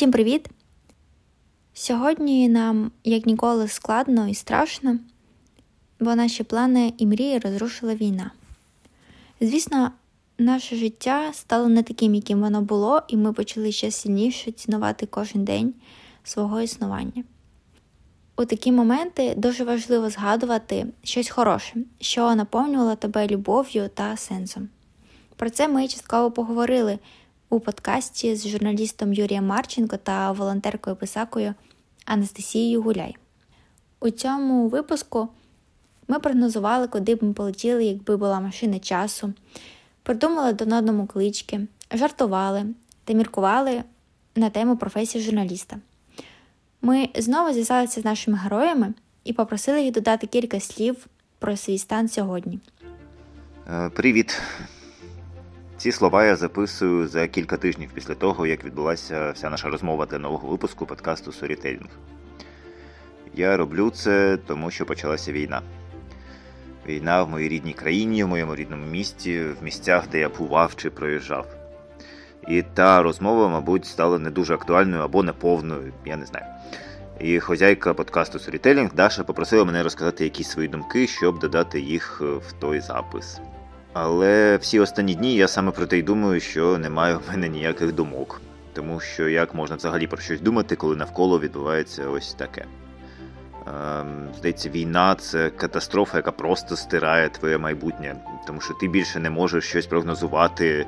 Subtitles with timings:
[0.00, 0.48] Всім привіт!
[1.74, 4.98] Сьогодні нам, як ніколи, складно і страшно,
[6.00, 8.30] бо наші плани і мрії розрушила війна.
[9.40, 9.90] Звісно,
[10.38, 15.44] наше життя стало не таким, яким воно було, і ми почали ще сильніше цінувати кожен
[15.44, 15.74] день
[16.24, 17.24] свого існування.
[18.36, 24.68] У такі моменти дуже важливо згадувати щось хороше, що наповнювало тебе любов'ю та сенсом.
[25.36, 26.98] Про це ми частково поговорили
[27.50, 31.54] у подкасті з журналістом Юрієм Марченко та волонтеркою писакою
[32.04, 33.16] Анастасією Гуляй.
[34.00, 35.28] У цьому випуску
[36.08, 39.32] ми прогнозували, куди б ми полетіли, якби була машина часу,
[40.02, 42.66] придумали до одному клички, жартували
[43.04, 43.82] та міркували
[44.36, 45.76] на тему професії журналіста.
[46.82, 51.06] Ми знову зв'язалися з нашими героями і попросили їх додати кілька слів
[51.38, 52.58] про свій стан сьогодні.
[53.70, 54.40] Е, Привіт.
[55.80, 60.18] Ці слова я записую за кілька тижнів після того, як відбулася вся наша розмова для
[60.18, 61.88] нового випуску подкасту Storytelling.
[63.34, 65.62] Я роблю це, тому що почалася війна.
[66.86, 70.90] Війна в моїй рідній країні, в моєму рідному місті, в місцях, де я бував чи
[70.90, 71.46] проїжджав.
[72.48, 76.46] І та розмова, мабуть, стала не дуже актуальною або неповною, я не знаю.
[77.20, 82.52] І хозяйка подкасту Storytelling Даша попросила мене розказати якісь свої думки, щоб додати їх в
[82.52, 83.40] той запис.
[84.02, 87.92] Але всі останні дні я саме про те й думаю, що немає в мене ніяких
[87.92, 88.40] думок.
[88.72, 92.64] Тому що як можна взагалі про щось думати, коли навколо відбувається ось таке.
[93.66, 99.30] Ем, здається, війна це катастрофа, яка просто стирає твоє майбутнє, тому що ти більше не
[99.30, 100.86] можеш щось прогнозувати,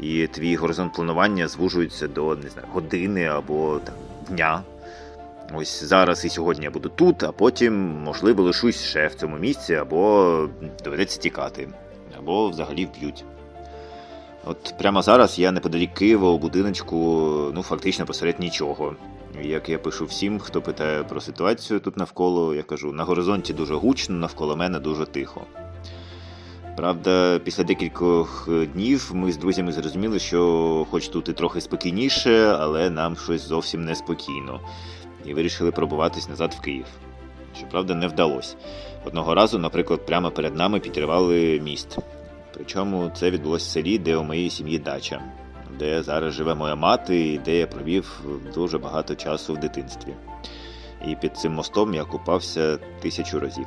[0.00, 3.94] і твій горизонт планування звужується до не знаю, години або там,
[4.30, 4.62] дня.
[5.54, 9.74] Ось зараз і сьогодні я буду тут, а потім, можливо, лишусь ще в цьому місці,
[9.74, 10.48] або
[10.84, 11.68] доведеться тікати,
[12.18, 13.24] або взагалі вб'ють.
[14.44, 16.96] От прямо зараз я неподалік Києва у будиночку,
[17.54, 18.94] ну фактично посеред нічого.
[19.42, 23.74] Як я пишу всім, хто питає про ситуацію тут навколо, я кажу, на горизонті дуже
[23.74, 25.40] гучно, навколо мене дуже тихо.
[26.76, 32.90] Правда, після декількох днів ми з друзями зрозуміли, що хоч тут і трохи спокійніше, але
[32.90, 34.60] нам щось зовсім неспокійно.
[35.24, 36.86] І вирішили пробуватись назад в Київ.
[37.58, 38.56] Щоправда, не вдалося.
[39.06, 41.98] Одного разу, наприклад, прямо перед нами підривали міст.
[42.54, 45.22] Причому це відбулося в селі, де у моїй сім'ї дача,
[45.78, 48.20] де зараз живе моя мати і де я провів
[48.54, 50.14] дуже багато часу в дитинстві.
[51.08, 53.66] І під цим мостом я купався тисячу разів.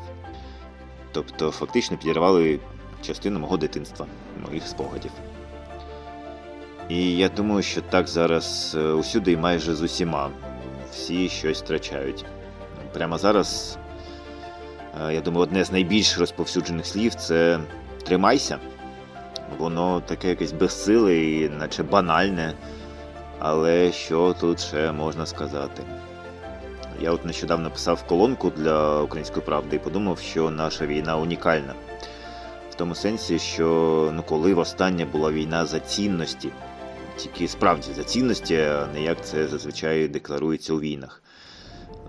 [1.11, 2.59] Тобто, фактично підірвали
[3.01, 4.05] частину мого дитинства,
[4.47, 5.11] моїх спогадів.
[6.89, 10.29] І я думаю, що так зараз усюди і майже з усіма.
[10.91, 12.25] Всі щось втрачають.
[12.93, 13.77] Прямо зараз,
[15.11, 17.59] я думаю, одне з найбільш розповсюджених слів це
[18.03, 18.57] тримайся.
[19.57, 22.53] Воно таке якесь безсиле і наче банальне.
[23.39, 25.83] Але що тут ще можна сказати?
[27.01, 31.73] Я от нещодавно писав колонку для Української правди і подумав, що наша війна унікальна.
[32.69, 36.49] В тому сенсі, що ну, коли востаннє була війна за цінності,
[37.17, 41.21] тільки справді за цінності, а не як це зазвичай декларується у війнах.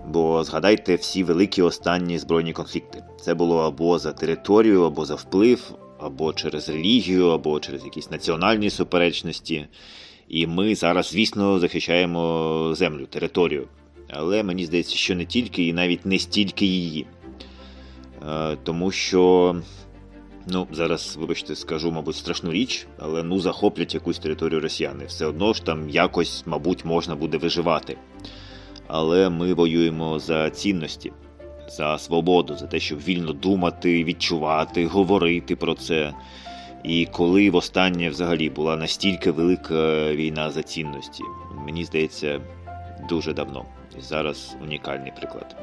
[0.07, 3.03] Бо згадайте всі великі останні збройні конфлікти.
[3.21, 8.69] Це було або за територію, або за вплив, або через релігію, або через якісь національні
[8.69, 9.67] суперечності.
[10.27, 13.67] І ми зараз, звісно, захищаємо землю, територію.
[14.09, 17.07] Але мені здається, що не тільки і навіть не стільки її.
[18.63, 19.55] Тому що,
[20.47, 25.05] ну, зараз, вибачте, скажу, мабуть, страшну річ, але ну захоплять якусь територію росіяни.
[25.05, 27.97] Все одно ж там якось, мабуть, можна буде виживати.
[28.93, 31.11] Але ми воюємо за цінності,
[31.69, 36.13] за свободу, за те, щоб вільно думати, відчувати, говорити про це.
[36.83, 41.23] І коли востаннє взагалі була настільки велика війна за цінності,
[41.65, 42.41] мені здається,
[43.09, 43.65] дуже давно.
[43.99, 45.55] І зараз унікальний приклад.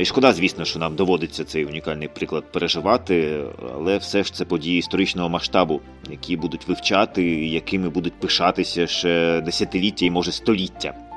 [0.00, 3.44] І шкода, звісно, що нам доводиться цей унікальний приклад переживати,
[3.74, 5.80] але все ж це події історичного масштабу,
[6.10, 11.11] які будуть вивчати, якими будуть пишатися ще десятиліття і може століття.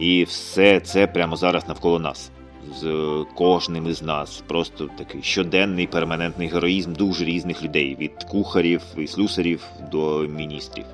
[0.00, 2.30] І все це прямо зараз навколо нас,
[2.74, 4.42] з кожним із нас.
[4.46, 10.84] Просто такий щоденний перманентний героїзм дуже різних людей: від кухарів і слюсарів до міністрів.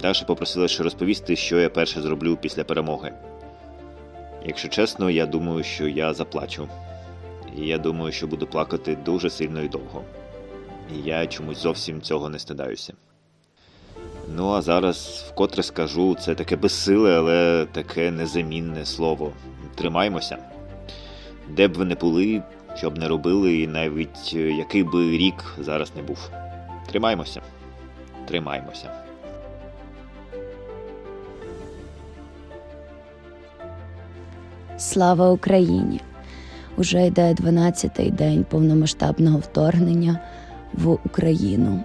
[0.00, 3.12] Даша попросила ще розповісти, що я перше зроблю після перемоги.
[4.46, 6.68] Якщо чесно, я думаю, що я заплачу.
[7.58, 10.02] І я думаю, що буду плакати дуже сильно і довго.
[10.96, 12.92] І я чомусь зовсім цього не стидаюся.
[14.36, 19.32] Ну, а зараз вкотре скажу, це таке безсиле, але таке незамінне слово.
[19.74, 20.36] Тримаймося.
[21.48, 22.42] Де б ви не були,
[22.76, 26.30] що б не робили, і навіть який би рік зараз не був.
[26.86, 27.40] Тримаймося.
[28.28, 28.90] Тримаймося.
[34.78, 36.00] Слава Україні!
[36.76, 40.20] Уже йде 12-й день повномасштабного вторгнення
[40.72, 41.80] в Україну,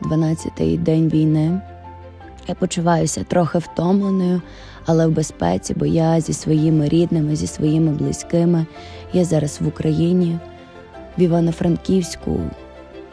[0.00, 1.60] 12-й день війни.
[2.48, 4.42] Я почуваюся трохи втомленою,
[4.86, 8.66] але в безпеці, бо я зі своїми рідними, зі своїми близькими.
[9.12, 10.38] Я зараз в Україні,
[11.18, 12.40] в Івано-Франківську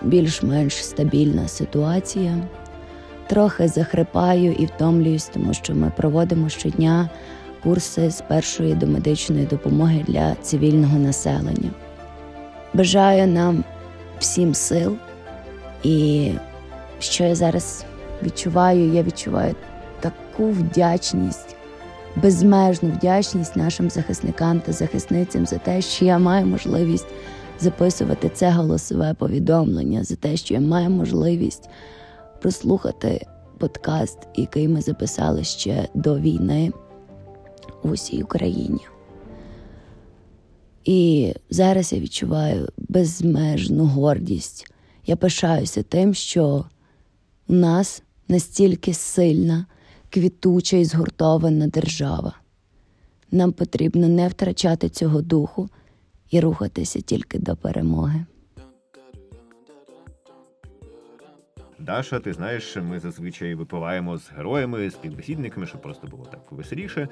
[0.02, 2.38] більш-менш стабільна ситуація.
[3.28, 7.10] Трохи захрипаю і втомлююсь, тому що ми проводимо щодня
[7.64, 11.70] курси з першої домедичної допомоги для цивільного населення.
[12.74, 13.64] Бажаю нам
[14.20, 14.96] всім сил,
[15.84, 16.32] і
[17.00, 17.86] що я зараз
[18.24, 19.56] відчуваю, я відчуваю
[20.00, 21.56] таку вдячність,
[22.16, 27.08] безмежну вдячність нашим захисникам та захисницям за те, що я маю можливість
[27.60, 31.70] записувати це голосове повідомлення, за те, що я маю можливість
[32.42, 33.26] прослухати
[33.58, 36.72] подкаст, який ми записали ще до війни
[37.84, 38.80] у всій Україні.
[40.86, 44.72] І зараз я відчуваю безмежну гордість.
[45.06, 46.66] Я пишаюся тим, що
[47.48, 49.66] у нас настільки сильна,
[50.10, 52.34] квітуча і згуртована держава.
[53.32, 55.70] Нам потрібно не втрачати цього духу
[56.32, 58.26] і рухатися тільки до перемоги.
[61.80, 67.08] Даша, ти знаєш, ми зазвичай випиваємо з героями, з підбесідниками, щоб просто було так веселіше.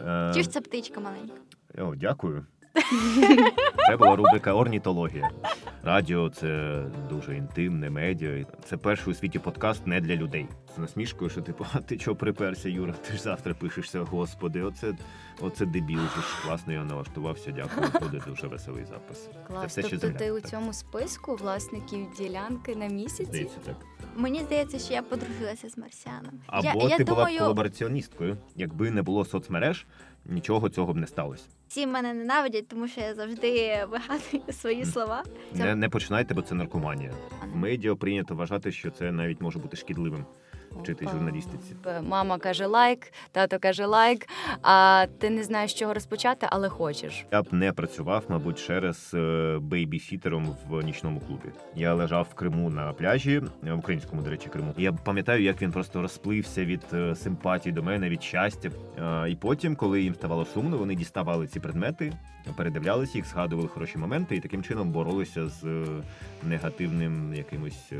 [0.00, 1.34] Е, Чи ж це птичка маленька?
[1.78, 2.46] О, дякую.
[3.86, 5.30] Це була рубрика Орнітологія.
[5.82, 8.46] Радіо це дуже інтимне медіа.
[8.64, 10.46] Це перший у світі подкаст не для людей.
[10.76, 12.92] З насмішкою, що типу, а ти чого приперся, Юра?
[12.92, 14.94] Ти ж завтра пишешся, господи, оце
[15.40, 16.00] оце дебіл.
[16.46, 17.50] Класно я налаштувався.
[17.50, 17.86] Дякую.
[18.00, 19.28] Буде дуже веселий запис.
[19.46, 23.24] Клас, це все, тобто ти у цьому списку власників ділянки на місяці?
[23.24, 23.76] Здається, так.
[24.16, 26.40] Мені здається, що я подружилася з марсіаном.
[26.46, 27.38] Або я, ти я була думаю...
[27.38, 28.36] колабораціоністкою.
[28.56, 29.86] Якби не було соцмереж,
[30.26, 31.44] нічого цього б не сталося.
[31.68, 33.50] Всі мене ненавидять, тому що я завжди
[33.90, 35.24] вигадую свої слова.
[35.54, 37.12] Не не починайте, бо це наркоманія.
[37.52, 40.24] В медіа прийнято вважати, що це навіть може бути шкідливим
[40.80, 41.74] вчити журналістиці.
[42.02, 44.26] Мама каже лайк, тато каже лайк.
[44.62, 47.26] А ти не знаєш, з чого розпочати, але хочеш.
[47.32, 51.48] Я б не працював, мабуть, через е, бейбісітером в нічному клубі.
[51.74, 54.74] Я лежав в Криму на пляжі, в українському, до речі, Криму.
[54.76, 58.70] Я пам'ятаю, як він просто розплився від е, симпатії до мене, від щастя.
[59.28, 62.12] І потім, коли їм ставало сумно, вони діставали ці предмети,
[62.56, 65.86] передивлялися їх, згадували хороші моменти і таким чином боролися з е,
[66.42, 67.92] негативним якимось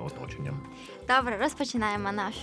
[0.00, 0.60] оточенням.
[1.08, 2.34] Добре, розпочинаємо наш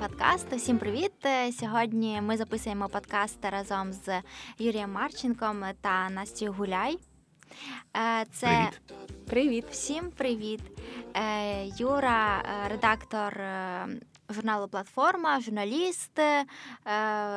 [0.00, 0.52] подкаст.
[0.52, 1.12] Усім привіт!
[1.60, 4.22] Сьогодні ми записуємо подкаст разом з
[4.58, 6.98] Юрієм Марченком та Настю Гуляй.
[8.32, 8.80] Це привіт.
[9.26, 10.60] привіт, всім привіт.
[11.78, 13.40] Юра, редактор
[14.30, 16.20] журналу Платформа, журналіст,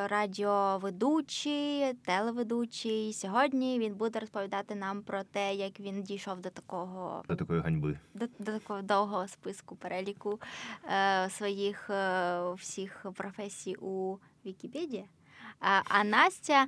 [0.07, 3.13] радіоведучий, телеведучий.
[3.13, 7.99] Сьогодні він буде розповідати нам про те, як він дійшов до такого до такої ганьби,
[8.13, 10.39] до, до такого довгого списку переліку
[10.85, 15.05] е, своїх е, всіх професій у Вікіпедії.
[15.89, 16.67] А Настя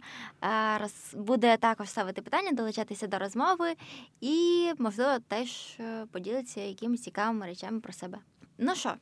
[1.13, 3.75] буде також ставити питання, долучатися до розмови
[4.21, 8.17] і, можливо, теж е, поділитися якимись цікавими речами про себе.
[8.57, 8.93] Ну що,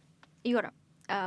[0.44, 0.72] Юра,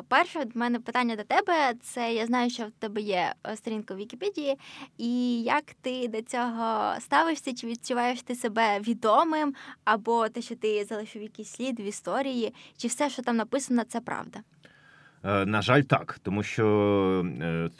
[0.08, 3.94] перше в мене питання до тебе це я знаю, що в тебе є е, сторінка
[3.94, 4.58] в Вікіпедії,
[4.98, 7.54] і як ти до цього ставишся?
[7.54, 9.54] Чи відчуваєш ти себе відомим,
[9.84, 14.00] або те, що ти залишив якийсь слід в історії, чи все, що там написано, це
[14.00, 14.40] правда?
[15.26, 17.26] Е, на жаль, так, тому що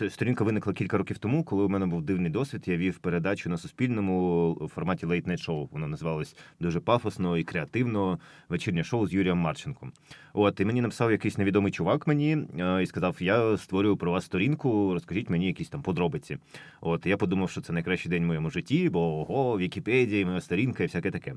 [0.01, 2.63] е, сторінка виникла кілька років тому, коли у мене був дивний досвід.
[2.67, 5.69] Я вів передачу на суспільному в форматі Late Night Show.
[5.73, 9.93] Воно називалось дуже пафосно і креативно вечірнє шоу з Юрієм Марченком.
[10.33, 14.25] От і мені написав якийсь невідомий чувак мені е, і сказав: Я створюю про вас
[14.25, 16.39] сторінку, розкажіть мені якісь там подробиці.
[16.81, 20.83] От я подумав, що це найкращий день в моєму житті, бо ого, Вікіпедія, моя сторінка
[20.83, 21.35] і всяке таке.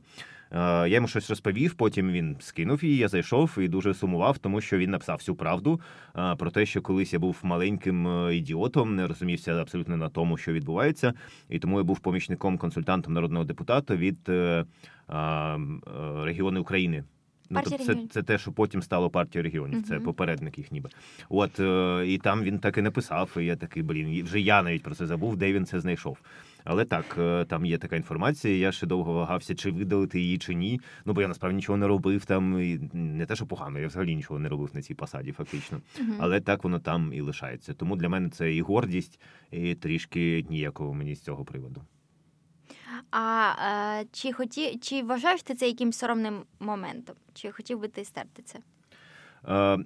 [0.52, 1.74] Я йому щось розповів.
[1.74, 2.98] Потім він скинув її.
[2.98, 5.82] Я зайшов і дуже сумував, тому що він написав всю правду
[6.38, 10.54] про те, що колись я був маленьким е, ідіотом, не розумівся абсолютно на тому, що
[10.54, 11.14] відбувається,
[11.50, 14.66] і тому я був помічником консультантом народного депутата від е,
[16.24, 17.04] регіону України.
[17.50, 19.84] Ну, тобто це це те, що потім стало партією регіонів.
[19.84, 20.04] Це uh-huh.
[20.04, 20.90] попередник їх ніби.
[21.30, 23.38] От е, і там він так і написав.
[23.38, 26.18] і Я такий, блін, вже я навіть про це забув, де він це знайшов.
[26.70, 28.58] Але так, е, там є така інформація.
[28.58, 30.82] Я ще довго вагався, чи видалити її, чи ні.
[31.06, 32.62] Ну бо я насправді нічого не робив там.
[32.62, 35.78] І Не те, що погано, я взагалі нічого не робив на цій посаді, фактично.
[35.78, 36.16] Uh-huh.
[36.20, 37.74] Але так воно там і лишається.
[37.74, 39.20] Тому для мене це і гордість,
[39.52, 41.82] і трішки ніякого мені з цього приводу.
[43.12, 43.54] А
[44.02, 47.16] е, чи хоті, чи вважаєш ти це якимсь соромним моментом?
[47.34, 48.60] Чи хотів би ти стерти це?
[49.50, 49.78] Е,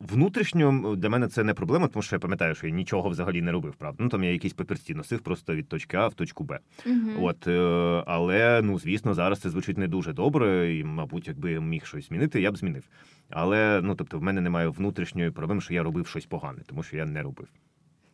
[0.00, 3.52] внутрішньо для мене це не проблема, тому що я пам'ятаю, що я нічого взагалі не
[3.52, 3.74] робив.
[3.74, 6.58] Правда, ну там я якісь папірці носив просто від точки А в точку Б.
[6.86, 7.26] Угу.
[7.26, 7.58] От, е,
[8.06, 12.08] але ну звісно, зараз це звучить не дуже добре, і, мабуть, якби я міг щось
[12.08, 12.84] змінити, я б змінив.
[13.30, 16.96] Але ну тобто, в мене немає внутрішньої проблеми, що я робив щось погане, тому що
[16.96, 17.48] я не робив.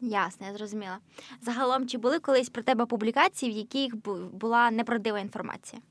[0.00, 0.98] Ясно, я зрозуміла.
[1.42, 3.96] Загалом, чи були колись про тебе публікації, в яких
[4.32, 5.82] була неправдива інформація?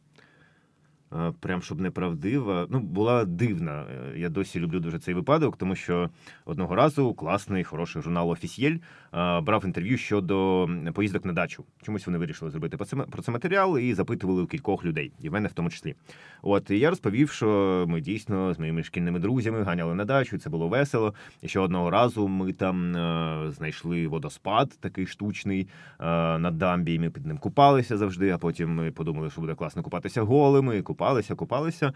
[1.15, 2.67] Е, прям щоб неправдива.
[2.69, 3.81] Ну, була дивна.
[3.81, 6.09] Е, я досі люблю дуже цей випадок, тому що
[6.45, 8.77] одного разу класний, хороший журнал Офісєль
[9.15, 11.63] брав інтерв'ю щодо поїздок на дачу.
[11.81, 12.77] Чомусь вони вирішили зробити
[13.11, 15.95] про це матеріал і запитували у кількох людей, і мене в тому числі.
[16.41, 20.37] От я розповів, що ми дійсно з моїми шкільними друзями ганяли на дачу.
[20.37, 21.13] Це було весело.
[21.41, 25.67] І що одного разу ми там е, знайшли водоспад, такий штучний
[25.99, 26.93] на дамбі.
[26.93, 28.29] і Ми під ним купалися завжди.
[28.29, 30.81] А потім ми подумали, що буде класно купатися голими.
[30.81, 31.93] Купалися, купалися,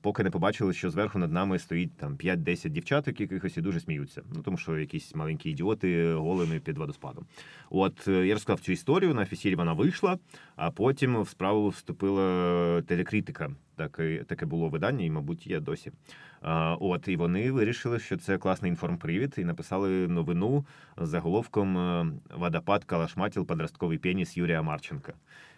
[0.00, 4.22] поки не побачили, що зверху над нами стоїть там 5-10 дівчаток, якихось і дуже сміються.
[4.34, 7.24] Ну тому що якісь маленькі ідіоти голими під водоспадом.
[7.70, 9.14] От е, я розказав цю історію.
[9.14, 10.18] На офісілі вона вийшла,
[10.56, 13.50] а потім в справу вступила телекритика.
[13.76, 15.92] Таке таке було видання, і, мабуть, є досі.
[16.40, 22.06] А, От і вони вирішили, що це класний інформпривід, і написали новину з заголовком е,
[22.36, 25.12] Водопад калашматіл подростковий пеніс Юрія Марченка.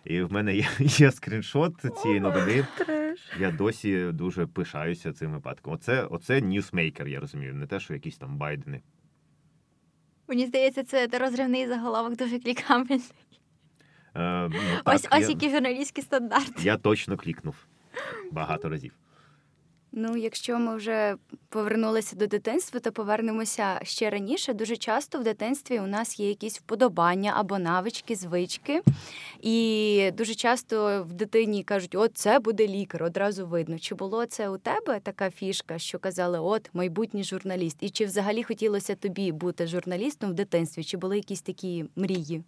[0.04, 2.66] І в мене є, є скріншот цієї новини.
[3.40, 5.72] Я досі дуже пишаюся цим випадком.
[5.72, 8.80] Оце оце ньюсмейкер, я розумію, не те, що якісь там байдени.
[10.28, 13.12] Мені здається, це розривний заголовок дуже клікабельний.
[14.16, 16.62] Е, ну, Ось ось які журналістські стандарти.
[16.62, 17.54] Я точно клікнув
[18.32, 18.92] багато разів.
[19.94, 21.16] Ну, якщо ми вже
[21.48, 24.54] повернулися до дитинства, то повернемося ще раніше.
[24.54, 28.82] Дуже часто в дитинстві у нас є якісь вподобання або навички, звички.
[29.40, 33.78] І дуже часто в дитині кажуть, от це буде лікар, одразу видно.
[33.78, 37.76] Чи було це у тебе така фішка, що казали, от майбутній журналіст?
[37.80, 40.84] І чи взагалі хотілося тобі бути журналістом в дитинстві?
[40.84, 42.42] Чи були якісь такі мрії?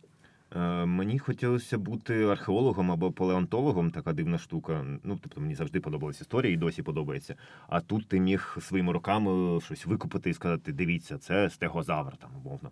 [0.54, 4.84] Е, мені хотілося бути археологом або палеонтологом, така дивна штука.
[5.04, 7.34] Ну, тобто мені завжди подобалася історія і досі подобається.
[7.68, 12.70] А тут ти міг своїми руками щось викупити і сказати: дивіться, це стегозавр, там умовно.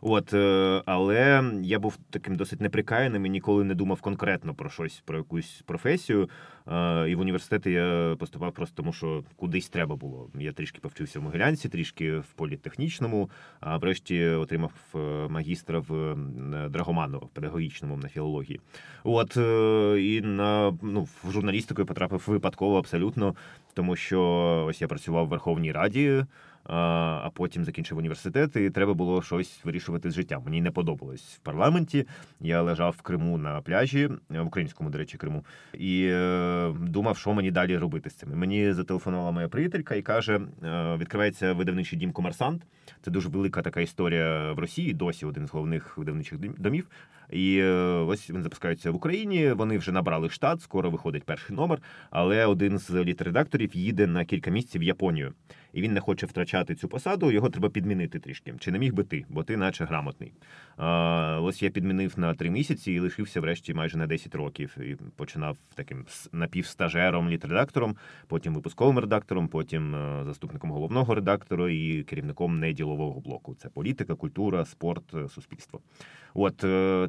[0.00, 5.02] От, е, але я був таким досить неприкаяним і ніколи не думав конкретно про щось,
[5.06, 6.28] про якусь професію.
[6.72, 10.30] Е, і в університети я поступав просто тому, що кудись треба було.
[10.38, 13.30] Я трішки повчився в Могилянці, трішки в політехнічному,
[13.60, 14.72] а врешті отримав
[15.28, 16.16] магістра в
[16.68, 18.60] Драгоману в педагогічному на філології.
[19.04, 23.34] От е, і на ну в журналістику я потрапив випадково абсолютно,
[23.74, 24.20] тому що
[24.68, 26.24] ось я працював в Верховній Раді
[26.66, 30.42] а потім закінчив університет, і треба було щось вирішувати з життям.
[30.44, 32.06] Мені не подобалось в парламенті.
[32.40, 35.44] Я лежав в Криму на пляжі, в українському, до речі, Криму,
[35.74, 38.38] і е, думав, що мені далі робити з цим.
[38.38, 42.62] Мені зателефонувала моя приятелька і каже: е, відкривається видавничий дім Комерсант.
[43.02, 44.92] Це дуже велика така історія в Росії.
[44.92, 46.88] Досі один з головних видавничих домів.
[47.30, 47.72] І е,
[48.08, 49.52] ось він запускається в Україні.
[49.52, 51.78] Вони вже набрали штат, скоро виходить перший номер.
[52.10, 55.32] Але один з літередакторів їде на кілька місяців в Японію,
[55.74, 57.30] і він не хоче втрачати цю посаду.
[57.30, 58.54] Його треба підмінити трішки.
[58.58, 59.24] Чи не міг би ти?
[59.28, 60.32] Бо ти, наче грамотний.
[60.76, 64.76] А, Ось я підмінив на три місяці і лишився врешті майже на 10 років.
[64.80, 72.58] І починав таким напівстажером, літредактором, потім випусковим редактором, потім е, заступником головного редактора і керівником
[72.58, 73.54] неділового блоку.
[73.54, 75.80] Це політика, культура, спорт, е, суспільство.
[76.34, 76.56] От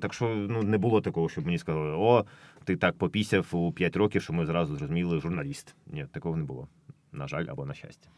[0.01, 2.25] так що ну не було такого, щоб мені сказали, о,
[2.63, 5.75] ти так попісяв у 5 років, що ми зразу зрозуміли журналіст.
[5.87, 6.67] Ні, такого не було.
[7.11, 8.09] На жаль, або на щастя.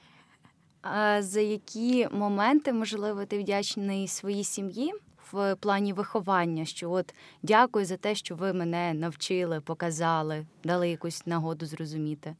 [1.20, 4.94] За які моменти, можливо, ти вдячний своїй сім'ї
[5.32, 6.66] в плані виховання?
[6.66, 7.14] Що от
[7.44, 12.36] дякую за те, що ви мене навчили, показали, дали якусь нагоду зрозуміти.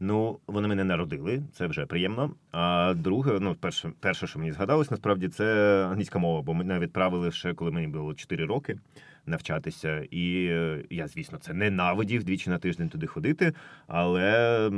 [0.00, 2.30] Ну, вони мене народили, це вже приємно.
[2.52, 5.44] А друге, ну, перше, перше, що мені згадалось, насправді, це
[5.90, 8.78] англійська мова, бо мене відправили ще, коли мені було 4 роки
[9.26, 10.06] навчатися.
[10.10, 13.52] І е, я, звісно, це ненавидів двічі на тиждень туди ходити.
[13.86, 14.70] Але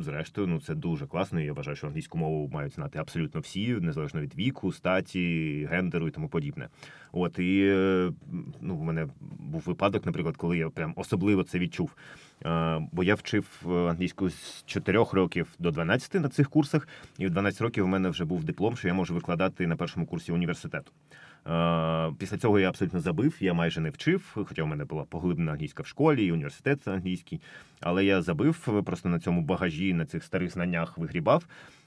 [0.00, 1.40] зрештою, ну це дуже класно.
[1.40, 6.10] Я вважаю, що англійську мову мають знати абсолютно всі, незалежно від віку, статі, гендеру і
[6.10, 6.68] тому подібне.
[7.12, 8.12] От і е,
[8.60, 11.96] ну, в мене був випадок, наприклад, коли я прям особливо це відчув.
[12.92, 13.46] Бо я вчив
[13.88, 18.08] англійську з 4 років до 12 на цих курсах, і в 12 років у мене
[18.08, 20.92] вже був диплом, що я можу викладати на першому курсі університету.
[22.18, 25.82] Після цього я абсолютно забив, я майже не вчив, хоча в мене була поглиблена англійська
[25.82, 27.40] в школі, і університет англійський.
[27.80, 31.44] Але я забив просто на цьому багажі, на цих старих знаннях вигрібав.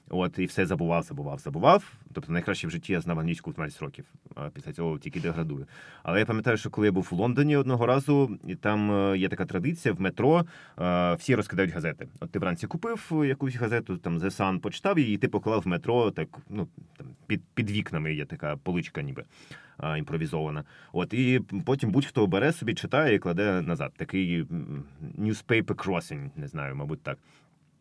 [0.08, 1.92] От і все забував, забував, забував.
[2.12, 5.66] Тобто найкраще в житті я знав англійську в 12 років, а після цього тільки деградую.
[6.02, 9.28] Але я пам'ятаю, що коли я був в Лондоні одного разу, і там е, є
[9.28, 10.46] така традиція в метро,
[10.80, 12.08] е, всі розкидають газети.
[12.20, 15.66] От ти вранці купив якусь газету, там The Sun, почитав її, і ти поклав в
[15.66, 19.24] метро, так ну там під під вікнами є така поличка, ніби
[19.98, 20.64] імпровізована.
[20.92, 23.92] От і потім будь-хто бере собі, читає і кладе назад.
[23.96, 24.42] Такий
[25.18, 27.18] newspaper crossing, не знаю, мабуть, так.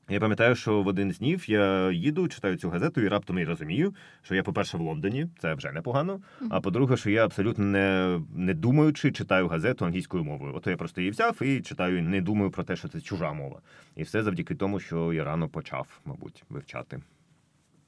[0.10, 3.46] Я пам'ятаю, що в один з днів я їду, читаю цю газету і раптом і
[3.46, 6.22] розумію, що я, по-перше, в Лондоні, це вже непогано.
[6.50, 10.54] А по-друге, що я абсолютно не не думаючи, читаю газету англійською мовою.
[10.56, 13.62] Ото я просто її взяв і читаю, не думаю про те, що це чужа мова.
[13.96, 17.02] І все завдяки тому, що я рано почав, мабуть, вивчати.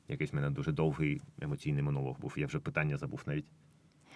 [0.08, 2.34] Якийсь в мене дуже довгий емоційний монолог був.
[2.38, 3.46] Я вже питання забув навіть.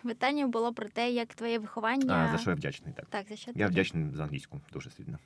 [0.04, 2.28] Питання було про те, як твоє виховання.
[2.30, 3.06] А, За що я вдячний, так.
[3.10, 5.20] Так, за що Я вдячний за англійську дуже сильно.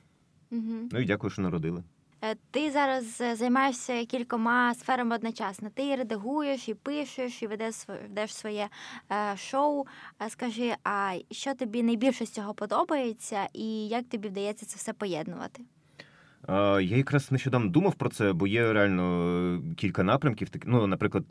[0.50, 0.88] Угу.
[0.92, 1.82] Ну і дякую, що народили.
[2.22, 5.68] Е, ти зараз е, займаєшся кількома сферами одночасно.
[5.74, 8.68] Ти і редагуєш, і пишеш, і ведеш ведеш своє
[9.12, 9.84] е, шоу.
[10.28, 15.62] Скажи, а що тобі найбільше з цього подобається, і як тобі вдається це все поєднувати?
[16.48, 20.48] Я якраз нещодавно думав про це, бо є реально кілька напрямків.
[20.64, 21.24] Ну, наприклад,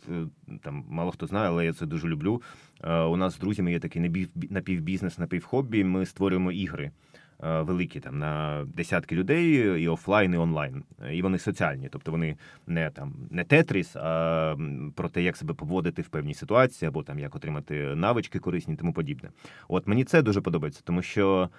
[0.63, 2.41] там мало хто знає, але я це дуже люблю.
[2.83, 5.83] У нас з друзями є такий напівбізнес, напівхобі.
[5.83, 6.91] Ми створюємо ігри.
[7.43, 10.83] Е, великі там на десятки людей, і офлайн, і онлайн.
[11.11, 12.37] І вони соціальні, тобто вони
[12.67, 14.55] не там не тетріс, а
[14.95, 18.93] про те, як себе поводити в певній ситуації, або там як отримати навички корисні, тому
[18.93, 19.29] подібне.
[19.67, 21.49] От мені це дуже подобається, тому що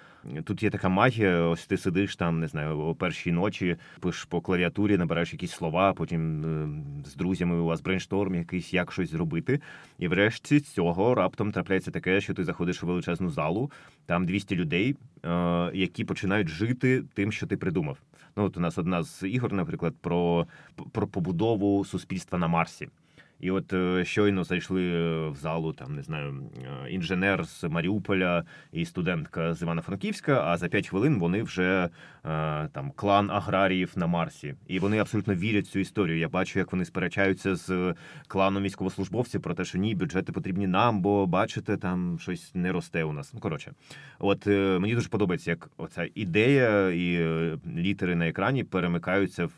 [0.43, 1.41] тут є така магія.
[1.41, 5.93] Ось ти сидиш там, не знаю, о першій ночі, пишеш по клавіатурі, набираєш якісь слова,
[5.93, 6.69] потім е,
[7.09, 9.61] з друзями у вас брейншторм, якийсь як щось зробити.
[9.99, 13.71] І врешті цього раптом трапляється таке, що ти заходиш у величезну залу,
[14.07, 14.95] там 200 людей.
[15.25, 17.97] Е, які починають жити тим, що ти придумав.
[18.35, 20.47] Ну от у нас одна з ігор, наприклад, про,
[20.91, 22.89] про побудову суспільства на Марсі.
[23.39, 26.43] І от е, щойно зайшли е, в залу там, не знаю,
[26.85, 30.43] е, інженер з Маріуполя і студентка з Івано-Франківська.
[30.45, 31.89] А за п'ять хвилин вони вже
[32.71, 36.17] там клан аграріїв на Марсі, і вони абсолютно вірять в цю історію.
[36.17, 37.93] Я бачу, як вони сперечаються з
[38.27, 43.03] кланом військовослужбовців про те, що ні, бюджети потрібні нам, бо бачите, там щось не росте
[43.03, 43.33] у нас.
[43.33, 43.71] Ну коротше,
[44.19, 47.27] от мені дуже подобається, як оця ідея і
[47.77, 49.53] літери на екрані перемикаються в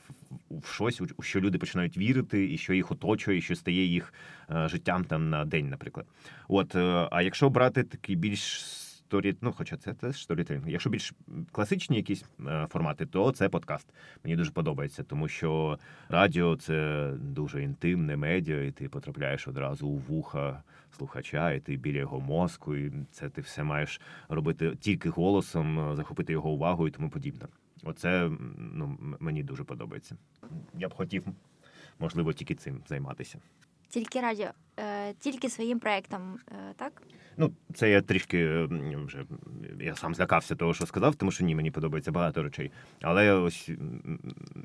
[0.50, 4.13] в щось, у що люди починають вірити, і що їх оточує, і що стає їх
[4.52, 6.06] е, життям там на день, наприклад.
[6.48, 8.65] От, е, а якщо брати такий більш
[9.10, 10.70] story, ну хоча це теж сторітелінг.
[10.70, 11.13] Якщо більш
[11.52, 13.88] класичні якісь е, формати, то це подкаст.
[14.24, 19.98] Мені дуже подобається, тому що радіо це дуже інтимне медіа, і ти потрапляєш одразу у
[19.98, 20.63] вуха
[20.98, 26.34] слухача, і ти біля його мозку, і це ти все маєш робити тільки голосом, захопити
[26.34, 27.46] його увагу і тому подібне.
[27.89, 30.17] Оце ну, мені дуже подобається.
[30.73, 31.25] Я б хотів,
[31.99, 33.39] можливо, тільки цим займатися.
[33.89, 34.47] Тільки радіо,
[34.80, 37.02] е, тільки своїм проєктом, е, так?
[37.38, 38.67] Ну, це я трішки
[39.06, 39.25] вже
[39.80, 42.71] я сам злякався того, що сказав, тому що ні, мені подобається багато речей.
[43.02, 43.69] Але ось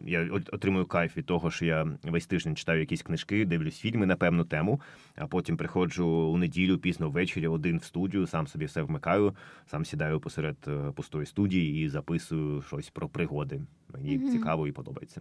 [0.06, 4.16] я отримую кайф від того, що я весь тиждень читаю якісь книжки, дивлюсь фільми на
[4.16, 4.80] певну тему,
[5.16, 9.84] а потім приходжу у неділю пізно ввечері один в студію, сам собі все вмикаю, сам
[9.84, 13.60] сідаю посеред е, пустої студії і записую щось про пригоди.
[13.88, 15.20] Мені mm цікаво і подобається.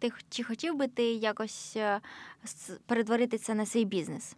[0.00, 2.00] Ти чи хотів би ти якось е,
[2.86, 4.36] перетворити це на свій бізнес?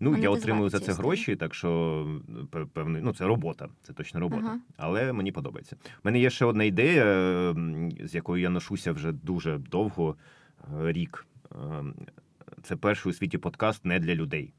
[0.00, 2.20] Ну, я отримую за це гроші, так що
[2.72, 4.42] певний, ну це робота, це точно робота.
[4.46, 4.58] Ага.
[4.76, 5.76] Але мені подобається.
[5.84, 7.04] У мене є ще одна ідея,
[8.00, 10.16] з якою я ношуся вже дуже довго
[10.82, 11.26] е, рік.
[11.54, 11.94] Ем,
[12.62, 14.52] це перший у світі подкаст не для людей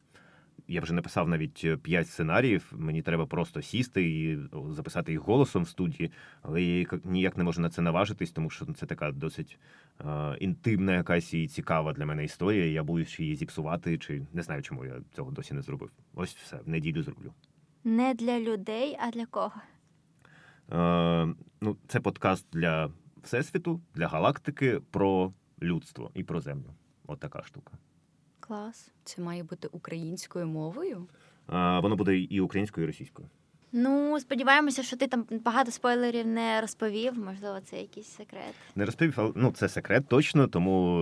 [0.67, 2.73] я вже написав навіть е, п'ять сценаріїв.
[2.75, 7.61] Мені треба просто сісти і записати їх голосом в студії, але я ніяк не можу
[7.61, 9.59] на це наважитись, тому що це така досить
[10.05, 12.65] е, інтимна, якась і цікава для мене історія.
[12.65, 15.91] Я боюсь її зіпсувати, чи не знаю, чому я цього досі не зробив.
[16.13, 17.33] Ось все в неділю зроблю.
[17.83, 19.61] Не для людей, а для кого?
[20.71, 22.91] Е, Ну, це подкаст для
[23.23, 26.73] всесвіту, для галактики про людство і про землю.
[27.07, 27.71] От така штука.
[28.51, 28.91] Клас.
[29.03, 31.07] Це має бути українською мовою?
[31.47, 33.27] А, Воно буде і українською, і російською.
[33.73, 37.13] Ну, сподіваємося, що ти там багато спойлерів не розповів.
[37.17, 38.53] Можливо, це якийсь секрет.
[38.75, 40.97] Не розповів, але ну це секрет точно, тому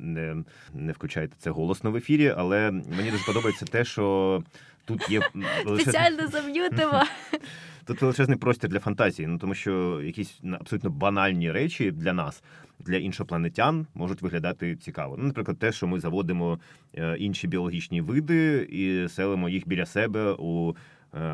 [0.00, 2.34] не не включайте це голосно в ефірі.
[2.36, 4.42] Але мені дуже подобається те, що
[4.84, 5.20] тут є
[5.62, 7.02] спеціально зам'ютимо.
[7.84, 12.42] Тут величезний простір для фантазії, ну тому що якісь абсолютно банальні речі для нас,
[12.78, 15.16] для іншопланетян, можуть виглядати цікаво.
[15.18, 16.58] Ну, наприклад, те, що ми заводимо
[16.94, 20.76] е, інші біологічні види і селимо їх біля себе у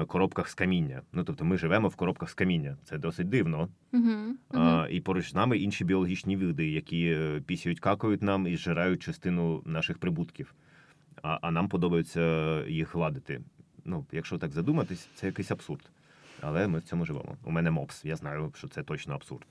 [0.06, 1.02] коробках з каміння.
[1.12, 2.76] Ну тобто, ми живемо в коробках з каміння.
[2.84, 3.68] Це досить дивно.
[3.92, 4.10] Угу,
[4.50, 9.62] А, І поруч з нами інші біологічні види, які пісюють, какають нам і зжирають частину
[9.66, 10.54] наших прибутків.
[11.22, 13.40] А, а нам подобається їх гладити.
[13.84, 15.90] Ну, якщо так задуматись, це якийсь абсурд.
[16.40, 17.36] Але ми в цьому живемо.
[17.44, 18.04] У мене мопс.
[18.04, 19.46] Я знаю, що це точно абсурд.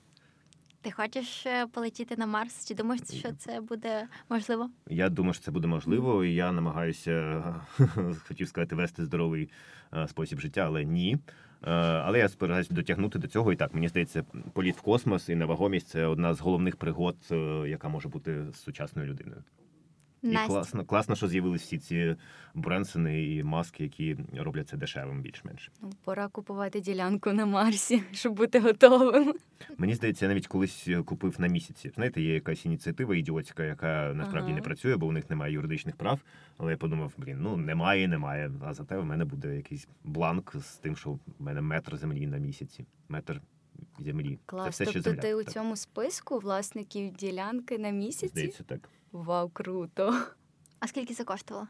[0.86, 2.68] Ти хочеш е, полетіти на Марс?
[2.68, 4.70] Чи думаєш, що це буде можливо?
[4.88, 7.44] Я думаю, що це буде можливо, і я намагаюся,
[8.28, 9.50] хотів сказати, вести здоровий
[9.94, 11.18] е, спосіб життя, але ні.
[11.62, 13.52] Е, Але я сподіваюся дотягнути до цього.
[13.52, 17.16] І так, мені здається, політ в космос і невагомість це одна з головних пригод,
[17.66, 19.42] яка може бути з сучасною людиною.
[20.32, 22.16] І класно, класно, що з'явились всі ці
[22.54, 25.70] Бренсони і маски, які роблять це дешевим більш-менш.
[25.82, 29.34] Ну, пора купувати ділянку на Марсі, щоб бути готовим.
[29.78, 31.90] Мені здається, я навіть колись купив на місяці.
[31.94, 34.56] Знаєте, є якась ініціатива ідіотська, яка насправді Ага.
[34.56, 36.20] не працює, бо у них немає юридичних прав.
[36.58, 38.50] Але я подумав, блін, ну немає, немає.
[38.64, 42.38] А зате в мене буде якийсь бланк з тим, що в мене метр землі на
[42.38, 42.84] місяці.
[43.08, 43.40] Метр
[43.98, 44.38] землі.
[44.46, 44.76] Клас.
[44.76, 45.22] Це все тобто земля.
[45.22, 48.28] ти у Так, цьому списку власників ділянки на місяці?
[48.28, 48.88] Здається, так.
[49.22, 50.22] Вау, круто.
[50.80, 51.68] А скільки це коштувало?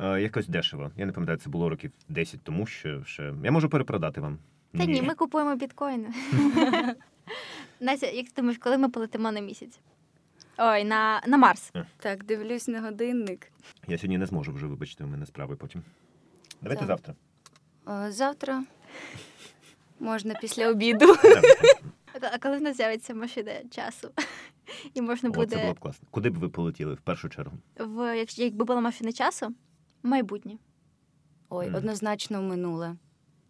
[0.00, 0.90] Е, якось дешево.
[0.96, 4.38] Я не пам'ятаю, це було років 10 тому, що ще я можу перепродати вам.
[4.78, 6.08] Та ні, ми купуємо біткоїни.
[7.80, 9.80] Настя, як ти думаєш, коли ми полетимо на місяць?
[10.58, 11.72] Ой, на, на Марс.
[11.98, 13.52] Так, дивлюсь на годинник.
[13.88, 15.82] Я сьогодні не зможу вже, вибачте, у мене справи потім.
[16.62, 16.88] Давайте Так.
[16.88, 17.14] завтра.
[18.06, 18.64] Е, Завтра
[20.00, 21.16] можна після обіду.
[22.32, 24.10] А коли в нас з'явиться машина часу?
[24.94, 26.08] І можна О, це було б класно.
[26.10, 27.58] Куди б ви полетіли в першу чергу?
[27.78, 29.54] в, якщо- якби була машина часу,
[30.02, 30.52] майбутнє.
[31.50, 31.74] Ой, Мгм.
[31.76, 32.96] однозначно в минуле.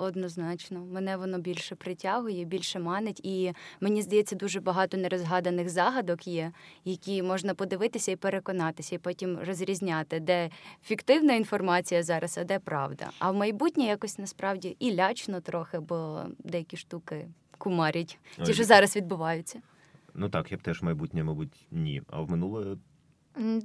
[0.00, 6.52] Однозначно, мене воно більше притягує, більше манить, і мені здається, дуже багато нерозгаданих загадок є,
[6.84, 10.50] які можна подивитися і переконатися, і потім розрізняти, де
[10.84, 13.10] фіктивна інформація зараз, а де правда.
[13.18, 17.28] А в майбутнє якось насправді і лячно трохи, бо деякі штуки
[17.58, 19.60] кумарять, ті, що зараз відбуваються.
[20.14, 22.02] Ну так, я б теж майбутнє, мабуть, ні.
[22.10, 22.76] А в минуле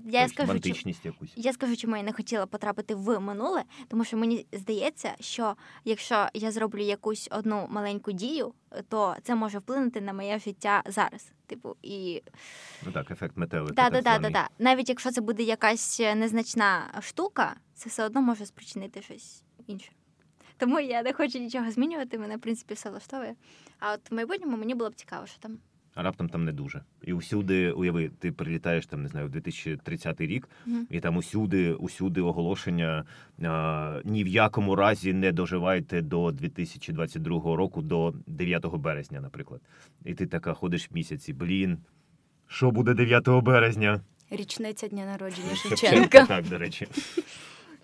[0.06, 1.34] Я якусь скажу, чому, якусь.
[1.36, 6.28] я скажу, чому я не хотіла потрапити в минуле, тому що мені здається, що якщо
[6.34, 8.54] я зроблю якусь одну маленьку дію,
[8.90, 11.32] то це може вплинути на моє життя зараз.
[11.46, 12.24] Типу, і
[12.86, 13.74] Ну так, ефект метелика.
[13.74, 18.06] Да, так да, да, да, Навіть якщо це буде якась е, незначна штука, це все
[18.06, 19.92] одно може спричинити щось інше.
[20.58, 23.36] Тому я не хочу нічого змінювати, мене, в принципі, все влаштовує.
[23.80, 25.58] А от в майбутньому мені було б цікаво, що там.
[25.96, 26.82] А раптом там не дуже.
[27.04, 30.88] І усюди, уяви, ти прилітаєш там, не знаю, в 2030 рік, Мгм.
[30.90, 33.06] і там усюди, усюди оголошення
[33.44, 39.62] а, ні в якому разі не доживайте до 2022 року, до 9 березня, наприклад.
[40.06, 41.78] І ти така ходиш місяці, блін.
[42.48, 44.02] Що буде 9 березня?
[44.30, 46.26] Річниця дня народження Шевченка.
[46.26, 46.88] Так, до речі.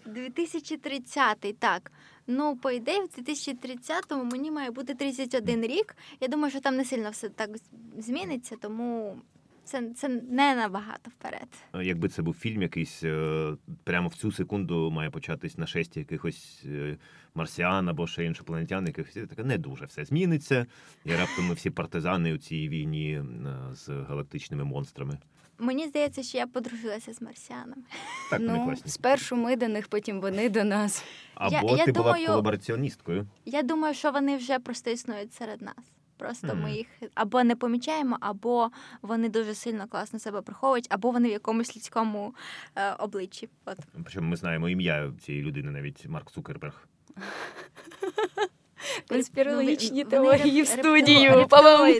[0.06, 1.92] 2030, так.
[2.32, 5.96] Ну, по ідеї, в 2030-му мені має бути 31 рік.
[6.20, 7.50] Я думаю, що там не сильно все так
[7.98, 9.18] зміниться, тому
[9.64, 11.48] це, це не набагато вперед.
[11.74, 16.98] Якби це був фільм якийсь, е, прямо в цю секунду має початись нашестя якихось е,
[17.36, 20.66] марсіан або ще іншопланетян, якихось таке не дуже все зміниться.
[21.06, 23.26] І раптом ми всі партизани у цій війні е,
[23.74, 25.18] з галактичними монстрами.
[25.60, 27.84] Мені здається, що я подружилася з марсіанами.
[28.30, 28.92] Так, вони Ну, класні.
[28.92, 31.04] спершу ми до них, потім вони до нас.
[31.36, 33.28] Або я ти була думаю- колабораціоністкою.
[33.46, 35.76] Я думаю, що вони вже просто існують серед нас.
[36.18, 38.70] Просто ми їх або не помічаємо, або
[39.02, 42.36] вони дуже сильно класно себе приховують, або вони в якомусь людському
[42.76, 43.50] е, обличчі.
[43.66, 46.88] От Причому ми знаємо ім'я цієї людини, навіть Марк Цукерберг.
[49.10, 51.46] Конспірологічні теорії в студію.
[51.50, 51.96] там.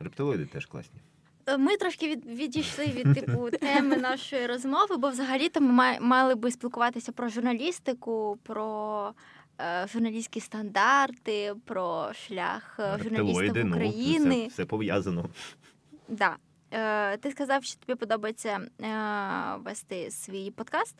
[0.00, 1.00] Рептилоїди теж класні.
[1.46, 6.50] Е, Ми трошки від, відійшли від типу теми нашої розмови, бо взагалі-то ми мали би
[6.50, 9.14] спілкуватися про журналістику, про
[9.60, 14.46] е, журналістські стандарти, про шлях е, журналістів ну, України.
[14.46, 15.28] все пов'язано.
[16.08, 16.36] Да.
[16.72, 20.96] Е, ти сказав, що тобі подобається е, вести свій подкаст.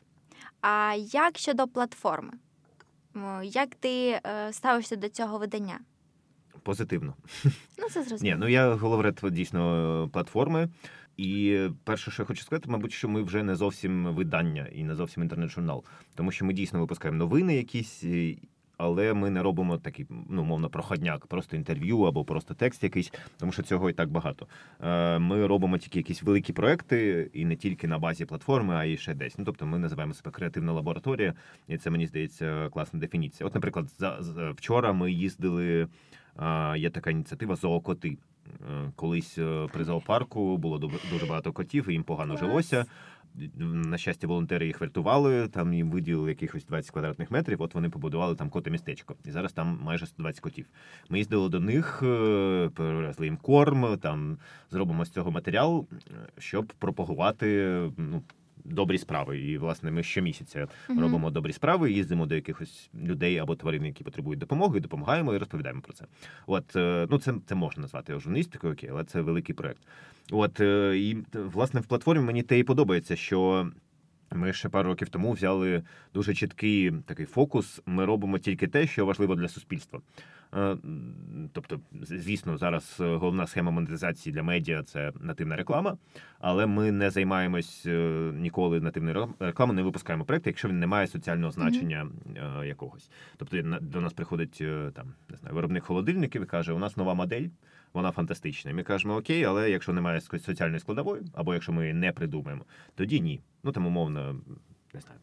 [0.60, 2.32] А як щодо платформи?
[3.42, 5.80] Як ти е, ставишся до цього видання?
[6.62, 7.14] Позитивно.
[7.78, 8.36] Ну, це зрозуміло.
[8.36, 10.68] Ні, ну я головред дійсно платформи.
[11.16, 14.94] І перше, що я хочу сказати, мабуть, що ми вже не зовсім видання і не
[14.94, 18.04] зовсім інтернет-журнал, тому що ми дійсно випускаємо новини якісь.
[18.76, 23.52] але ми не робимо такий, ну мовно, проходняк, просто інтерв'ю або просто текст якийсь, тому
[23.52, 24.46] що цього і так багато.
[24.80, 28.96] Е, ми робимо тільки якісь великі проекти, і не тільки на базі платформи, а й
[28.96, 29.38] ще десь.
[29.38, 31.34] Ну тобто, ми називаємо себе креативна лабораторія,
[31.68, 33.46] і це мені здається класна дефініція.
[33.46, 34.18] От, наприклад, за
[34.56, 35.88] вчора ми їздили.
[36.76, 38.18] Є така ініціатива Зоокоти.
[38.70, 40.78] Е, колись е, при зоопарку було
[41.10, 42.86] дуже багато котів, і їм погано жилося.
[43.58, 47.62] На щастя, волонтери їх врятували, там їм виділили якихось 20 квадратних метрів.
[47.62, 49.14] От вони побудували там коте містечко.
[49.24, 50.66] І зараз там майже 120 котів.
[51.08, 54.38] Ми їздили до них, е, перевезли їм корм, там
[54.70, 55.86] зробимо з цього матеріал,
[56.38, 58.22] щоб пропагувати ну,
[58.64, 59.40] добрі справи.
[59.40, 61.00] І, власне, ми щомісяця mm-hmm.
[61.00, 65.80] робимо добрі справи, їздимо до якихось людей або тварин, які потребують допомоги, допомагаємо і розповідаємо
[65.80, 66.04] про це.
[66.46, 69.82] От е, ну це це можна назвати журналістикою, окей, але це великий проект.
[70.30, 73.70] От е, і власне в платформі мені те і подобається, що.
[74.34, 75.82] Ми ще пару років тому взяли
[76.14, 77.80] дуже чіткий такий фокус.
[77.86, 80.00] Ми робимо тільки те, що важливо для суспільства.
[80.54, 80.76] Е,
[81.52, 85.96] тобто, звісно, зараз головна схема монетизації для медіа це нативна реклама,
[86.40, 91.06] але ми не займаємось е, ніколи нативною рекламою, не випускаємо проекти, якщо він не має
[91.06, 92.64] соціального значення mm-hmm.
[92.64, 93.10] якогось.
[93.36, 94.62] Тобто до нас приходить
[94.94, 97.48] там не знаю, виробник холодильників і каже: у нас нова модель.
[97.92, 98.70] Вона фантастична.
[98.70, 102.64] І Ми кажемо окей, але якщо немає соціальної складової, або якщо ми її не придумаємо,
[102.94, 103.40] тоді ні.
[103.64, 104.40] Ну там умовно
[104.94, 105.20] не знаю.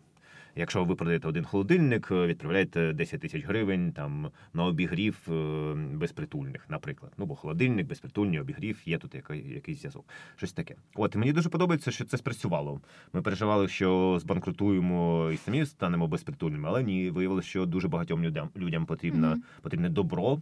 [0.55, 6.65] Якщо ви продаєте один холодильник, е, відправляєте 10 тисяч гривень там на обігрів е, безпритульних,
[6.69, 7.11] наприклад.
[7.17, 10.05] Ну бо холодильник, безпритульний обігрів, є тут якийсь зв'язок.
[10.35, 10.75] Щось таке.
[10.95, 12.81] От мені дуже подобається, що це спрацювало.
[13.13, 18.49] Ми переживали, що збанкрутуємо і самі станемо безпритульними, але ні, виявилося, що дуже багатьом людям
[18.57, 19.61] людям потрібно, mm-hmm.
[19.61, 20.41] потрібне добро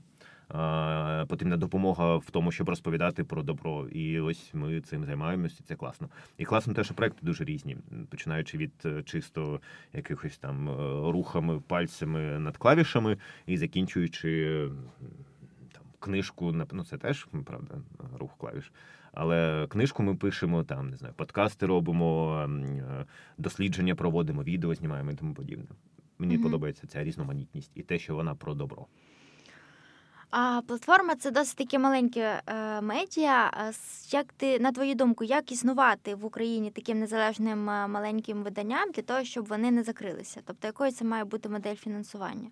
[1.28, 3.88] потрібна допомога в тому, щоб розповідати про добро.
[3.88, 5.64] І ось ми цим займаємося.
[5.68, 6.10] Це класно.
[6.38, 7.78] І класно те, що проекти дуже різні,
[8.10, 9.60] починаючи від е, чисто
[9.94, 10.74] якихось там е,
[11.12, 14.62] рухами пальцями над клавішами і закінчуючи
[15.72, 17.76] там книжку ну це теж правда
[18.20, 18.72] рух клавіш.
[19.12, 23.06] Але книжку ми пишемо там, не знаю, подкасти робимо, е,
[23.38, 25.66] дослідження проводимо, відео знімаємо і тому подібне.
[26.20, 26.44] Мені mm-hmm.
[26.44, 28.86] подобається ця різноманітність і те, що вона про добро.
[30.30, 33.72] А платформа це досить таке маленьке е, медіа.
[34.10, 39.02] Як ти, на твою думку, як існувати в Україні таким незалежним е, маленьким виданням для
[39.02, 40.42] того, щоб вони не закрилися?
[40.46, 42.50] Тобто, якою це має бути модель фінансування?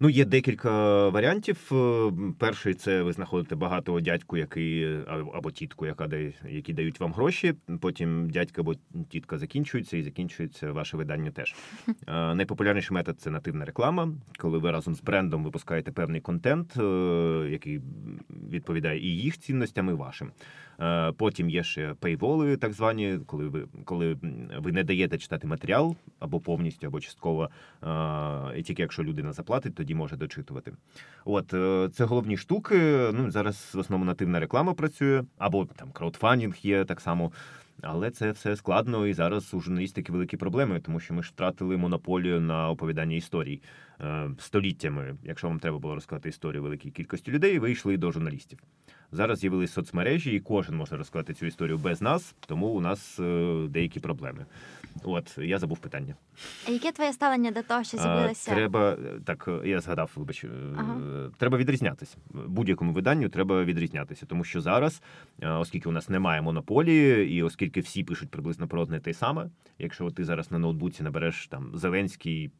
[0.00, 1.70] Ну, є декілька варіантів.
[1.72, 4.98] Е, перший це ви знаходите багатого дядьку, який
[5.34, 7.54] або тітку, яка дає, які дають вам гроші.
[7.80, 8.74] Потім дядька або
[9.08, 11.30] тітка закінчується і закінчується ваше видання.
[11.30, 11.54] Теж
[11.88, 17.48] е, найпопулярніший метод це нативна реклама, коли ви разом з брендом випускаєте певний контент, е,
[17.50, 17.80] який
[18.50, 20.30] відповідає і їх цінностям, і вашим.
[20.80, 24.16] Е, потім є ще пейволи, так звані, коли ви коли
[24.58, 27.50] ви не даєте читати матеріал або повністю, або частково,
[27.82, 30.72] е, і тільки якщо людина заплатить, тоді може дочитувати.
[31.24, 33.10] От е, це головні штуки.
[33.12, 37.32] Ну зараз в основному нативна реклама працює, або там краудфандинг є так само.
[37.82, 41.76] Але це все складно, і зараз у журналістики великі проблеми, тому що ми ж втратили
[41.76, 43.62] монополію на оповідання історій
[44.38, 45.16] століттями.
[45.24, 48.58] Якщо вам треба було розказати історію великій кількості людей, ви йшли до журналістів.
[49.14, 53.66] Зараз з'явились соцмережі, і кожен може розказати цю історію без нас, тому у нас е,
[53.68, 54.46] деякі проблеми.
[55.04, 56.14] От я забув питання.
[56.68, 58.50] А яке твоє ставлення до того, що з'явилося?
[58.50, 61.00] Треба так, я згадав, вибач, е, ага.
[61.38, 62.16] треба відрізнятися.
[62.30, 65.02] Будь-якому виданню треба відрізнятися, тому що зараз,
[65.40, 69.48] е, оскільки у нас немає монополії, і оскільки всі пишуть приблизно про одне те саме,
[69.78, 72.50] якщо ти зараз на ноутбуці набереш там Зеленський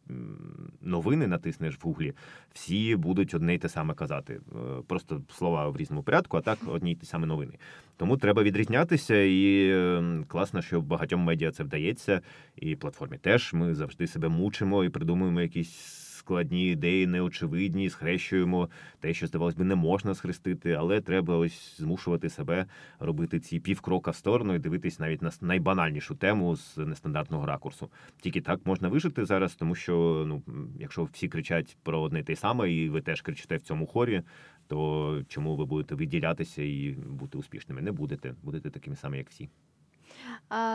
[0.80, 2.12] новини, натиснеш в гуглі,
[2.52, 4.40] всі будуть одне й те саме казати.
[4.86, 7.52] Просто слова в різному порядку а так одні й ті самі новини.
[7.96, 12.20] Тому треба відрізнятися, і ем, класно, що багатьом медіа це вдається,
[12.56, 16.04] і платформі теж ми завжди себе мучимо і придумуємо якісь.
[16.24, 18.68] Складні ідеї, неочевидні, схрещуємо
[19.00, 22.66] те, що здавалось би, не можна схрестити, але треба ось змушувати себе
[22.98, 27.90] робити ці півкрока в сторону і дивитись навіть на найбанальнішу тему з нестандартного ракурсу.
[28.20, 30.42] Тільки так можна вижити зараз, тому що ну,
[30.78, 34.22] якщо всі кричать про одне те саме, і ви теж кричите в цьому хорі,
[34.66, 37.82] то чому ви будете виділятися і бути успішними?
[37.82, 39.48] Не будете, будете такими самими, як всі.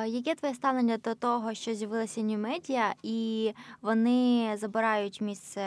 [0.08, 5.62] Яке твоє ставлення до того, що з'явилися new медіа, і вони забирають місце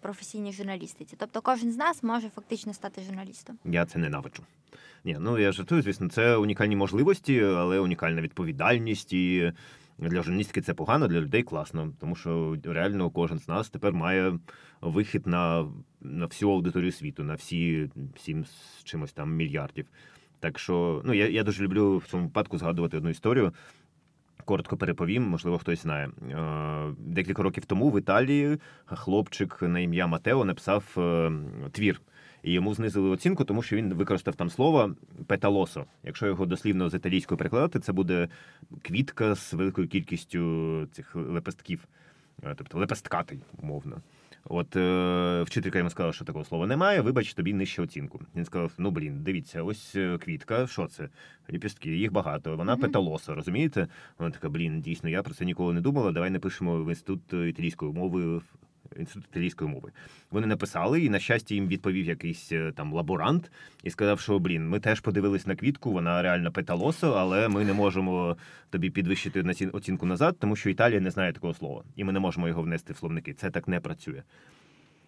[0.00, 1.16] професійній журналістиці?
[1.18, 3.58] Тобто кожен з нас може фактично стати журналістом?
[3.64, 4.42] Я це ненавиджу.
[5.04, 9.52] Ні, ну я жартую, звісно, це унікальні можливості, але унікальна відповідальність і
[9.98, 14.38] для журналістики це погано, для людей класно, тому що реально кожен з нас тепер має
[14.80, 15.66] вихід на
[16.00, 19.86] на всю аудиторію світу, на всі сім з чимось там мільярдів.
[20.40, 23.52] Так що, ну я я дуже люблю в цьому випадку згадувати одну історію.
[24.44, 26.10] Коротко переповім, можливо, хтось знає.
[26.30, 31.32] Е, декілька років тому в Італії хлопчик на ім'я Матео написав е,
[31.72, 32.00] твір.
[32.42, 34.94] І йому знизили оцінку, тому що він використав там слово
[35.26, 35.84] петалосо.
[36.04, 38.28] Якщо його дослівно з італійською перекладати, це буде
[38.82, 41.88] квітка з великою кількістю цих лепестків,
[42.56, 43.96] тобто лепесткатий, умовно.
[44.48, 47.00] От е, вчителька йому сказала, що такого слова немає.
[47.00, 48.20] Вибач, тобі нижче оцінку.
[48.36, 50.66] Він сказав: ну блін, дивіться, ось е, квітка.
[50.66, 51.08] Що це?
[51.50, 52.56] Ліпістки, їх багато.
[52.56, 52.80] Вона mm-hmm.
[52.80, 53.88] петалоса, розумієте?
[54.18, 56.12] Вона така, блін, дійсно, я про це ніколи не думала.
[56.12, 58.40] Давай напишемо в інститут італійської мови
[58.98, 59.90] інститут італійської мови.
[60.30, 63.50] Вони написали, і на щастя їм відповів якийсь е, там лаборант
[63.82, 67.72] і сказав, що блін, ми теж подивились на квітку, вона реально петалосо, але ми не
[67.72, 68.36] можемо
[68.70, 72.48] тобі підвищити оцінку назад, тому що Італія не знає такого слова, і ми не можемо
[72.48, 73.34] його внести в словники.
[73.34, 74.22] Це так не працює.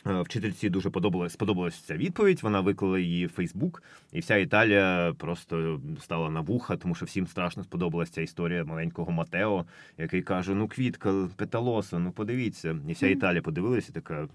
[0.07, 2.43] Е, вчительці дуже подобалась сподобалася ця відповідь.
[2.43, 3.83] Вона виклала її в Фейсбук,
[4.13, 9.13] і вся Італія просто стала на вуха, тому що всім страшно сподобалася ця історія маленького
[9.13, 9.65] Матео,
[9.99, 12.79] який каже: Ну, квітка, петалосо, ну подивіться.
[12.89, 14.29] І вся Італія подивилася, така.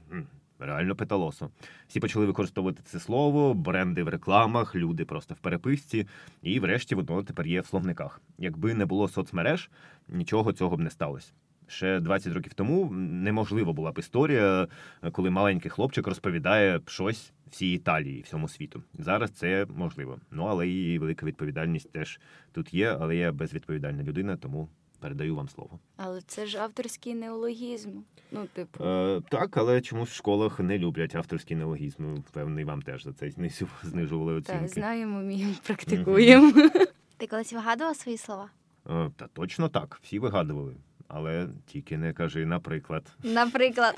[0.60, 1.50] Реально петалосо.
[1.88, 6.08] Всі почали використовувати це слово, бренди в рекламах, люди просто в переписці,
[6.42, 8.22] і, врешті, воно тепер є в словниках.
[8.38, 9.70] Якби не було соцмереж,
[10.08, 11.32] нічого цього б не сталося.
[11.68, 14.68] Ще 20 років тому неможливо була б історія,
[15.12, 18.84] коли маленький хлопчик розповідає щось всій Італії, всьому світу.
[19.00, 20.20] Зараз це можливо.
[20.32, 22.20] Ну але і велика відповідальність теж
[22.52, 22.98] тут є.
[23.02, 25.80] Але я безвідповідальна людина, тому передаю вам слово.
[25.98, 27.90] Але це ж авторський неологізм.
[28.32, 32.18] Ну, типу, е, так, але чомусь в школах не люблять авторський неологізм.
[32.32, 33.32] Певний вам теж за це
[33.84, 34.60] знижували оцінки.
[34.60, 36.70] Так, знаємо, вміємо, практикуємо.
[37.18, 38.50] Ти колись вигадував свої слова?
[38.90, 40.00] Е, та точно так.
[40.04, 40.76] Всі вигадували
[41.14, 43.04] але тільки не кажи, наприклад.
[43.24, 43.96] Наприклад,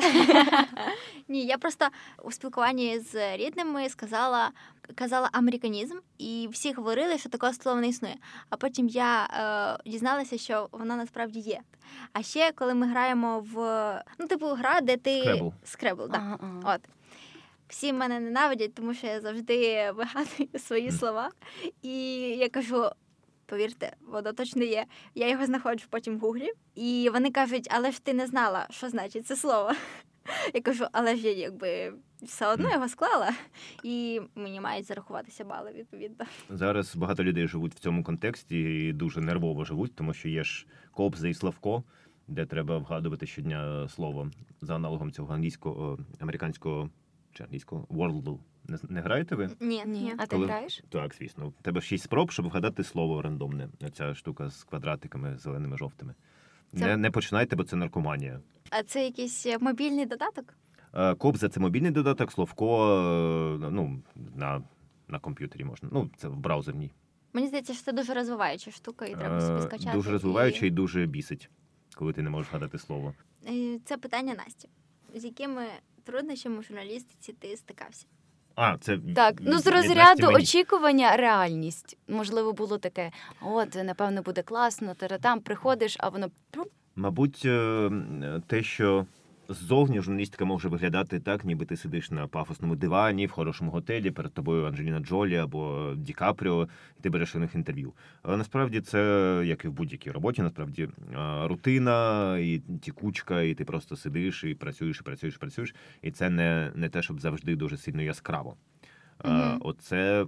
[1.27, 1.85] ні, я просто
[2.23, 4.51] у спілкуванні з рідними сказала,
[4.95, 8.15] сказала американізм, і всі говорили, що такого слова не існує.
[8.49, 9.25] А потім я
[9.85, 11.59] е, дізналася, що воно насправді є.
[12.13, 13.55] А ще коли ми граємо в
[14.19, 16.17] ну, типу, гра, де ти Скребл, Скребл да.
[16.17, 16.75] Ага, ага.
[16.75, 16.81] От.
[17.67, 21.29] Всі мене ненавидять, тому що я завжди вигадую свої слова.
[21.81, 22.89] І я кажу:
[23.45, 24.85] повірте, воно точно є.
[25.15, 28.89] Я його знаходжу потім в гуглі, і вони кажуть, але ж ти не знала, що
[28.89, 29.71] значить це слово.
[30.53, 33.31] Я кажу, але ж я якби все одно його склала,
[33.83, 36.25] і мені мають зарахуватися бали відповідно.
[36.49, 40.67] Зараз багато людей живуть в цьому контексті і дуже нервово живуть, тому що є ж
[40.91, 41.83] Кобза і Славко,
[42.27, 44.31] де треба вгадувати щодня слово
[44.61, 46.89] за аналогом цього англійського американського
[47.33, 49.49] чи англійського World не, не граєте ви?
[49.59, 50.13] Ні, ні.
[50.17, 50.45] А ти Коли...
[50.45, 50.83] граєш?
[50.89, 51.47] Так, звісно.
[51.47, 53.69] У тебе шість спроб, щоб вгадати слово рандомне.
[53.93, 56.13] Ця штука з квадратиками, зеленими, жовтими.
[56.73, 56.85] Це...
[56.85, 58.41] Не не починайте, бо це наркоманія.
[58.69, 60.53] А це якийсь е, мобільний додаток?
[60.93, 62.87] Е, Кобза це мобільний додаток, Словко
[63.61, 64.01] е, ну,
[64.35, 64.63] на
[65.07, 65.89] на комп'ютері можна.
[65.91, 66.91] Ну, це в браузерній.
[67.33, 69.97] Мені здається, що це дуже розвиваюча штука, і треба собі скачати.
[69.97, 70.67] Дуже розвиваюча і...
[70.67, 71.49] і дуже бісить,
[71.95, 73.13] коли ти не можеш вгадати слово.
[73.85, 74.69] Це питання Насті.
[75.15, 75.65] З якими
[76.03, 78.05] труднощами в журналістиці ти стикався?
[78.55, 79.35] А, це так.
[79.39, 81.97] Ну з розряду очікування, реальність.
[82.07, 83.11] Можливо, було таке.
[83.41, 84.95] От, напевно, буде класно.
[85.17, 86.27] там приходиш, а воно
[86.95, 87.91] мабуть, е,
[88.47, 89.05] те, що
[89.49, 94.33] Ззовні журналістика може виглядати так, ніби ти сидиш на пафосному дивані в хорошому готелі, перед
[94.33, 96.67] тобою Анджеліна Джолі або Ді Капріо,
[96.99, 97.93] і ти береш у них інтерв'ю.
[98.23, 100.89] Але насправді це, як і в будь-якій роботі, насправді
[101.43, 105.75] рутина і тікучка, і ти просто сидиш і працюєш, і працюєш, і працюєш.
[106.01, 108.55] І це не не те, щоб завжди дуже сильно яскраво.
[109.19, 109.57] Mm-hmm.
[109.61, 110.25] Оце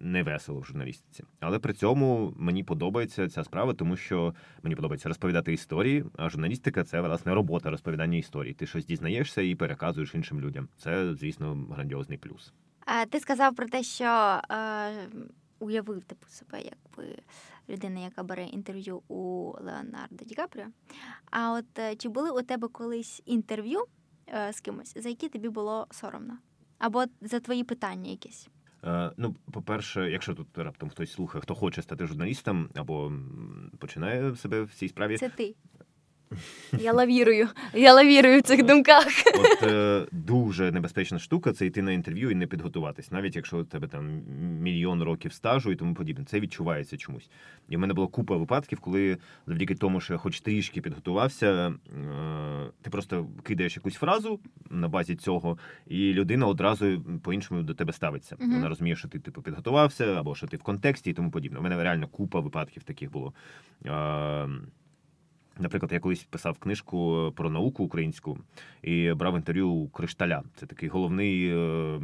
[0.00, 1.24] не весело в журналістиці.
[1.40, 6.04] Але при цьому мені подобається ця справа, тому що мені подобається розповідати історії.
[6.16, 8.54] А журналістика це власне робота розповідання історій.
[8.54, 10.68] Ти щось дізнаєшся і переказуєш іншим людям.
[10.76, 12.52] Це, звісно, грандіозний плюс.
[12.86, 15.08] А ти сказав про те, що е,
[15.58, 17.18] уявив типу себе, якби
[17.68, 20.66] людина, яка бере інтерв'ю у Леонардо Ді Капріо.
[21.30, 23.84] А от е, чи були у тебе колись інтерв'ю
[24.28, 26.38] е, з кимось, за які тобі було соромно?
[26.78, 28.48] Або за твої питання якісь?
[28.84, 33.12] Е, ну, по-перше, якщо тут раптом хтось слухає, хто хоче стати журналістом або
[33.78, 35.16] починає себе в цій справі.
[35.16, 35.54] Це ти.
[36.78, 39.06] Я лавірую, я лавірую в цих думках.
[39.34, 43.64] От е, дуже небезпечна штука це йти на інтерв'ю і не підготуватись, навіть якщо у
[43.64, 44.22] тебе там
[44.60, 46.24] мільйон років стажу і тому подібне.
[46.24, 47.30] Це відчувається чомусь.
[47.68, 51.72] І в мене була купа випадків, коли завдяки тому, що я хоч трішки підготувався, е,
[52.82, 54.40] ти просто кидаєш якусь фразу
[54.70, 58.36] на базі цього, і людина одразу по-іншому до тебе ставиться.
[58.36, 61.58] uh Вона розуміє, що ти типу підготувався, або що ти в контексті і тому подібне.
[61.58, 63.32] У мене реально купа випадків таких було.
[63.86, 64.48] Е,
[65.58, 68.38] Наприклад, я колись писав книжку про науку українську
[68.82, 70.42] і брав інтерв'ю у Кришталя.
[70.56, 72.00] Це такий головний е,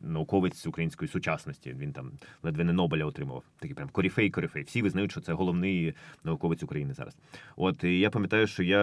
[0.00, 1.76] науковець української сучасності.
[1.78, 2.10] Він там
[2.42, 3.42] ледве не Нобеля отримував.
[3.58, 4.62] Такий прям коріфей, коріфей.
[4.62, 7.16] Всі визнають, що це головний науковець України зараз.
[7.56, 8.78] От і я пам'ятаю, що я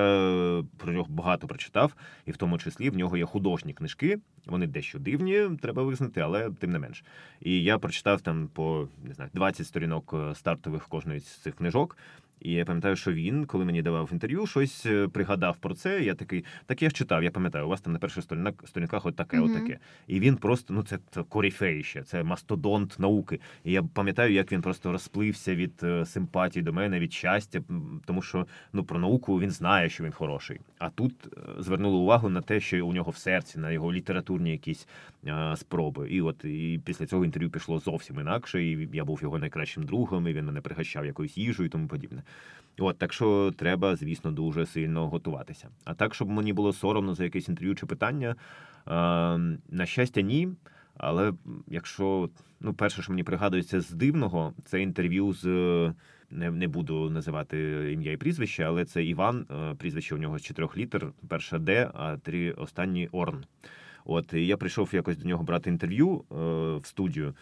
[0.78, 4.20] про нього багато прочитав, і в тому числі в нього є художні книжки.
[4.46, 7.04] Вони дещо дивні, треба визнати, але тим не менш.
[7.42, 11.98] І я прочитав там по не знаю 20 сторінок е, стартових кожної з цих книжок.
[12.44, 16.04] І я пам'ятаю, що він, коли мені давав інтерв'ю, щось е, пригадав про це.
[16.04, 19.06] Я такий, так я ж читав, я пам'ятаю, у вас там на перших сторінках сторінках
[19.06, 19.52] от таке, mm-hmm.
[19.52, 19.80] отаке.
[20.08, 23.40] І він просто, ну це це коріфей ще, це мастодонт науки.
[23.64, 27.62] І я пам'ятаю, як він просто розплився від е, симпатії до мене, від щастя,
[28.06, 30.60] тому що ну про науку він знає, що він хороший.
[30.80, 34.52] А тут е, звернули увагу на те, що у нього в серці, на його літературні
[34.52, 34.88] якісь
[35.28, 36.10] а, спроби.
[36.10, 38.64] І от і після цього інтерв'ю пішло зовсім інакше.
[38.64, 42.24] І я був його найкращим другом, і він мене пригощав якоюсь їжею і тому подібне.
[42.80, 45.70] От так що треба, звісно, дуже сильно готуватися.
[45.84, 48.36] А так, щоб мені було соромно за якесь інтерв'ю чи питання,
[49.70, 50.50] на щастя, ні.
[50.98, 51.34] Але
[51.68, 52.30] якщо
[52.62, 55.46] ну, перше, що мені пригадується з дивного, це інтерв'ю з
[56.34, 60.42] не не буду називати ім'я і прізвище, але це Іван, е, прізвище у нього з
[60.42, 63.46] чотирьох літер, перша Д, а три останні Орн.
[64.06, 66.36] От я прийшов якось до нього брати інтерв'ю е,
[66.78, 67.34] в студію.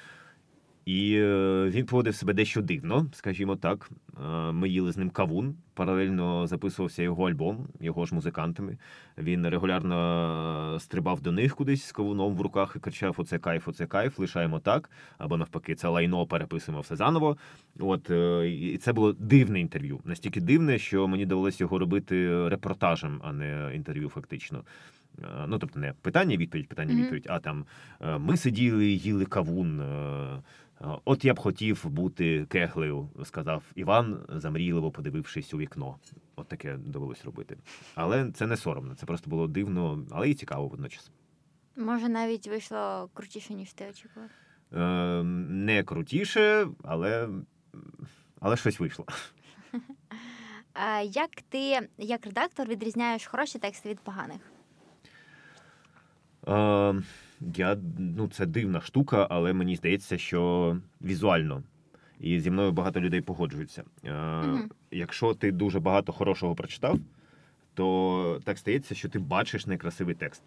[0.85, 3.89] І е, він поводив себе дещо дивно, скажімо так.
[4.25, 8.77] Е, ми їли з ним кавун, паралельно записувався його альбом, його ж музикантами.
[9.17, 13.85] Він регулярно стрибав до них кудись з кавуном в руках і кричав: Оце кайф, оце
[13.85, 14.89] кайф, лишаємо так.
[15.17, 17.37] Або навпаки, це лайно переписуємо все заново.
[17.79, 19.99] От е, і це було дивне інтерв'ю.
[20.05, 24.63] Настільки дивне, що мені довелося його робити репортажем, а не інтерв'ю, фактично.
[25.47, 27.65] Ну, тобто, не питання, відповідь, питання, відповідь, а там
[28.19, 29.81] ми сиділи, їли кавун.
[31.05, 35.97] От я б хотів бути кеглею, сказав Іван, замрійливо подивившись у вікно.
[36.35, 37.57] От таке довелось робити.
[37.95, 41.11] Але це не соромно, це просто було дивно, але і цікаво водночас.
[41.75, 44.29] Може, навіть вийшло крутіше, ніж ти очікував?
[44.73, 47.29] Е, Не крутіше, але
[48.39, 49.05] але щось вийшло.
[50.73, 54.41] А Як ти, як редактор, відрізняєш хороші тексти від поганих?
[56.47, 57.01] Е,
[57.55, 61.63] я ну це дивна штука, але мені здається, що візуально.
[62.19, 63.83] І зі мною багато людей погоджуються.
[64.03, 64.59] mm
[64.91, 66.99] Якщо ти дуже багато хорошого прочитав,
[67.73, 70.43] то так стається, що ти бачиш некрасивий текст.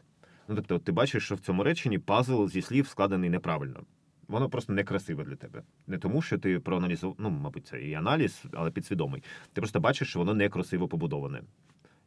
[0.48, 3.80] Ну тобто, ти бачиш, що в цьому реченні пазл зі слів складений неправильно.
[4.28, 5.62] Воно просто некрасиве для тебе.
[5.86, 9.22] Не тому, що ти проаналізував, ну, мабуть, це і аналіз, але підсвідомий.
[9.52, 11.42] Ти просто бачиш, що воно некрасиво побудоване.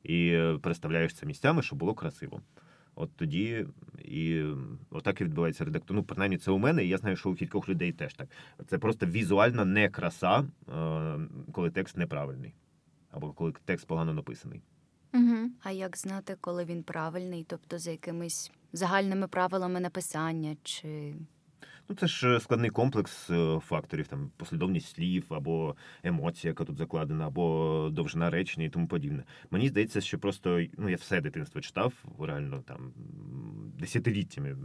[0.04, 2.42] І е, переставляєш це місцями, щоб було красиво.
[3.00, 3.66] От тоді
[4.06, 4.44] і
[4.90, 5.96] отак і відбувається редактор.
[5.96, 8.28] Ну, принаймні, це у мене, і я знаю, що у кількох людей теж так.
[8.68, 11.20] Це просто візуальна не краса, е,
[11.52, 12.54] коли текст неправильний,
[13.12, 14.62] або коли текст погано написаний.
[15.14, 15.50] Угу.
[15.64, 21.16] А як знати, коли він правильний, тобто за якимись загальними правилами написання чи.
[21.90, 27.28] Ну, це ж складний комплекс е, факторів, там послідовність слів, або емоція, яка тут закладена,
[27.28, 29.24] або довжина речення і тому подібне.
[29.52, 32.94] Мені здається, що просто ну я все дитинство читав, реально там
[33.80, 34.58] десятиліттями,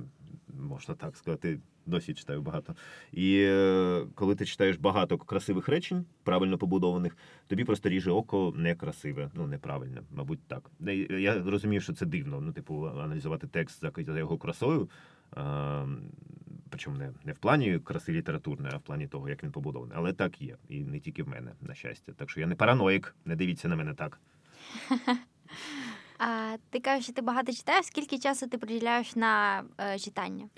[0.61, 2.77] можна так сказати, досі читаю багато.
[3.13, 7.17] І е, коли ти читаєш багато красивих речень, правильно побудованих,
[7.47, 10.71] тобі просто ріже око некрасиве, ну неправильне, мабуть, так.
[11.21, 12.41] Я розумію, що це дивно.
[12.41, 14.89] Ну, типу, аналізувати текст за його красою.
[16.73, 19.97] Причому не не в плані краси літературної, а в плані того, як він побудований.
[19.99, 20.57] Але так є.
[20.69, 22.13] І не тільки в мене, на щастя.
[22.13, 24.21] Так що я не параноїк, не дивіться на мене так.
[26.19, 27.87] А ти кажеш, що ти багато читаєш.
[27.87, 30.49] Скільки часу ти приділяєш на е, читання?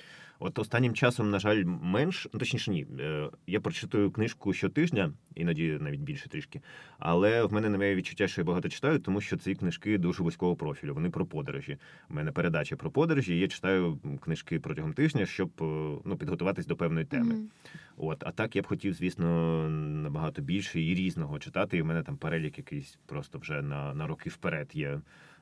[0.45, 2.87] От останнім часом, на жаль, менш, ну точніше, ні.
[3.01, 6.61] Е, я прочитую книжку щотижня, іноді навіть більше трішки.
[6.99, 10.57] Але в мене немає відчуття, що я багато читаю, тому що ці книжки дуже вузького
[10.57, 10.95] профілю.
[10.95, 11.79] Вони про подорожі.
[12.11, 13.37] У мене передача про подорожі.
[13.37, 15.65] і Я читаю книжки протягом тижня, щоб е,
[16.05, 17.35] ну, підготуватись до певної теми.
[17.35, 17.49] Mm-hmm.
[17.97, 19.69] От, а так я б хотів, звісно,
[20.03, 21.77] набагато більше і різного читати.
[21.77, 25.01] І в мене там перелік якийсь просто вже на, на роки вперед є.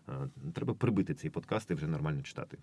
[0.08, 0.12] Е,
[0.54, 2.58] треба прибити цей подкаст і вже нормально читати.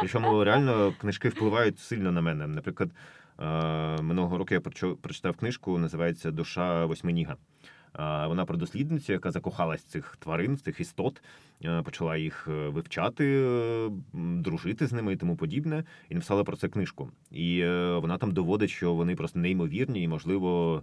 [0.00, 2.46] Причому реально книжки впливають сильно на мене.
[2.46, 2.90] Наприклад,
[3.38, 4.60] е, минулого року я
[5.00, 7.36] прочитав книжку, називається Душа восьминіга.
[7.98, 11.22] Вона про дослідницю, яка закохалась в цих тварин, в цих істот,
[11.64, 16.56] е, почала їх е, вивчати, е, дружити з ними і тому подібне, і написала про
[16.56, 17.10] це книжку.
[17.30, 17.64] І
[17.96, 20.82] вона там доводить, що вони просто неймовірні, і, можливо,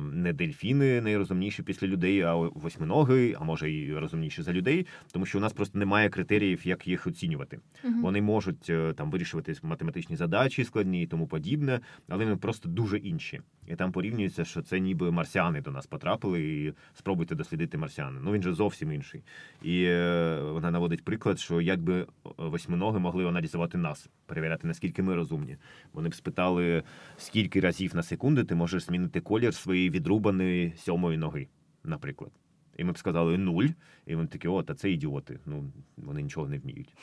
[0.00, 5.38] не дельфіни найрозумніші після людей, а восьминоги, а може і розумніші за людей, тому що
[5.38, 7.60] у нас просто немає критеріїв, як їх оцінювати.
[7.84, 7.94] Угу.
[8.02, 13.40] Вони можуть там вирішувати математичні задачі складні і тому подібне, але вони просто дуже інші.
[13.66, 18.20] і там порівнюється, що це ніби марсіани до нас потрапили, і спробуйте дослідити марсіани.
[18.22, 19.22] Ну він же зовсім інший.
[19.62, 25.56] І е, вона наводить приклад, що якби восьминоги могли аналізувати нас, перевіряти, наскільки ми розумні.
[25.92, 26.82] Вони б спитали,
[27.16, 31.48] скільки разів на секунду ти можеш змінити колір своєї відрубаної сьомої ноги,
[31.84, 32.30] наприклад.
[32.76, 33.66] І ми б сказали нуль,
[34.06, 35.40] і вони такі, о, та це ідіоти.
[35.46, 36.94] Ну, вони нічого не вміють.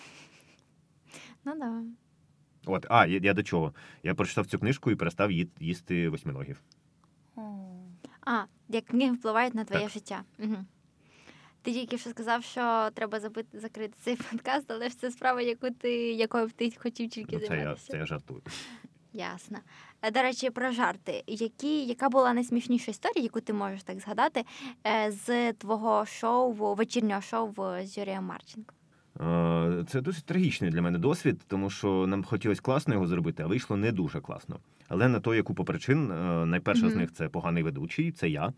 [1.46, 1.84] Ну да.
[2.66, 3.74] От, а, я, я до чого?
[4.04, 6.62] Я прочитав цю книжку і перестав ї- їсти восьминогів.
[8.26, 9.92] А, як книги впливають на твоє Так.
[9.94, 10.24] життя.
[10.40, 10.56] Угу.
[11.62, 15.70] Ти тільки що сказав, що треба забити, закрити цей подкаст, але ж це справа, яку
[15.72, 17.92] ти, якою б ти хотів тільки Ну, це, я, займатися.
[17.92, 18.42] це я жартую.
[19.14, 19.57] Ясно.
[20.01, 21.24] Е, До речі, про жарти.
[21.28, 24.43] Які, яка була найсмішніша історія, яку ти можеш так згадати
[24.88, 27.53] е, з твого шоу, вечірнього шоу
[27.84, 28.74] з Юрієм Марченко?
[29.22, 33.47] Е, Це досить трагічний для мене досвід, тому що нам хотілося класно його зробити, а
[33.47, 34.59] вийшло не дуже класно.
[34.88, 36.07] Але на то є купа причин.
[36.49, 38.53] Найперша з них це поганий ведучий, це я.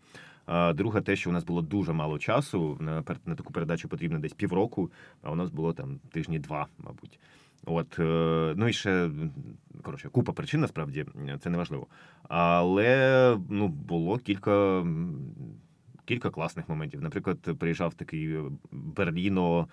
[0.46, 2.78] А друга, те, що у нас було дуже мало часу.
[2.80, 4.90] На таку передачу потрібно десь півроку,
[5.22, 7.18] а у нас було там тижні два, мабуть.
[7.66, 9.10] От, е, ну і ще
[9.82, 11.06] коротше, купа причин, насправді,
[11.40, 11.86] це не важливо.
[12.28, 14.86] Але ну, було кілька,
[16.04, 17.02] кілька класних моментів.
[17.02, 18.38] Наприклад, приїжджав такий
[18.72, 19.68] Берліно е, м,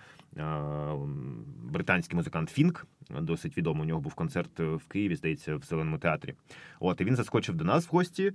[1.62, 2.86] британський музикант Фінк,
[3.20, 3.82] досить відомий.
[3.82, 6.34] У нього був концерт в Києві, здається, в зеленому театрі.
[6.80, 8.32] От і він заскочив до нас в гості,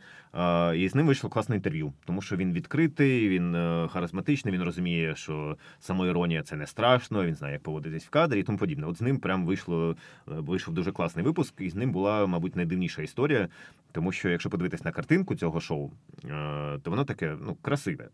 [0.75, 5.15] і з ним вийшло класне інтерв'ю, тому що він відкритий, він е, харизматичний, він розуміє,
[5.15, 8.87] що самоіронія це не страшно, він знає, як поводитись в кадрі і тому подібне.
[8.87, 9.95] От з ним прям вийшло е,
[10.25, 13.47] вийшов дуже класний випуск, і з ним була, мабуть, найдивніша історія.
[13.91, 15.91] Тому що, якщо подивитись на картинку цього шоу,
[16.25, 18.09] е, то воно таке ну красиве.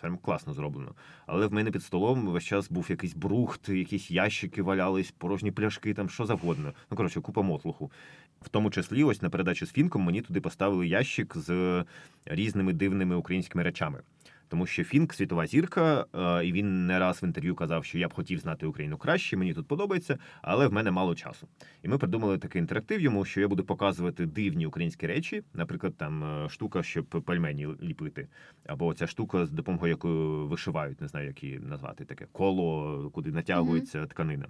[0.00, 0.94] Прям класно зроблено.
[1.26, 5.94] Але в мене під столом весь час був якийсь брухт, якісь ящики валялись, порожні пляшки,
[5.94, 6.72] там що завгодно.
[6.90, 7.92] Ну, коротше, купа мотлуху.
[8.40, 11.84] В тому числі, ось на передачі з Фінком мені туди поставили ящик з
[12.24, 14.02] різними дивними українськими речами.
[14.48, 18.08] Тому що Фінк світова зірка, е, і він не раз в інтерв'ю казав, що я
[18.08, 21.48] б хотів знати Україну краще, мені тут подобається, але в мене мало часу.
[21.82, 26.24] І ми придумали такий інтерактив йому, що я буду показувати дивні українські речі, наприклад, там
[26.24, 28.28] е, штука, щоб пельмені ліпити,
[28.66, 33.30] або ця штука, з допомогою якої вишивають, не знаю, як її назвати, таке коло, куди
[33.30, 34.46] натягується тканина.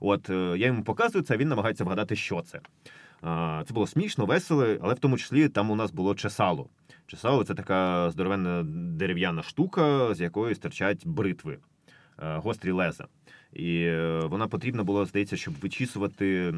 [0.00, 2.60] От е, я йому показую це, а він намагається вгадати, що це.
[3.66, 6.68] Це було смішно, весело, але в тому числі там у нас було чесало.
[7.06, 8.62] Чесало це така здоровенна
[8.96, 11.58] дерев'яна штука, з якої стирчать бритви,
[12.18, 13.06] е, гострі леза.
[13.52, 16.54] І е, вона потрібна була, здається, щоб вичісувати е,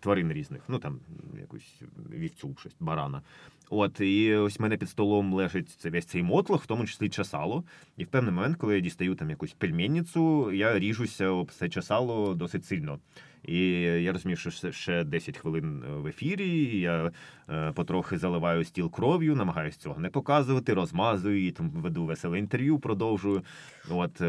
[0.00, 0.62] тварин різних.
[0.68, 1.00] Ну там
[1.40, 3.22] якусь вівцю, щось, барана.
[3.70, 7.08] От, і ось в мене під столом лежить це весь цей мотлох, в тому числі
[7.08, 7.64] чесало.
[7.96, 12.34] І в певний момент, коли я дістаю там якусь пельменницю, я ріжуся об це чесало
[12.34, 12.98] досить сильно.
[13.44, 16.80] І я розумію, що ще- ще 10 хвилин е, в ефірі.
[16.80, 17.10] Я
[17.50, 22.78] е, потрохи заливаю стіл кров'ю, намагаюся цього не показувати, розмазую і там веду веселе інтерв'ю,
[22.78, 23.42] продовжую.
[23.90, 24.26] От, е,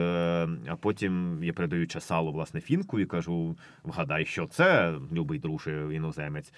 [0.67, 6.53] а потім я передаю часалу власне фінку і кажу: вгадай, що це, любий друже іноземець.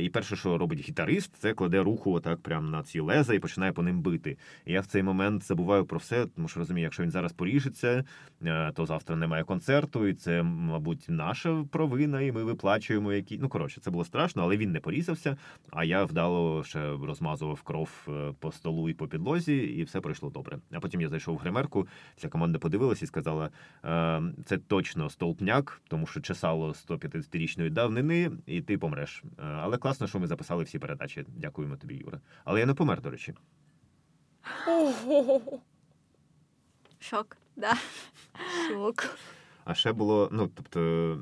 [0.00, 3.72] І перше, що робить гітарист, це кладе руку отак прямо на ці леза і починає
[3.72, 4.36] по ним бити.
[4.66, 8.04] І я в цей момент забуваю про все, тому що розумію, якщо він зараз поріжеться,
[8.74, 13.38] то завтра немає концерту, і це, мабуть, наша провина, і ми виплачуємо які.
[13.38, 15.36] Ну коротше, це було страшно, але він не порізався.
[15.70, 20.30] А я вдало ще розмазував кров е, по столу і по підлозі, і все пройшло
[20.30, 20.58] добре.
[20.72, 21.88] А потім я зайшов в гримерку.
[22.16, 23.50] Вся команда подивилася і сказала:
[23.84, 29.22] е, це точно столпняк, тому що чесало 150-річної давнини, і ти помреш.
[29.38, 31.24] Е, Але класно, що ми записали всі передачі.
[31.28, 32.20] Дякуємо тобі, Юра.
[32.44, 33.34] Але я не помер, до речі.
[37.00, 37.74] Шок, да.
[38.68, 39.16] Шок.
[39.64, 40.80] А ще було, ну тобто.
[40.80, 41.16] е,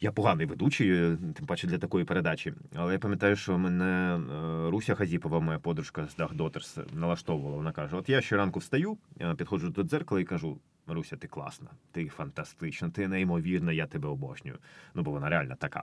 [0.00, 2.54] Я поганий ведучий, е, тим паче для такої передачі.
[2.74, 4.20] Але я пам'ятаю, що мене
[4.66, 7.56] е, Руся Хазіпова, моя подружка з Daughters, налаштовувала.
[7.56, 8.98] Вона каже: От я щоранку встаю,
[9.36, 14.58] підходжу до дзеркала і кажу: Руся, ти класна, ти фантастична, ти неймовірна, я тебе обожнюю.
[14.94, 15.82] Ну, бо вона реально така.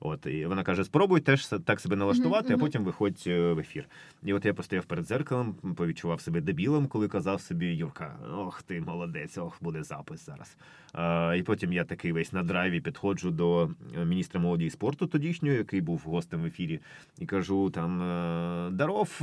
[0.00, 3.58] От і вона каже: спробуй теж так себе налаштувати, Мгм, а потім виходь е, в
[3.58, 3.84] ефір.
[4.24, 8.80] І от я постояв перед дзеркалом, повідчував себе дебілом, коли казав собі Юрка, ох ти
[8.80, 10.56] молодець, ох, буде запис зараз.
[10.92, 15.06] А, і потім я такий весь на драйві підходжу до е, міністра молоді і спорту
[15.06, 16.80] тодішнього, який був гостем в ефірі,
[17.18, 19.18] і кажу: там е, даров,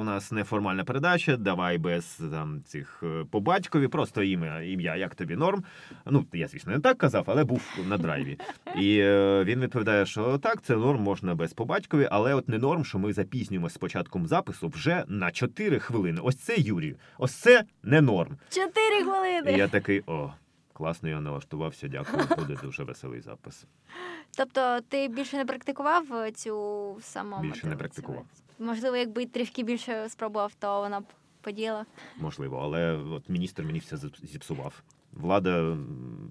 [0.00, 5.36] у нас неформальна передача, давай без там цих по батькові, просто ім'я, ім'я, як тобі
[5.36, 5.64] норм.
[6.06, 8.38] Ну, я, звісно, не так казав, але був на драйві.
[8.76, 9.02] І
[9.44, 12.98] він відповідає, що так, це норм можна без по батькові, але от не норм, що
[12.98, 16.20] ми запізнюємося з початком запису вже на 4 хвилини.
[16.22, 18.38] Ось це Юрію, ось це не норм.
[18.48, 20.30] Чотири І я такий, о,
[20.74, 23.66] Класно, я налаштувався, дякую, буде дуже веселий запис.
[24.36, 27.42] Тобто ти більше не практикував цю самому?
[27.42, 28.24] Більше не практикував.
[28.58, 31.04] Можливо, якби трішки більше спробував, то вона б
[31.40, 31.86] поділа.
[32.16, 34.82] Можливо, але от міністр мені все зіпсував.
[35.12, 35.76] Влада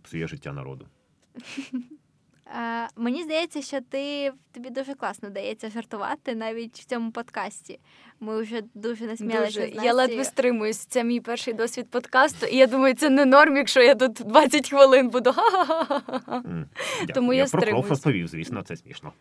[0.04, 0.88] псує життя народу.
[2.48, 7.80] Е, Мені здається, що ти тобі дуже класно вдається жартувати навіть в цьому подкасті.
[8.20, 9.68] Ми вже дуже насміялися.
[9.68, 9.86] Дуже.
[9.86, 10.78] Я ледве стримуюсь.
[10.78, 14.70] Це мій перший досвід подкасту, і я думаю, це не норм, якщо я тут 20
[14.70, 15.30] хвилин буду.
[15.30, 16.66] Mm,
[17.14, 19.14] Тому я, я про кров розповів, звісно, це смішно.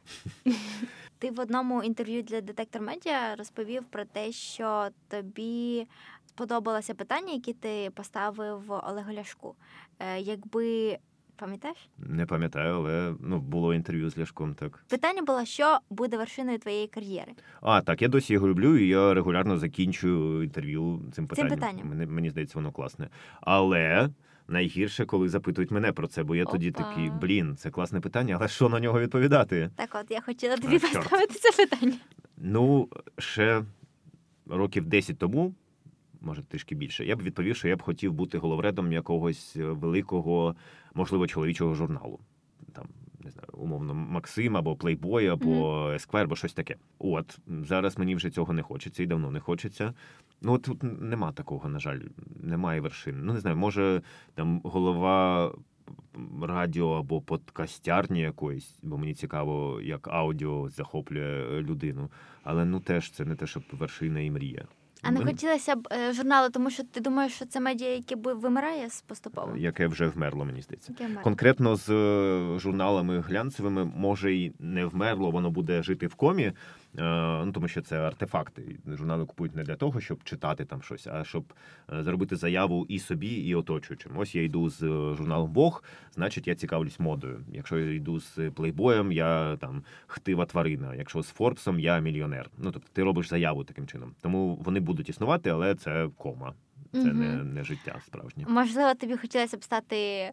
[1.18, 5.87] Ти в одному інтерв'ю для детектор медіа розповів про те, що тобі
[6.27, 9.55] сподобалося питання, які ти поставив Олегу Ляшку.
[9.99, 10.99] Е, якби
[11.43, 11.88] Пам'ятаєш?
[11.99, 14.55] Не пам'ятаю, але ну було інтерв'ю з Ляшком.
[14.55, 17.32] Так питання було, що буде вершиною твоєї кар'єри?
[17.61, 21.51] А так я досі його люблю, і я регулярно закінчую інтерв'ю цим питанням.
[21.51, 21.88] Цим питанням.
[21.88, 23.09] Мені, мені здається, воно класне.
[23.40, 24.09] Але
[24.49, 26.53] найгірше, коли запитують мене про це, бо я Опа.
[26.53, 29.70] тоді такий блін, це класне питання, але що на нього відповідати?
[29.76, 31.97] Так, от я хотіла тобі а, поставити це питання.
[32.36, 32.88] Ну
[33.18, 33.62] ще
[34.47, 35.55] років 10 тому
[36.23, 40.57] може трішки більше, я б відповів, що я б хотів бути головредом якогось е, великого,
[40.95, 42.20] можливо, чоловічого журналу.
[42.73, 42.87] Там
[43.25, 46.77] не знаю, умовно, Максим або Плейбой, або Есквер, або щось таке.
[46.99, 49.95] От зараз мені вже цього не хочеться і давно не хочеться.
[50.43, 52.01] Ну от тут нема такого, на жаль,
[52.41, 53.20] немає вершин.
[53.23, 54.03] Ну не знаю, може
[54.35, 55.53] там голова.
[56.43, 62.11] Радіо або подкастярні якоїсь, бо мені цікаво, як аудіо захоплює людину.
[62.43, 64.64] Але ну теж це не те, щоб вершина і мрія.
[65.03, 68.88] А не хотілося б е, журналу, тому що ти думаєш, що це медіа, яке вимирає
[69.07, 69.57] поступово?
[69.57, 70.92] Яке вже вмерло, мені здається.
[71.22, 76.53] Конкретно з е, журналами глянцевими може й не вмерло, воно буде жити в комі.
[76.99, 78.78] Е, ну тому що це артефакти.
[78.86, 81.53] Журнали купують не для того, щоб читати там щось, а щоб
[81.93, 84.12] е, зробити заяву і собі, і оточуючим.
[84.18, 85.84] Ось я йду з е, журналом Бог,
[86.14, 87.45] значить я цікавлюсь модою.
[87.53, 90.95] Якщо я йду з плейбоєм, я там хтива тварина.
[90.95, 92.51] Якщо з Форбсом, я мільйонер.
[92.59, 94.14] Ну тобто ти робиш заяву таким чином.
[94.20, 96.55] Тому вони будуть існувати, але це кома,
[96.93, 97.12] це угу.
[97.12, 98.45] не, не життя справжнє.
[98.49, 100.30] Можливо, тобі хотілося б стати.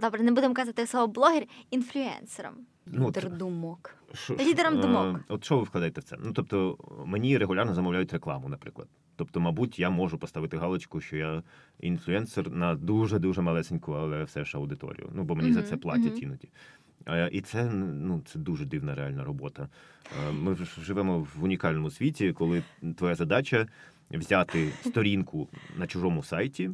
[0.00, 2.54] Добре, не будемо казати слово блогер інфлюенсером.
[2.86, 3.94] Ну, Лідер думок.
[4.14, 5.20] Шо, Лідером думок.
[5.28, 6.16] От що ви вкладаєте в це?
[6.24, 8.88] Ну тобто мені регулярно замовляють рекламу, наприклад.
[9.16, 11.42] Тобто, мабуть, я можу поставити галочку, що я
[11.80, 15.10] інфлюенсер на дуже дуже малесеньку, але все ж аудиторію.
[15.14, 15.52] Ну бо мені mm-hmm.
[15.52, 16.22] за це платять mm-hmm.
[16.22, 16.48] іноді.
[17.30, 19.68] І це ну це дуже дивна реальна робота.
[20.32, 22.62] Ми живемо в унікальному світі, коли
[22.96, 23.66] твоя задача
[24.10, 26.70] взяти сторінку на чужому сайті,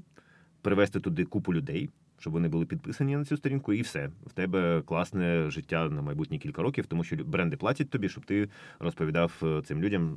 [0.63, 1.91] привести туди купу людей
[2.21, 4.11] щоб вони були підписані на цю сторінку, і все.
[4.27, 8.49] В тебе класне життя на майбутні кілька років, тому що бренди платять тобі, щоб ти
[8.79, 10.17] розповідав е, цим людям,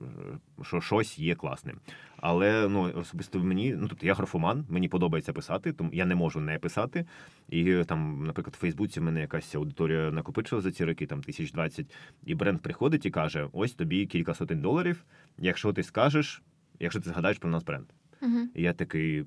[0.60, 1.80] е, що щось є класним.
[2.18, 6.40] Але ну особисто мені, ну тобто я графоман, мені подобається писати, тому я не можу
[6.40, 7.06] не писати.
[7.50, 11.52] І там, наприклад, в Фейсбуці в мене якась аудиторія накопичила за ці роки, там тисяч
[11.52, 11.96] двадцять,
[12.26, 15.04] і бренд приходить і каже: ось тобі кілька сотень доларів.
[15.38, 16.42] Якщо ти скажеш,
[16.80, 17.86] якщо ти згадаєш про нас бренд.
[18.22, 18.46] Uh-huh.
[18.56, 19.26] І я такий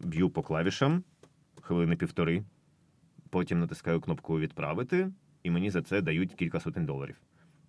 [0.00, 1.04] б'ю по клавішам
[1.60, 2.44] хвилини півтори,
[3.30, 5.10] потім натискаю кнопку Відправити,
[5.42, 7.16] і мені за це дають кілька сотень доларів.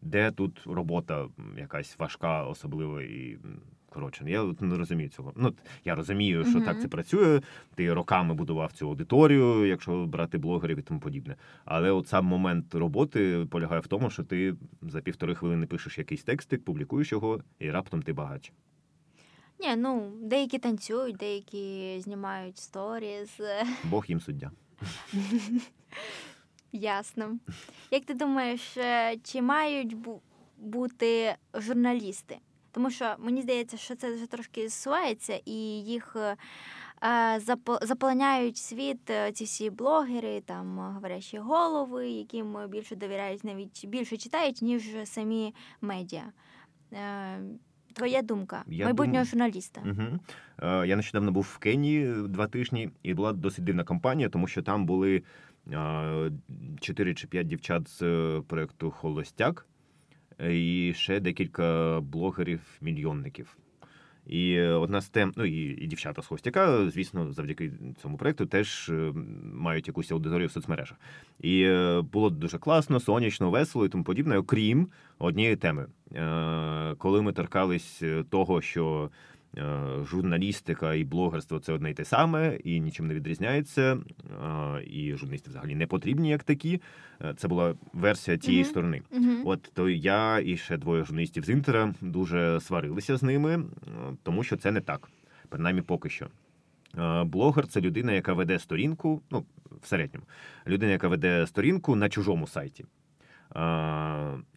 [0.01, 1.27] Де тут робота
[1.57, 3.37] якась важка, особлива і.
[3.89, 5.33] Коротше, я не розумію цього.
[5.35, 5.53] Ну
[5.85, 6.65] я розумію, що uh-huh.
[6.65, 7.41] так це працює.
[7.75, 11.35] Ти роками будував цю аудиторію, якщо брати блогерів і тому подібне.
[11.65, 16.23] Але от сам момент роботи полягає в тому, що ти за півтори хвилини пишеш якийсь
[16.23, 18.51] текстик, публікуєш його, і раптом ти багач.
[19.63, 23.39] Ні, ну деякі танцюють, деякі знімають сторіс.
[23.83, 24.51] Бог їм суддя.
[26.71, 27.37] Ясно.
[27.91, 29.97] Як ти думаєш, е, чи мають
[30.57, 32.37] бути журналісти?
[32.71, 36.37] Тому що мені здається, що це вже трошки зсувається, і їх е,
[37.81, 44.61] заполоняють світ е, ці всі блогери, там говорящі голови, яким більше довіряють, навіть більше читають,
[44.61, 46.31] ніж самі медіа.
[47.93, 49.25] Твоя думка я майбутнього дум...
[49.25, 49.81] журналіста.
[49.85, 50.19] Угу.
[50.61, 54.61] Е, Я нещодавно був в Кенії два тижні, і була досить дивна кампанія, тому що
[54.61, 55.23] там були
[55.71, 56.31] е,
[56.79, 59.65] чотири чи п'ять дівчат з е, проєкту Холостяк
[60.49, 63.57] і ще декілька блогерів-мільйонників.
[64.27, 67.71] І одна з тем, ну і, і дівчата з Хостяка, звісно, завдяки
[68.01, 69.13] цьому проекту теж е,
[69.53, 70.97] мають якусь аудиторію в соцмережах.
[71.41, 74.87] І е, було дуже класно, сонячно, весело і тому подібне, окрім
[75.19, 75.85] однієї теми.
[76.15, 79.32] Е, коли ми торкались того, що Е,
[80.03, 83.97] журналістика і блогерство це одне й те саме, і нічим не відрізняється.
[84.43, 86.81] Е, і журналісти взагалі не потрібні як такі.
[87.21, 88.67] Е, це була версія тієї uh-huh.
[88.67, 89.01] сторони.
[89.11, 89.41] Uh-huh.
[89.45, 93.63] От то я і ще двоє журналістів з інтера дуже сварилися з ними,
[94.23, 95.09] тому що це не так,
[95.49, 96.27] принаймні поки що.
[97.25, 99.45] Блогер це людина, яка веде сторінку, ну,
[99.81, 100.25] в середньому,
[100.67, 102.85] людина, яка веде сторінку на чужому сайті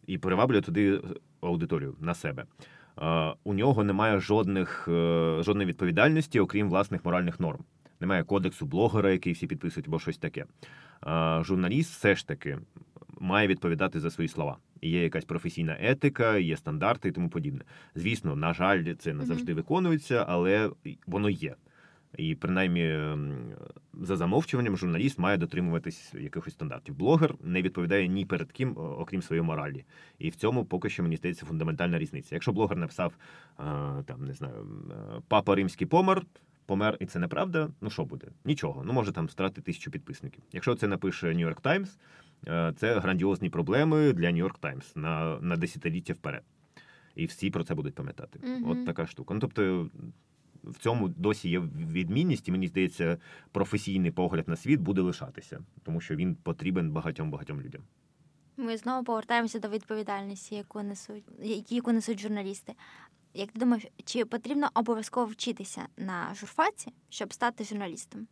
[0.06, 1.00] і приваблює туди
[1.40, 2.44] аудиторію на себе.
[3.44, 7.64] У нього немає жодних, е, жодної відповідальності, окрім власних моральних норм.
[8.00, 10.44] Немає кодексу блогера, який всі підписують, або щось таке.
[11.40, 12.58] Журналіст все ж таки
[13.20, 14.56] має відповідати за свої слова.
[14.82, 17.64] Є якась професійна етика, є стандарти і тому подібне.
[17.94, 20.70] Звісно, на жаль, це не завжди виконується, але
[21.06, 21.54] воно є.
[22.16, 23.16] І принаймні
[23.94, 26.94] за замовчуванням журналіст має дотримуватись якихось стандартів.
[26.94, 29.84] Блогер не відповідає ні перед ким, окрім своєї моралі.
[30.18, 32.34] І в цьому поки що мені здається фундаментальна різниця.
[32.34, 33.12] Якщо блогер написав
[34.06, 34.66] там не знаю,
[35.28, 36.22] папа римський помер.
[36.66, 37.70] Помер, і це неправда.
[37.80, 38.26] Ну що буде?
[38.44, 38.84] Нічого.
[38.84, 40.44] Ну може там страти тисячу підписників.
[40.52, 41.96] Якщо це напише New York Times,
[42.74, 46.42] це грандіозні проблеми для York Times на на десятиліття вперед.
[47.14, 48.38] І всі про це будуть пам'ятати.
[48.38, 48.70] Mm-hmm.
[48.70, 49.34] От така штука.
[49.34, 49.90] Ну тобто
[50.66, 53.18] в цьому досі є відмінність, і мені здається,
[53.52, 57.82] професійний погляд на світ буде лишатися, тому що він потрібен багатьом багатьом людям.
[58.56, 61.24] Ми знову повертаємося до відповідальності, яку несуть
[61.68, 62.74] яку несуть журналісти.
[63.34, 68.26] Як ти думаєш, чи потрібно обов'язково вчитися на журфаці, щоб стати журналістом?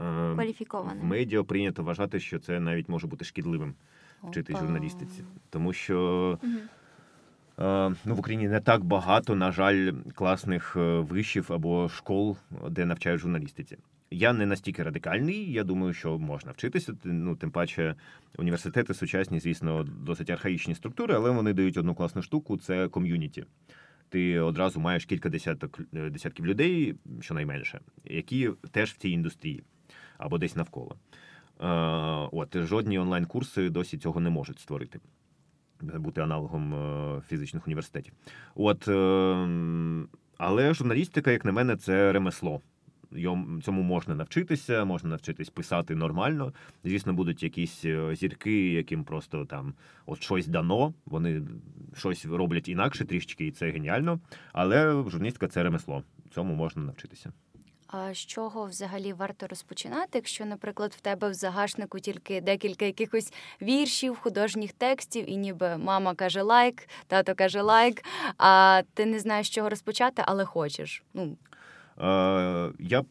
[0.00, 1.00] Е, Кваліфікованим?
[1.00, 3.74] В медіа прийнято вважати, що це навіть може бути шкідливим
[4.22, 6.38] вчити журналістиці, тому що.
[6.42, 6.52] Угу.
[7.58, 12.36] Е, ну, в Україні не так багато, на жаль, класних е, вишів або школ,
[12.70, 13.78] де навчають журналістиці.
[14.10, 15.52] Я не настільки радикальний.
[15.52, 16.94] Я думаю, що можна вчитися.
[17.04, 17.94] Ну, тим паче,
[18.38, 23.44] університети сучасні, звісно, досить архаїчні структури, але вони дають одну класну штуку це ком'юніті.
[24.08, 29.62] Ти одразу маєш кілька десяток е, десятків людей, щонайменше, які теж в цій індустрії
[30.18, 30.96] або десь навколо.
[32.32, 35.00] От жодні онлайн-курси досі цього не можуть створити
[35.82, 38.12] бути аналогом е, фізичних університетів.
[38.54, 40.06] От, е,
[40.38, 42.60] Але журналістика, як на мене, це ремесло.
[43.62, 46.52] Цьому можна навчитися, можна навчитись писати нормально.
[46.84, 49.74] Звісно, будуть якісь е, зірки, яким просто там
[50.06, 51.42] от щось дано, вони
[51.96, 54.20] щось роблять інакше трішечки, і це геніально.
[54.52, 56.02] Але журналістика це ремесло.
[56.34, 57.32] Цьому можна навчитися.
[57.88, 63.32] А з чого взагалі варто розпочинати, якщо, наприклад, в тебе в загашнику тільки декілька якихось
[63.62, 68.04] віршів, художніх текстів, і ніби мама каже лайк, тато каже лайк,
[68.38, 71.02] а ти не знаєш, з чого розпочати, але хочеш.
[71.14, 71.36] Ну
[72.00, 73.06] е, я б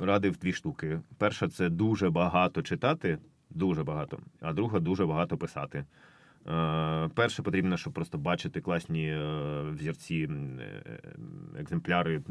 [0.00, 1.00] радив дві штуки.
[1.18, 3.18] Перша це дуже багато читати,
[3.50, 5.84] дуже багато, а друга дуже багато писати.
[6.48, 10.28] Е, перше потрібно, щоб просто бачити класні е, взірці,
[10.60, 10.82] е,
[11.58, 12.22] екземпляри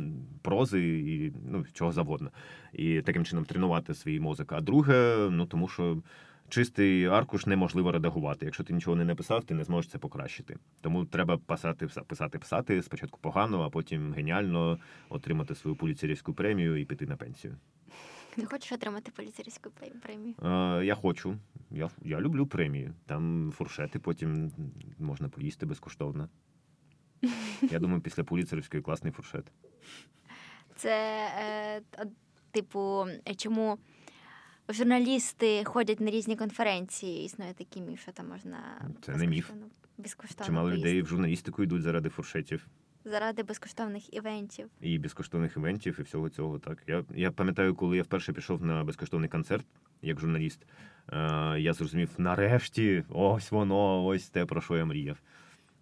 [0.41, 2.31] прози і ну, чого завгодно.
[2.73, 4.51] І таким чином тренувати свій мозок.
[4.51, 5.97] А друге, ну тому що
[6.49, 8.45] чистий аркуш неможливо редагувати.
[8.45, 10.57] Якщо ти нічого не написав, ти не зможеш це покращити.
[10.81, 16.85] Тому треба писати, писати, писати спочатку погано, а потім геніально отримати свою поліцейську премію і
[16.85, 17.55] піти на пенсію.
[18.35, 19.69] Ти хочеш отримати поліцейську
[20.01, 20.35] премію?
[20.43, 21.37] Е, Я хочу.
[21.71, 22.91] Я я люблю премії.
[23.05, 24.51] Там фуршети потім
[24.99, 26.29] можна поїсти безкоштовно.
[27.61, 29.51] Я думаю, після поліцейської класний фуршет.
[30.75, 32.05] Це, е,
[32.51, 33.05] типу,
[33.37, 33.77] чому
[34.69, 38.89] журналісти ходять на різні конференції, існує такий міф, що там можна.
[39.01, 39.51] Це не міф.
[39.97, 42.67] Безкоштовно Чимало людей в журналістику йдуть заради фуршетів
[43.05, 44.69] заради безкоштовних івентів.
[44.81, 46.59] І безкоштовних івентів, і всього цього.
[46.59, 49.65] Так я я пам'ятаю, коли я вперше пішов на безкоштовний концерт
[50.01, 50.67] як журналіст.
[51.13, 55.17] Е, Я зрозумів, нарешті, ось воно, ось те, про що я мріяв.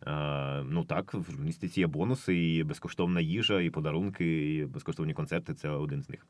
[0.07, 5.53] Е, Ну так, в журналістиці є бонуси, і безкоштовна їжа, і подарунки, і безкоштовні концерти
[5.53, 6.27] це один з них.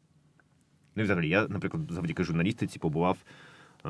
[0.96, 3.18] Ну взагалі, я, наприклад, завдяки журналістиці побував
[3.86, 3.89] е,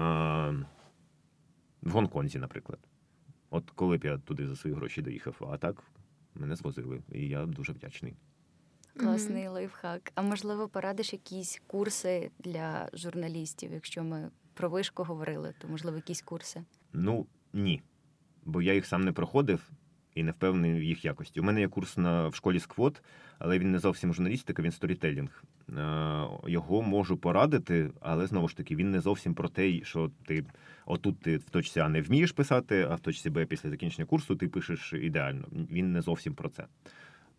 [1.82, 2.80] в Гонконзі, наприклад.
[3.49, 5.84] От коли б я туди за свої гроші доїхав, а так
[6.36, 8.15] мене звозили, і я дуже вдячний.
[8.97, 9.51] Класний mm-hmm.
[9.51, 10.11] лайфхак.
[10.15, 13.71] А можливо, порадиш якісь курси для журналістів?
[13.73, 16.63] Якщо ми про вишку говорили, то можливо якісь курси?
[16.93, 17.81] Ну ні.
[18.45, 19.71] Бо я їх сам не проходив
[20.16, 21.39] і не впевнений в їх якості.
[21.39, 23.01] У мене є курс на в школі сквот,
[23.39, 25.43] але він не зовсім журналістика, він сторітелінг.
[25.70, 30.45] Е, його можу порадити, але знову ж таки він не зовсім про те, що ти
[30.86, 34.36] отут ти в точці А не вмієш писати, а в точці Б після закінчення курсу
[34.36, 35.47] ти пишеш ідеально.
[35.72, 36.66] Він не зовсім про це.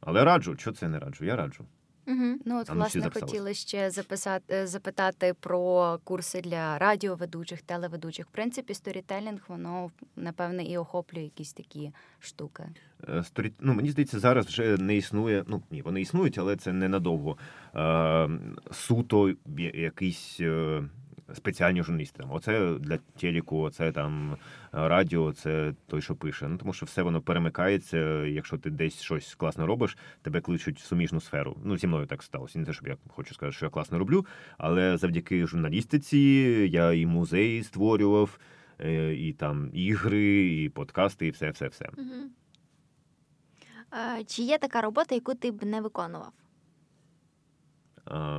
[0.01, 1.25] Але раджу, що це не раджу?
[1.25, 1.65] Я раджу.
[2.07, 2.39] Угу.
[2.45, 8.27] Ну от власне хотіли ще записати е, запитати про курси для радіоведучих, телеведучих.
[8.27, 12.65] В принципі, сторітелінг, воно напевне і охоплює якісь такі штуки.
[13.09, 13.53] Е, сторі...
[13.61, 15.45] Ну, мені здається, зараз вже не існує.
[15.47, 17.37] Ну ні, вони існують, але це ненадовго.
[17.77, 18.29] Е,
[18.73, 19.35] Суто
[19.75, 20.41] якийсь.
[21.31, 22.19] Е спеціальні журналісти.
[22.19, 24.37] Там, Оце для телеку, оце там
[24.73, 26.49] радіо, це той, що пише.
[26.49, 27.99] Ну тому що все воно перемикається.
[28.27, 31.57] Якщо ти десь щось класно робиш, тебе кличуть в суміжну сферу.
[31.65, 32.59] Ну зі мною так сталося.
[32.59, 34.27] Не те, щоб я хочу сказати, що я класно роблю,
[34.59, 36.19] але завдяки журналістиці
[36.73, 38.39] я і музеї створював,
[38.81, 41.89] е, і там ігри, і подкасти, і все, все, все.
[41.99, 42.31] Угу.
[44.27, 46.33] Чи є така робота, яку ти б не виконував?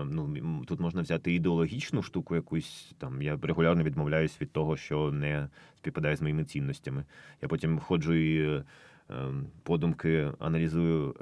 [0.05, 2.93] Ну, Тут можна взяти ідеологічну штуку якусь.
[2.97, 7.05] Там Я регулярно відмовляюсь від того, що не співпадає з моїми цінностями.
[7.41, 8.63] Я потім ходжу і
[9.09, 11.15] ем, подумки аналізую,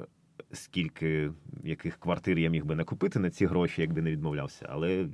[0.52, 1.32] скільки
[1.64, 4.68] яких квартир я міг би накупити на ці гроші, якби не відмовлявся.
[4.70, 5.08] Але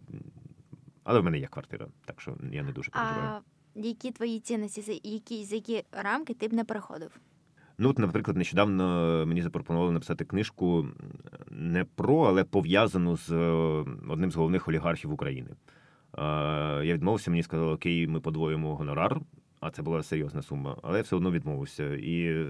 [1.04, 3.28] але в мене є квартира, так що я не дуже переживаю.
[3.28, 3.40] А
[3.74, 7.20] які твої цінності, які, за які рамки ти б не переходив?
[7.78, 8.84] Ну, от, наприклад, нещодавно
[9.26, 10.86] мені запропонували написати книжку
[11.60, 13.36] не про, але пов'язану з е,
[14.08, 15.50] одним з головних олігархів України.
[16.82, 19.20] Я відмовився, мені сказали, окей, ми подвоїмо гонорар,
[19.60, 21.94] а це була серйозна сума, але я все одно відмовився.
[21.94, 22.46] І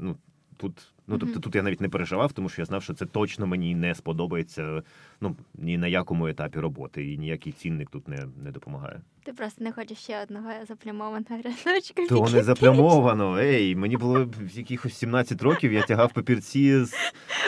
[0.00, 0.16] ну,
[0.56, 3.46] тут Ну, тобто тут я навіть не переживав, тому що я знав, що це точно
[3.46, 4.82] мені не сподобається
[5.20, 9.00] ну, ні на якому етапі роботи, і ніякий цінник тут не не допомагає.
[9.24, 12.06] Ти просто не хочеш ще одного заплямованого рядочка.
[12.08, 13.38] То не заплямовано.
[13.38, 16.94] Ей, мені було в якихось 17 років, я тягав папірці з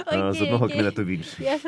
[0.07, 0.77] окей, з одного окей.
[0.77, 1.45] кабінету в інший.
[1.45, 1.59] Я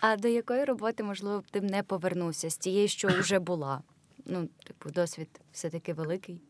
[0.00, 3.82] А до якої роботи, можливо, ти б не повернувся з тієї, що вже була?
[4.26, 6.40] Ну, типу, досвід все-таки великий.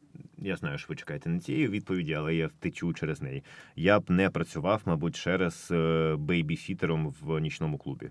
[0.42, 3.44] Я знаю, що ви чекаєте на цієї відповіді, але я втечу через неї.
[3.76, 8.10] Я б не працював, мабуть, через е, бейбісітером в нічному клубі.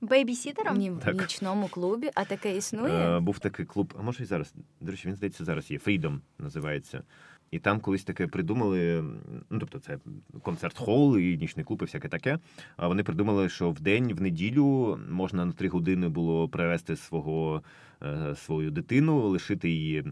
[0.00, 0.78] Бейбісітером?
[0.78, 3.16] Ні, в нічному клубі, а таке існує?
[3.16, 4.54] Е, Був такий клуб, а може і зараз.
[4.80, 5.78] До речі, він здається, зараз є.
[5.78, 7.02] Freedom називається.
[7.50, 9.04] І там колись таке придумали.
[9.50, 9.98] Ну, тобто, це
[10.42, 12.38] концерт-хол і нічний клуб, і всяке таке.
[12.76, 17.62] А вони придумали, що в день, в неділю можна на три години було привезти свого
[18.02, 20.04] е, свою дитину, лишити її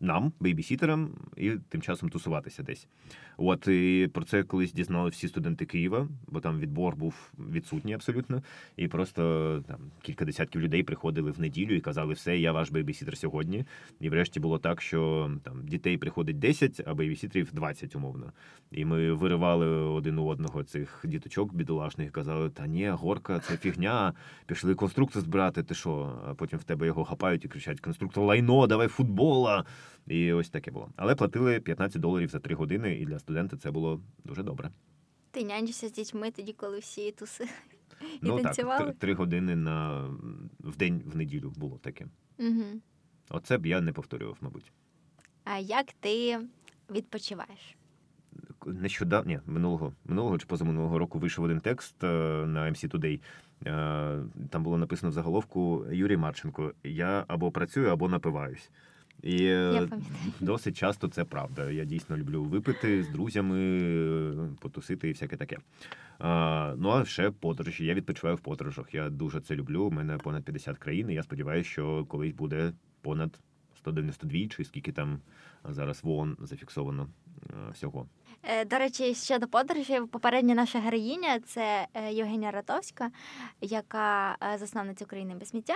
[0.00, 2.86] нам, бейбісітерам, і тим часом тусуватися десь.
[3.40, 8.42] От і про це колись дізнали всі студенти Києва, бо там відбор був відсутній абсолютно.
[8.76, 9.22] І просто
[9.68, 13.64] там кілька десятків людей приходили в неділю і казали, все, я ваш бейбісітер сьогодні.
[14.00, 18.32] І врешті було так, що там дітей приходить 10, а бейбісітерів 20 умовно.
[18.70, 24.12] І ми виривали один у одного цих діточок бідолашних, казали, та ні, горка, це фігня.
[24.46, 26.22] Пішли конструктор збирати, ти що?
[26.26, 29.64] А потім в тебе його хапають і кричать: конструктор лайно, давай футбола.
[30.08, 30.88] І ось таке було.
[30.96, 34.70] Але платили 15 доларів за 3 години, і для студента це було дуже добре.
[35.30, 37.48] Ти нянчишся з дітьми тоді, коли всі туси
[38.00, 38.86] і ну, танцювали?
[38.86, 40.06] так, три години на
[40.60, 42.06] в день в неділю було таке.
[42.38, 42.64] Угу.
[43.30, 44.72] Оце б я не повторював, мабуть.
[45.44, 46.40] А як ти
[46.90, 47.76] відпочиваєш?
[48.66, 52.06] Нещодавно ні, минулого минулого чи позаминулого року вийшов один текст е,
[52.46, 53.20] на MC Today.
[53.66, 58.70] Е, там було написано в заголовку Юрій Марченко: Я або працюю, або напиваюсь.
[59.22, 59.88] І Я
[60.40, 61.70] досить часто це правда.
[61.70, 65.58] Я дійсно люблю випити з друзями, потусити і всяке таке.
[66.18, 67.86] А, Ну а ще подорожі.
[67.86, 68.94] Я відпочиваю в подорожах.
[68.94, 69.84] Я дуже це люблю.
[69.84, 71.10] У мене понад 50 країн.
[71.10, 73.40] і Я сподіваюся, що колись буде понад
[73.76, 75.20] 192, чи скільки там
[75.64, 77.08] зараз в ООН зафіксовано
[77.72, 78.06] всього.
[78.42, 83.10] Е, до речі, щодо подорожі, попередня наша героїня це е, Євгенія Ратовська,
[83.60, 85.74] яка е, засновниця України без сміття.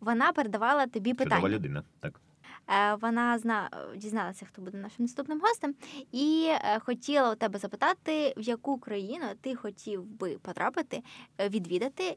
[0.00, 1.36] Вона передавала тобі питання.
[1.36, 2.20] Чудова людина, так.
[2.68, 5.74] Е, вона зна дізналася, хто буде нашим наступним гостем,
[6.12, 11.02] і е, хотіла у тебе запитати, в яку країну ти хотів би потрапити,
[11.38, 12.16] е, відвідати,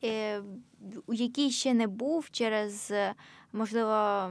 [1.07, 2.93] у якій ще не був через
[3.53, 4.29] можливо.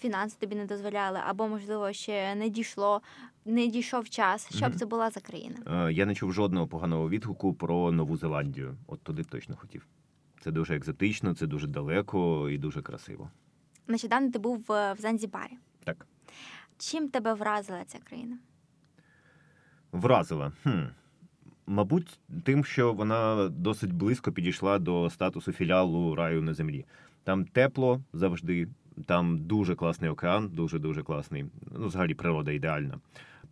[0.00, 3.02] Фінанси тобі не дозволяли, або, можливо, ще не дійшло,
[3.44, 4.56] не дійшов час.
[4.56, 5.90] Що б це була за країна?
[5.90, 8.76] Я не чув жодного поганого відгуку про Нову Зеландію.
[8.86, 9.86] От туди точно хотів.
[10.40, 13.30] Це дуже екзотично, це дуже далеко і дуже красиво.
[13.88, 15.58] Нещодавно ти був в Занзібарі.
[15.84, 16.06] Так.
[16.78, 18.38] Чим тебе вразила ця країна?
[19.92, 20.52] Вразила.
[20.62, 20.84] Хм.
[21.66, 26.84] Мабуть, тим, що вона досить близько підійшла до статусу філіалу раю на землі.
[27.24, 28.68] Там тепло завжди,
[29.06, 31.44] там дуже класний океан, дуже дуже класний.
[31.78, 33.00] Ну, взагалі, природа ідеальна.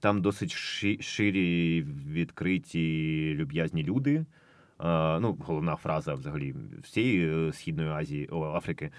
[0.01, 0.53] Там досить
[1.01, 4.24] ширі, відкриті, люб'язні люди.
[5.20, 8.91] Ну, головна фраза взагалі всієї е, східної Азії о, Африки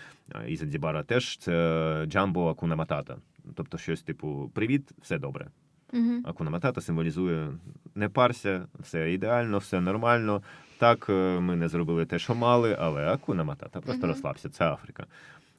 [0.47, 3.17] і Занзібара теж це джамбо Акуна Матата.
[3.55, 5.47] Тобто, щось типу Привіт, все добре.
[5.93, 6.21] Угу.
[6.25, 7.47] Акуна Матата символізує
[7.95, 10.43] не парся, все ідеально, все нормально.
[10.77, 14.07] Так, е, ми не зробили те, що мали, але Акуна Матата просто угу.
[14.07, 14.49] розслабся.
[14.49, 15.05] Це Африка.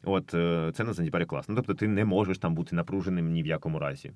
[0.05, 1.55] От е, це на Занзібарі класно.
[1.55, 4.13] Тобто, ти не можеш там бути напруженим ні в якому разі.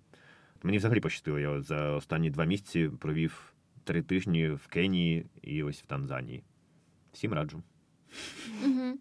[0.62, 3.52] Мені взагалі пощастило, я за останні два місяці провів
[3.88, 6.42] три тижні в Кенії і ось в Танзанії.
[7.12, 7.62] Всім раджу.
[8.64, 8.98] Угу.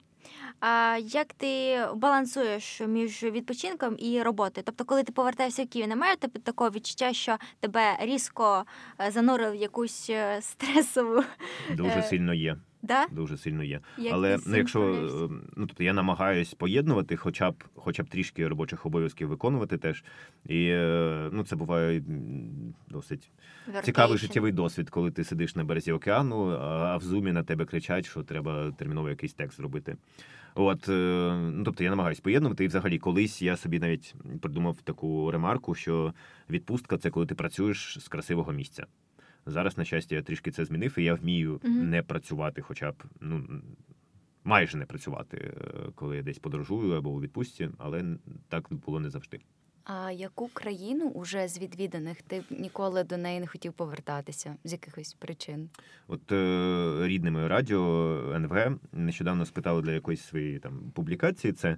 [0.60, 4.64] А як ти балансуєш між відпочинком і роботою?
[4.66, 8.66] Тобто, коли ти повертаєшся в Київ, немає тебе такого відчуття, що тебе різко
[9.10, 11.24] занурив занурили в якусь е, стресову
[11.72, 12.58] Дуже Е, сильно є.
[12.82, 13.08] Да?
[13.12, 13.80] Дуже сильно є.
[13.98, 18.48] Як Але ну, якщо е, ну тобто я намагаюсь поєднувати, хоча б хоча б трішки
[18.48, 20.04] робочих обов'язків виконувати теж.
[20.46, 22.04] І е, ну це буває
[22.90, 23.32] досить
[23.84, 24.22] цікавий Workation.
[24.22, 28.24] життєвий досвід, коли ти сидиш на березі океану, а в зумі на тебе кричать, що
[28.24, 29.98] треба терміново якийсь текст зробити.
[30.56, 30.92] От, е,
[31.54, 32.64] ну тобто я намагаюсь поєднувати.
[32.64, 36.14] І взагалі, колись я собі навіть придумав таку ремарку, що
[36.50, 38.86] відпустка це коли ти працюєш з красивого місця.
[39.48, 41.89] Зараз, на щастя, я трішки це змінив, і я вмію Мгм.
[41.89, 43.62] не працювати, хоча б ну
[44.43, 48.04] майже не працювати, е, коли я десь подорожую або у відпустці, але
[48.50, 49.39] так було не завжди.
[49.84, 55.14] А яку країну уже з відвіданих ти ніколи до неї не хотів повертатися з якихось
[55.14, 55.70] причин?
[56.08, 57.84] От е, рідне моє радіо
[58.36, 61.78] НВ нещодавно спитали для якоїсь своєї там публікації це.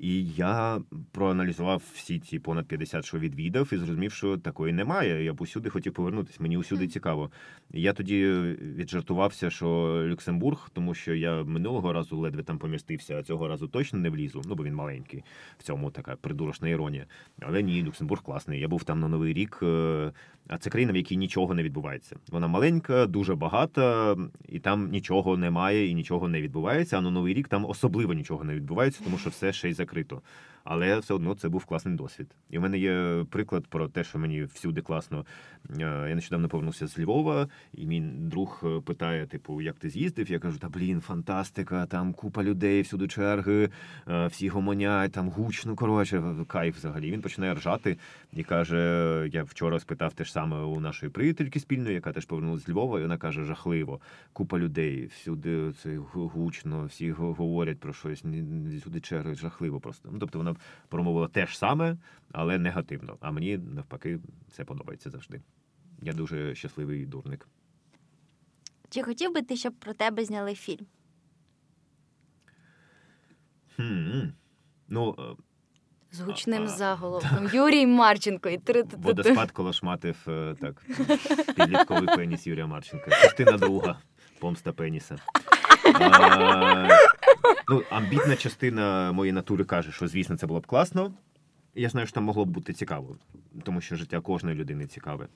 [0.00, 0.80] І я
[1.12, 5.24] проаналізував всі ці понад 50, що відвідав, і зрозумів, що такої немає.
[5.24, 6.38] Я б усюди хотів повернутися.
[6.42, 7.30] Мені усюди цікаво.
[7.72, 8.26] Я тоді
[8.76, 9.66] віджартувався, що
[10.06, 14.42] Люксембург, тому що я минулого разу ледве там помістився, а цього разу точно не влізу.
[14.48, 15.24] Ну бо він маленький.
[15.58, 17.06] В цьому така придурочна іронія.
[17.40, 18.60] Але ні, Люксембург класний.
[18.60, 19.58] Я був там на новий рік.
[19.62, 20.12] е,
[20.48, 22.16] А це країна, в якій нічого не відбувається.
[22.30, 24.16] Вона маленька, дуже багата,
[24.48, 26.98] і там нічого немає і нічого не відбувається.
[26.98, 30.22] А на новий рік там особливо нічого не відбувається, тому що все ще й закрито.
[30.64, 32.34] Але все одно це був класний досвід.
[32.50, 35.26] І в мене є приклад про те, що мені всюди класно.
[35.70, 40.30] Е, Я нещодавно повернувся з Львова, і мій друг е, питає: типу, як ти з'їздив?
[40.30, 43.70] Я кажу, та блін, фантастика, там купа людей, всюди черги,
[44.08, 45.76] е, всі гомонять, там гучно.
[45.76, 47.10] Коротше, кайф взагалі.
[47.10, 47.98] Він починає ржати
[48.32, 52.64] і каже: я вчора спитав те ж саме у нашої приятельки спільної, яка теж повернулася
[52.64, 54.00] з Львова, і вона каже: жахливо,
[54.32, 58.24] купа людей, всюди це гучно, всі говорять про щось,
[58.78, 60.08] всюди черги, жахливо просто.
[60.12, 60.56] Ну тобто вона
[60.88, 61.96] промовила те ж саме,
[62.32, 63.16] але негативно.
[63.20, 64.18] А мені навпаки
[64.50, 65.40] це подобається завжди.
[66.02, 67.48] Я дуже щасливий дурник.
[68.90, 70.86] Чи хотів би ти, щоб про тебе зняли фільм?
[73.76, 74.20] Хм.
[74.88, 75.22] Ну, е,
[76.12, 80.82] З гучним А, заголовком Юрій Марченко і три водоспад колошматив е, так.
[81.56, 83.10] Підлітковий пеніс Юрія Марченка.
[83.10, 83.98] Частина друга.
[84.38, 85.16] Помста пеніса.
[85.94, 86.88] А,
[87.68, 91.12] ну, амбітна частина моєї натури каже, що звісно це було б класно.
[91.74, 93.16] Я знаю, що там могло б бути цікаво,
[93.62, 95.28] тому що життя кожної людини цікаве.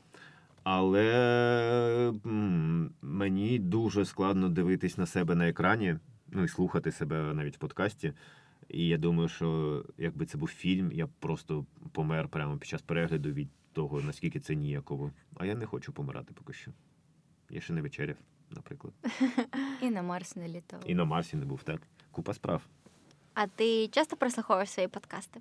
[0.62, 2.12] Але
[3.02, 5.96] мені дуже складно дивитись на себе на екрані,
[6.30, 8.12] ну і слухати себе навіть в подкасті.
[8.68, 12.82] І я думаю, що якби це був фільм, я б просто помер прямо під час
[12.82, 15.10] перегляду від того, наскільки це ніяково.
[15.36, 16.70] А я не хочу помирати поки що.
[17.50, 18.16] Я ще не вечеряв,
[18.50, 18.94] наприклад.
[19.82, 20.80] І на Марс не літав.
[20.86, 21.80] І на Марсі не був, так.
[22.14, 22.62] Купа справ.
[23.34, 25.40] А ти часто прослуховуєш свої подкасти?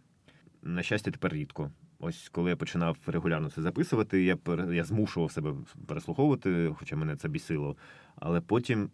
[0.62, 1.72] На щастя, тепер рідко.
[2.00, 4.74] Ось коли я починав регулярно це записувати, я пер...
[4.74, 5.54] я змушував себе
[5.88, 7.76] переслуховувати, хоча мене це бісило.
[8.16, 8.90] Але потім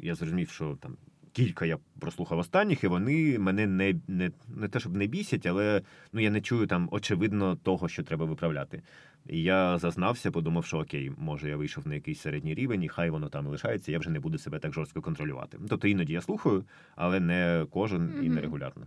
[0.00, 0.96] я зрозумів, що там
[1.32, 5.82] кілька я прослухав останніх, і вони мене не, не, не те, щоб не бісять, але
[6.12, 8.82] ну я не чую там очевидно того, що треба виправляти.
[9.26, 13.10] І я зазнався, подумав, що окей, може я вийшов на якийсь середній рівень, і хай
[13.10, 15.56] воно там і лишається, я вже не буду себе так жорстко контролювати.
[15.60, 16.64] Ну, Тобто іноді я слухаю,
[16.96, 18.86] але не кожен і не регулярно.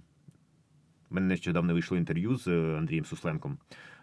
[1.10, 3.58] У мене нещодавно вийшло інтерв'ю з е, Андрієм Сусленком,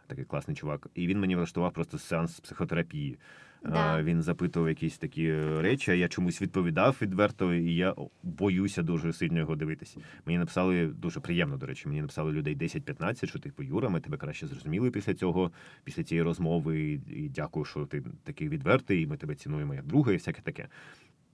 [0.06, 3.18] такий класний чувак, і він мені влаштував просто сеанс психотерапії.
[3.64, 4.02] Да.
[4.02, 9.12] Він запитував якісь такі е, речі, а я чомусь відповідав відверто, і я боюся дуже
[9.12, 9.96] сильно його дивитись.
[10.26, 11.88] Мені написали дуже приємно, до речі.
[11.88, 15.52] Мені написали людей 10-15, що типу Юра, ми тебе краще зрозуміли після цього,
[15.84, 17.00] після цієї розмови.
[17.10, 20.68] І дякую, що ти такий відвертий, і ми тебе цінуємо як друга, і всяке таке.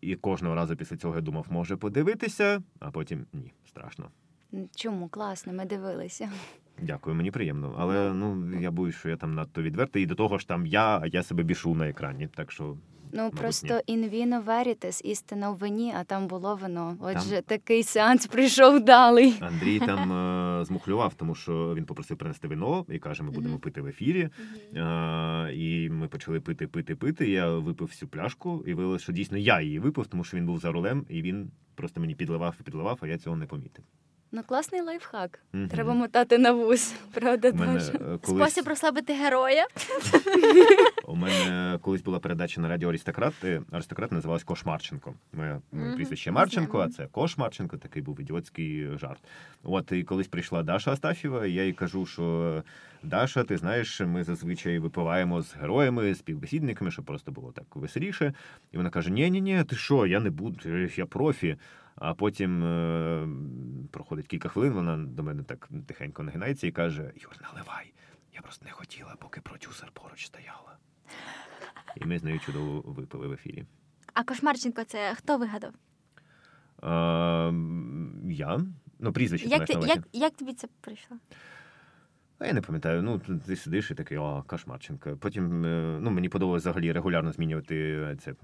[0.00, 4.10] І кожного разу після цього я думав, може подивитися, а потім ні, страшно.
[4.74, 5.52] Чому класно?
[5.52, 6.30] Ми дивилися.
[6.82, 7.74] Дякую, мені приємно.
[7.78, 10.02] Але ну я боюсь, що я там надто відвертий.
[10.02, 12.28] І до того ж там я, а я себе бішу на екрані.
[12.34, 12.76] Так що
[13.12, 16.96] Ну Мабуть, просто in vino veritas, істина в вині, а там було вино.
[17.00, 19.34] Отже, Там- такий сеанс прийшов далий.
[19.40, 20.12] Андрій там
[20.60, 24.28] е, змухлював, тому що він попросив принести вино і каже, ми будемо пити в ефірі.
[24.74, 27.30] Е, і ми почали пити, пити, пити.
[27.30, 30.58] Я випив всю пляшку, і виявилося, що дійсно я її випив, тому що він був
[30.58, 33.84] за рулем, і він просто мені підливав і підливав, а я цього не помітив.
[34.32, 35.38] Ну, класний лайфхак.
[35.52, 35.68] Мгм.
[35.68, 36.94] Треба мотати на вуз.
[37.12, 39.66] Правда, мене е, колись Спосіб розслабити героя.
[41.06, 43.34] у мене колись була передача на радіо Аристократ.
[43.70, 45.14] Аристократ називалась Кошмарченко.
[45.32, 49.20] Моє Мгм, прізвище Марченко, а це Кошмарченко, такий був ідіотський жарт.
[49.62, 52.62] От і колись прийшла Даша Астафєва, і я їй кажу, що
[53.02, 58.32] Даша, ти знаєш, ми зазвичай випиваємо з героями, співбесідниками, щоб просто було так веселіше.
[58.72, 60.58] І вона каже: Ні, ні, ні, ти що, я не буду,
[60.96, 61.56] я профі.
[62.00, 63.28] А потім е,
[63.90, 67.92] проходить кілька хвилин, вона до мене так тихенько нагинається і каже: Юр, наливай.
[68.34, 70.76] Я просто не хотіла, поки продюсер поруч стояла.
[71.96, 73.64] І ми з нею чудово випили в ефірі.
[74.14, 75.72] А Кошмарченко це хто вигадав?
[76.82, 76.88] Е,
[78.32, 78.60] я?
[78.98, 81.16] Ну, прізвище Як, ти як, як тобі це прийшло?
[82.40, 83.02] А я не пам'ятаю.
[83.02, 85.16] Ну, ти сидиш і такий, о, Кошмарченко.
[85.20, 88.34] Потім е, ну, мені подобалось взагалі регулярно змінювати це е,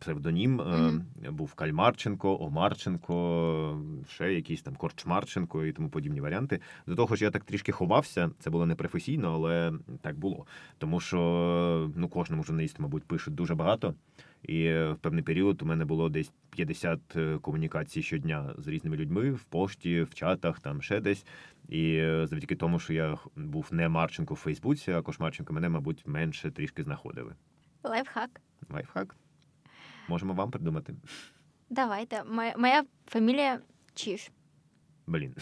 [0.00, 0.60] псевдонім.
[0.60, 1.04] Е, Мгм.
[1.30, 6.60] Був Кальмарченко, Омарченко, ще якийсь там Корчмарченко і тому подібні варіанти.
[6.86, 8.30] До того ж, я так трішки ховався.
[8.38, 10.46] Це було непрофесійно, але так було.
[10.78, 13.94] Тому що ну, кожному журналісту, мабуть, пишуть дуже багато.
[14.42, 17.00] І е, в певний період у мене було десь 50
[17.40, 21.26] комунікацій щодня з різними людьми в пошті, в чатах, там ще десь.
[21.72, 26.06] І е, завдяки тому, що я був не Марченко в Фейсбуці, а Кошмарченко мене, мабуть,
[26.06, 27.34] менше трішки знаходили.
[27.82, 28.40] Лайфхак.
[28.70, 29.16] Лайфхак.
[30.08, 30.94] Можемо вам придумати.
[31.70, 32.22] Давайте.
[32.24, 33.60] Моя, моя фамілія
[33.94, 34.30] Чіш.
[35.06, 35.34] Блін.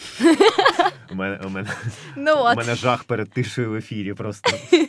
[1.11, 1.69] У мене, у мене,
[2.17, 4.51] Ну у мене жах перед тишею в ефірі просто.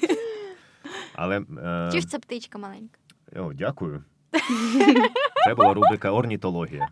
[1.15, 2.99] Але е, Чіш це птичка маленька.
[3.37, 4.05] о, дякую.
[5.47, 6.89] Це була рубрика орнітологія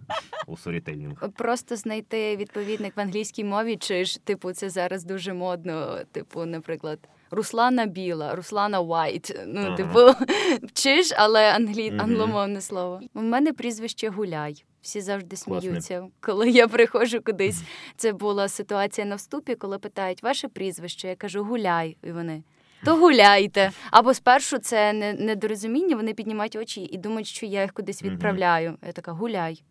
[0.47, 1.29] у Storytelling.
[1.37, 5.99] Просто знайти відповідник в англійській мові, чи ж, типу, це зараз дуже модно.
[6.13, 6.99] Типу, наприклад,
[7.31, 9.41] Руслана Біла, Руслана Уайт.
[9.47, 9.77] Ну, Ага.
[9.77, 10.01] типу,
[10.73, 11.91] чи ж, але англі...
[11.91, 12.01] Мгм.
[12.01, 13.01] англомовне слово.
[13.15, 14.65] У мене прізвище Гуляй.
[14.83, 15.61] Всі завжди Класне.
[15.61, 17.63] сміються, коли я приходжу кудись.
[17.97, 21.09] Це була ситуація на вступі, коли питають ваше прізвище.
[21.09, 22.43] Я кажу гуляй, і вони.
[22.85, 23.73] То гуляйте.
[23.91, 28.77] Або спершу це недорозуміння, вони піднімають очі і думають, що я їх кудись відправляю.
[28.87, 29.63] Я така гуляй.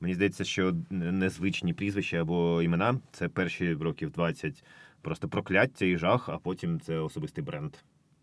[0.00, 4.64] Мені здається, що незвичні прізвища або імена це перші років 20
[5.02, 7.74] просто прокляття і жах, а потім це особистий бренд.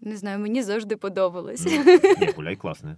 [0.01, 1.65] Не знаю, мені завжди подобалось.
[1.65, 2.95] Ну, Ні, гуляй класне.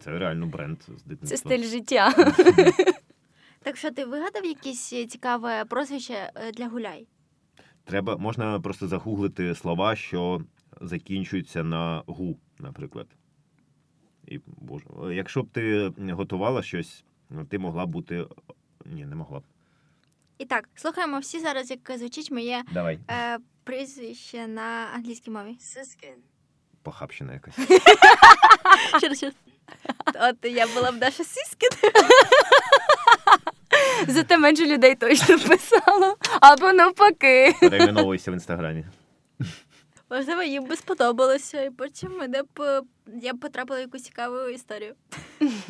[0.00, 1.28] Це реально бренд з дитинства.
[1.28, 2.14] Це стиль життя.
[3.64, 7.06] Так що ти вигадав якесь цікаве прозвище е, для гуляй?
[7.84, 10.42] Треба, можна просто загуглити слова, що
[10.82, 13.06] закінчуються на гу, наприклад.
[14.26, 18.26] І, боже, якщо б ти готувала щось, ну, ти могла бути.
[18.86, 19.42] Ні, не могла б.
[20.38, 22.98] І так, слухаємо всі зараз, як звучить моє Давай.
[23.10, 25.56] е, прізвище на англійській мові.
[26.82, 27.54] Похабщина якась.
[28.98, 29.34] Ще раз, ще раз.
[30.30, 31.90] От я була б Даша Сіскін.
[34.08, 36.16] Зате менше людей точно писало.
[36.40, 37.54] Або навпаки.
[37.60, 38.84] Перейменовуйся в інстаграмі.
[40.12, 42.82] Можливо, їм би сподобалося, і потім мене б е,
[43.22, 44.94] я б потрапила в якусь цікаву історію.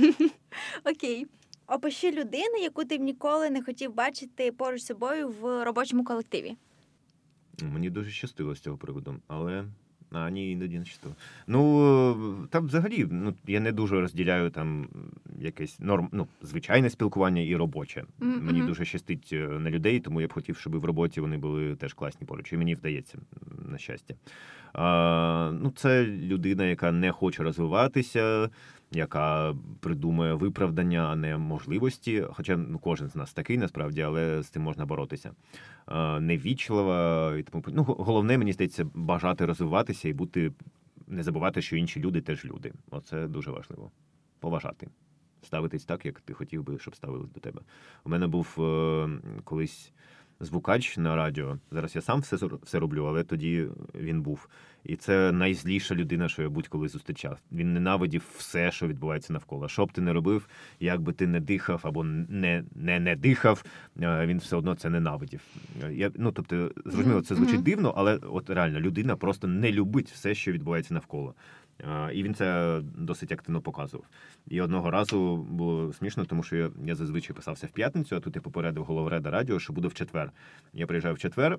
[0.85, 1.27] Окей.
[1.67, 6.57] Опиши людину, яку ти б ніколи не хотів бачити поруч з собою в робочому колективі.
[7.63, 9.65] Мені дуже щастило з цього приводу, але.
[10.13, 11.09] А, ні, іноді не що
[11.47, 14.89] Ну, там взагалі, ну, я не дуже розділяю там
[15.41, 18.05] якесь норм, ну, звичайне спілкування і робоче.
[18.21, 21.39] Мгм, Мені дуже щастить е, на людей, тому я б хотів, щоб в роботі вони
[21.39, 22.53] були теж класні поруч.
[22.53, 23.19] І мені вдається,
[23.69, 24.15] на щастя.
[24.73, 28.51] А, ну, це людина, яка не хоче розвиватися,
[28.93, 32.27] яка придумує виправдання, а не можливості.
[32.33, 35.31] Хоча ну, кожен з нас такий насправді, але з цим можна боротися.
[36.21, 37.65] Невічлива і тому.
[37.69, 40.53] Ну, головне, мені здається, бажати розвиватися і бути,
[41.07, 42.73] не забувати, що інші люди теж люди.
[42.91, 43.91] Оце дуже важливо.
[44.41, 44.89] Поважати.
[45.43, 47.61] Ставитись так, як ти хотів би, щоб ставились до тебе.
[48.05, 49.09] У мене був е,
[49.45, 49.93] колись
[50.41, 51.59] звукач на радіо.
[51.71, 54.49] Зараз я сам все, все роблю, але тоді він був.
[54.85, 57.39] І це найзліша людина, що я будь-коли зустрічав.
[57.53, 59.69] Він ненавидів все, що відбувається навколо.
[59.69, 60.49] Що б ти не робив,
[60.81, 63.65] як би ти не дихав або не, не, не дихав,
[64.03, 65.41] е, він все одно це ненавидів.
[65.91, 67.65] Я, ну, тобто, зрозуміло, це звучить Мгм.
[67.65, 71.35] дивно, але от реально людина просто не любить все, що відбувається навколо.
[71.81, 74.07] Е, І він це досить активно показував.
[74.49, 78.37] І одного разу було смішно, тому що я, я зазвичай писався в п'ятницю, а тут
[78.37, 80.33] я попередив головреда радіо, що буду в четвер.
[80.73, 81.59] Я приїжджаю в четвер.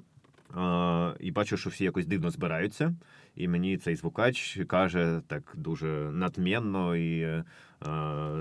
[1.19, 2.95] І бачу, що всі якось дивно збираються,
[3.35, 7.43] і мені цей звукач каже так дуже надменно і е,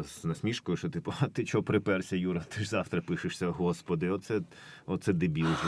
[0.05, 2.45] з насмішкою, що типу, а ти чого приперся, Юра?
[2.49, 4.41] Ти ж завтра пишешся, господи, оце,
[4.87, 5.47] оце дебіл.
[5.47, 5.59] ж».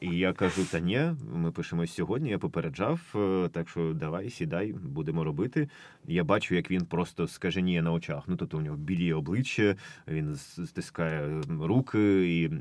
[0.00, 2.30] І я кажу: та ні, ми пишемось сьогодні.
[2.30, 5.68] Я попереджав, е, так що давай, сідай, будемо робити.
[6.06, 8.24] Я бачу, як він просто скаженіє на очах.
[8.26, 9.76] Ну, тобто у нього білі обличчя,
[10.08, 12.60] він стискає руки, і е,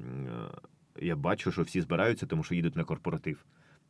[1.02, 3.46] я бачу, що всі збираються, тому що їдуть на корпоратив.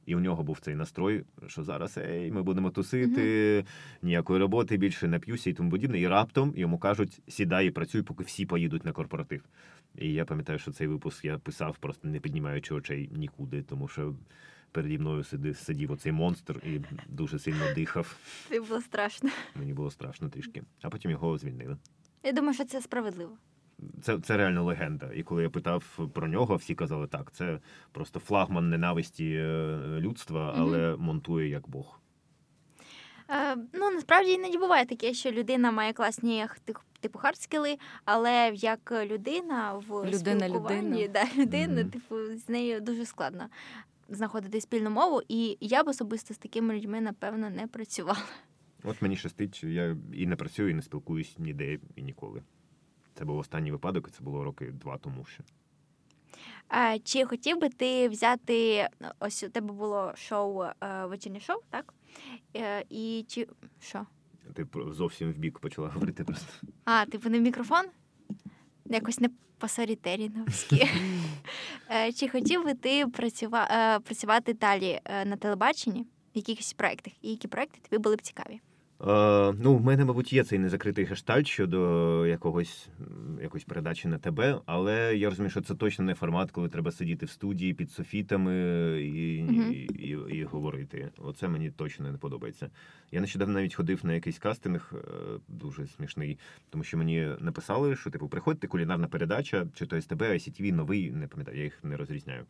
[0.06, 3.66] І у нього був цей настрой, що зараз ей, ми будемо тусити,
[4.02, 6.00] ніякої роботи більше не п'юся і тому подібне.
[6.00, 9.44] І раптом йому кажуть, сідай і працюй, поки всі поїдуть на корпоратив.
[9.98, 14.16] І я пам'ятаю, що цей випуск я писав, просто не піднімаючи очей нікуди, тому що
[14.72, 18.18] переді мною сидів, сидів оцей монстр і дуже сильно дихав.
[18.50, 19.30] Це було страшно.
[19.56, 20.64] Мені було страшно трішки.
[20.82, 21.78] А потім його звільнили.
[22.24, 23.38] Я думаю, що це справедливо.
[24.02, 25.10] Це це реально легенда.
[25.16, 27.60] І коли я питав про нього, всі казали, так, це
[27.92, 30.98] просто флагман ненависті е, людства, але mm-hmm.
[30.98, 32.00] монтує як Бог.
[33.30, 36.46] Е, Ну насправді іноді буває таке, що людина має класні
[37.00, 41.08] типу хардскіли, але як людина в людина, спілкуванні, людина.
[41.14, 41.90] Да, людина, mm-hmm.
[41.90, 43.50] типу, з нею дуже складно
[44.10, 48.20] знаходити спільну мову, і я б особисто з такими людьми, напевно, не працювала.
[48.84, 52.42] От мені щастить, я і не працюю, і не спілкуюсь ніде і ніколи.
[53.18, 55.44] Це був останній випадок, і це було роки два тому ще.
[56.68, 58.88] А, Чи хотів би ти взяти
[59.20, 61.94] ось у тебе було шоу е, вечірнє шоу, так?
[62.56, 63.48] Е, і чи
[63.82, 64.06] що?
[64.54, 66.68] Ти зовсім в бік почала говорити просто.
[66.86, 67.86] А, типу не в мікрофон?
[68.86, 70.90] Якось не по сорітеріновськи.
[71.92, 73.08] Е, чи хотів би ти
[74.04, 77.14] працювати далі на телебаченні в якихось проєктах?
[77.22, 78.62] І які проекти тобі були б цікаві?
[79.02, 82.90] Е, ну, в мене, мабуть, є цей незакритий гештальт щодо якогось
[83.42, 87.26] якоїсь передачі на тебе, але я розумію, що це точно не формат, коли треба сидіти
[87.26, 88.54] в студії під софітами
[89.02, 89.72] і uh-huh.
[89.72, 91.10] і, і, і говорити.
[91.18, 92.70] Оце мені точно не подобається.
[93.12, 95.00] Я нещодавно навіть ходив на якийсь кастинг, е,
[95.48, 100.72] дуже смішний, тому що мені написали, що типу приходьте, кулінарна передача, чи то СТБ, ICTV,
[100.72, 102.46] новий, не пам'ятаю, я їх не розрізняю.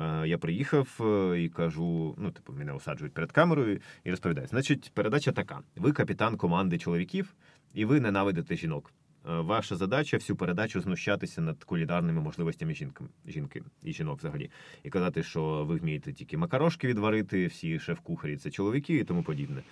[0.00, 1.00] Е, я приїхав
[1.36, 4.50] і кажу: ну, типу, мене осаджують перед камерою і розповідають.
[4.50, 7.34] Значить, передача така: ви капітан команди чоловіків,
[7.74, 8.92] і ви ненавидите жінок.
[9.28, 14.50] Е, ваша задача всю передачу знущатися над кулінарними можливостями жінки, жінки і жінок взагалі,
[14.82, 19.62] і казати, що ви вмієте тільки макарошки відварити, всі шеф-кухарі це чоловіки і тому подібне.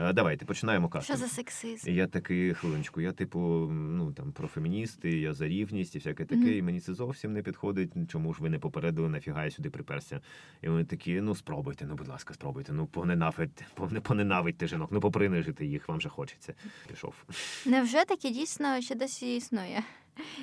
[0.00, 1.18] Е, давайте починаємо кастинг.
[1.18, 1.90] Що за сексизм?
[1.90, 3.00] Я такий хвилиночку.
[3.00, 3.38] Я, типу,
[3.70, 6.40] ну там про феміністи, я за рівність і всяке таке.
[6.40, 6.58] Mm-hmm.
[6.58, 7.92] І мені це зовсім не підходить.
[8.08, 10.20] Чому ж ви не попередили, нафіга я сюди приперся?
[10.62, 12.72] І вони такі: ну спробуйте, ну будь ласка, спробуйте.
[12.72, 13.66] Ну поненавидьте,
[14.02, 16.54] поненавидьте жінок, ну попринижити їх, вам же хочеться.
[16.88, 17.14] Пішов.
[17.66, 19.82] Невже таке дійсно ще досі існує?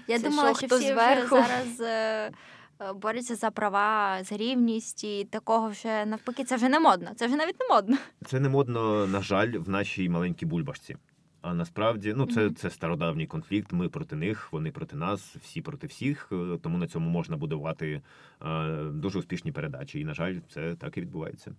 [0.07, 1.35] Я це думала, що, що всі зверху?
[1.35, 1.45] вже
[1.77, 2.31] зараз.
[2.79, 7.09] Е, борються за права, за рівність, і такого вже навпаки, це вже не модно.
[7.15, 7.97] Це вже навіть не модно.
[8.25, 10.97] Це не модно, на жаль, в нашій маленькій бульбашці.
[11.41, 13.71] А насправді, ну це це стародавній конфлікт.
[13.71, 16.29] Ми проти них, вони проти нас, всі проти всіх.
[16.31, 18.01] Е, тому на цьому можна будувати
[18.41, 19.99] е, дуже успішні передачі.
[19.99, 21.55] І на жаль, це так і відбувається.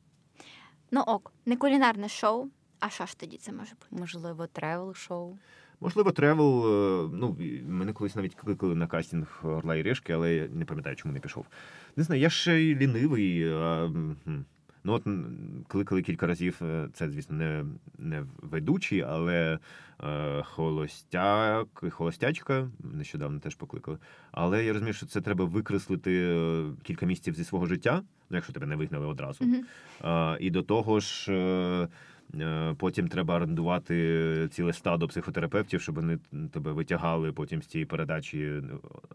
[0.90, 2.48] Ну ок, не кулінарне шоу.
[2.80, 4.00] А що ж тоді це може бути?
[4.02, 5.38] Можливо, travel шоу.
[5.80, 6.66] Можливо, travel.
[6.66, 7.36] Е, ну,
[7.68, 11.20] мене колись навіть кликали на кастинг Орла і Решки, але я не пам'ятаю, чому не
[11.20, 11.46] пішов.
[11.96, 13.52] Не знаю, я ще й лінивий.
[13.52, 13.90] А,
[14.86, 15.02] Ну, от
[15.68, 16.58] кликали кілька разів.
[16.62, 17.64] Е, це, звісно, не
[17.98, 19.58] не ведучий, але
[20.04, 23.98] е, холостяк і холостячка нещодавно теж покликали.
[24.32, 28.52] Але я розумію, що це треба викреслити е, кілька місяців зі свого життя, ну, якщо
[28.52, 29.44] тебе не вигнали одразу.
[29.44, 29.60] Mm-hmm.
[30.00, 31.32] А, І до того ж.
[31.32, 31.88] Е,
[32.76, 36.18] потім треба орендувати ціле стадо психотерапевтів, щоб вони
[36.52, 38.62] тебе витягали потім з цієї передачі е,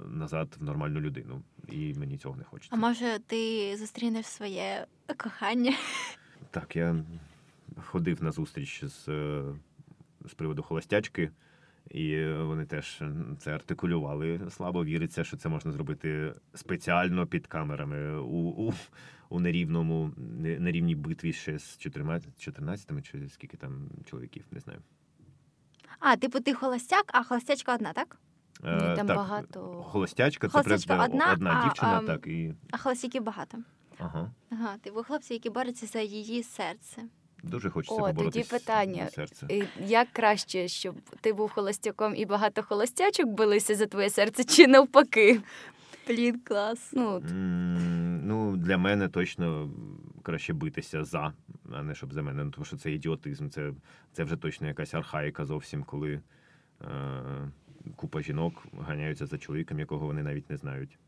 [0.05, 1.41] назад в нормальну людину.
[1.69, 2.75] І мені цього не хочеться.
[2.75, 4.85] А може, ти зустрінеш своє
[5.17, 5.73] кохання?
[6.51, 6.95] Так, я
[7.85, 9.43] ходив на зустріч з, е,
[10.25, 11.31] з приводу холостячки.
[11.89, 13.01] І вони теж
[13.39, 14.41] це артикулювали.
[14.49, 18.73] Слабо віриться, що це можна зробити спеціально під камерами у у,
[19.31, 20.11] у нерівному
[20.59, 24.79] нерівній битві ще з 14 14 чи скільки там чоловіків, не знаю.
[25.99, 28.17] А, типу, ти холостяк, а холостячка одна, так?
[28.63, 29.85] Ні, там так, багато.
[29.87, 32.53] Холостячка це Холостячка одна, одна а, дівчина, а, так і.
[32.71, 33.57] А холостяків багато.
[33.97, 34.31] Ага.
[34.49, 37.03] Ага, типу хлопці, які борються за її серце.
[37.43, 39.09] Дуже хочеться О, тоді питання.
[39.09, 39.67] серце.
[39.79, 45.41] Як краще, щоб ти був холостяком і багато холостячок билися за твоє серце, чи навпаки?
[46.07, 46.91] Блін, клас.
[46.93, 49.71] Ну, mm, ну, Для мене точно
[50.23, 51.33] краще битися за,
[51.71, 52.43] а не щоб за мене.
[52.43, 53.49] Ну, Тому що це ідіотизм.
[53.49, 53.73] Це
[54.11, 56.21] це вже точно якась архаїка зовсім, коли
[56.81, 57.51] е,
[57.95, 60.99] купа жінок ганяються за чоловіком, якого вони навіть не знають.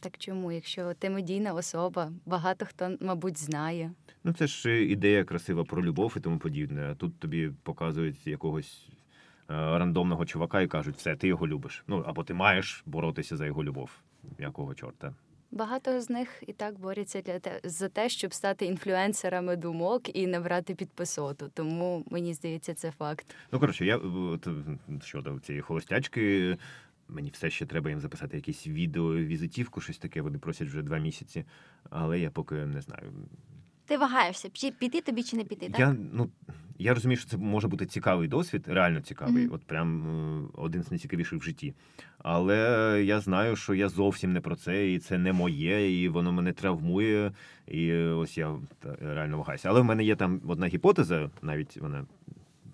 [0.00, 0.52] Так чому?
[0.52, 3.92] Якщо ти медійна особа, багато хто, мабуть, знає.
[4.24, 6.88] Ну це ж ідея красива про любов і тому подібне.
[6.90, 11.84] А тут тобі показують якогось е, рандомного чувака і кажуть, все, ти його любиш.
[11.86, 13.90] Ну або ти маєш боротися за його любов.
[14.38, 15.14] Якого чорта?
[15.50, 20.26] Багато з них і так борються для те за те, щоб стати інфлюенсерами думок і
[20.26, 21.50] набрати підписоту.
[21.54, 23.36] Тому мені здається, це факт.
[23.52, 24.48] Ну коротше, я от,
[25.02, 26.56] щодо цієї холостячки.
[27.08, 30.20] Мені все ще треба їм записати якісь відео, візитівку, щось таке.
[30.20, 31.44] Вони просять вже два місяці,
[31.90, 33.12] але я поки не знаю.
[33.84, 34.48] Ти вагаєшся,
[34.78, 35.68] піти тобі чи не піти?
[35.68, 35.80] так?
[35.80, 36.30] Я ну
[36.78, 39.54] я розумію, що це може бути цікавий досвід, реально цікавий, mm-hmm.
[39.54, 41.74] от прям е, один з найцікавіших в житті.
[42.18, 42.56] Але
[43.06, 46.52] я знаю, що я зовсім не про це, і це не моє, і воно мене
[46.52, 47.32] травмує.
[47.66, 48.56] І ось я
[49.00, 49.68] реально вагаюся.
[49.68, 52.06] Але в мене є там одна гіпотеза, навіть вона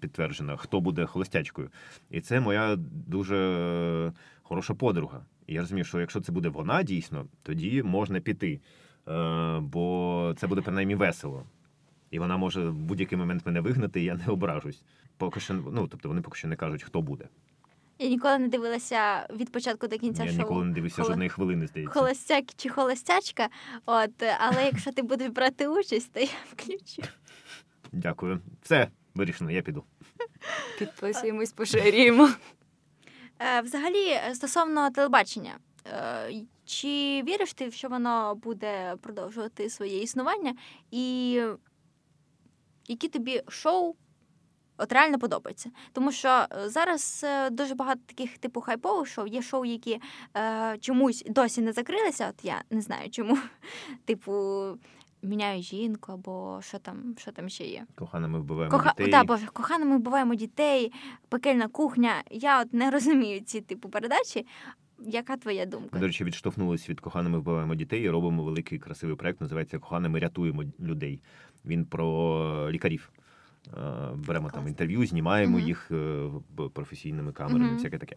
[0.01, 1.71] підтверджена, хто буде холостячкою.
[2.11, 2.77] І це моя
[3.07, 4.13] дуже
[4.43, 5.21] хороша подруга.
[5.47, 8.61] І я розумію, що якщо це буде вона дійсно, тоді можна піти.
[9.09, 11.45] Е, бо це буде принаймні весело.
[12.13, 14.83] І вона може в будь-який момент мене вигнати, і я не ображусь.
[15.17, 17.29] Поки що, ну тобто вони поки що не кажуть, хто буде.
[17.99, 20.39] Я ніколи не дивилася від початку до кінця я шоу.
[20.39, 22.01] ніколи не дивився Холо- жодної хвилини, здається.
[22.01, 23.49] Холостяк чи холостячка.
[23.87, 27.03] От, але якщо ти будеш брати участь, то я включу.
[27.93, 28.41] Дякую.
[28.63, 29.85] Все, вирішено, я піду.
[30.79, 32.29] Підписуємось, поширюємо.
[33.39, 35.53] Е, Взагалі, стосовно телебачення,
[35.87, 36.33] е,
[36.65, 40.55] чи віриш ти, що воно буде продовжувати своє існування?
[40.91, 41.43] І
[42.93, 43.95] які тобі шоу
[44.79, 45.71] от реально подобаються?
[45.93, 49.27] Тому що е, зараз е, дуже багато таких типу хайпових шоу.
[49.27, 50.01] Є шоу, які
[50.37, 52.29] е, чомусь досі не закрилися.
[52.29, 53.39] От я не знаю чому.
[54.05, 54.33] Типу,
[55.23, 57.87] міняю жінку або що там, що там ще є.
[57.95, 58.91] Кохана, ми вбиваємо Коха...
[58.91, 59.11] дітей.
[59.11, 60.93] Да, боже, кохано, ми вбиваємо дітей,
[61.29, 62.23] пекельна кухня.
[62.31, 64.47] Я от не розумію ці типу передачі.
[65.07, 65.99] Яка твоя думка?
[65.99, 69.41] До речі, відштовхнулись від кохана, ми вбиваємо дітей і робимо великий красивий проект.
[69.41, 71.23] Називається Кохана, ми рятуємо людей.
[71.65, 73.11] Він про лікарів.
[73.69, 73.81] Е,
[74.27, 75.67] Беремо там інтерв'ю, знімаємо Мгм.
[75.67, 76.29] їх е,
[76.73, 77.77] професійними камерами, Мгм.
[77.77, 78.17] всяке таке.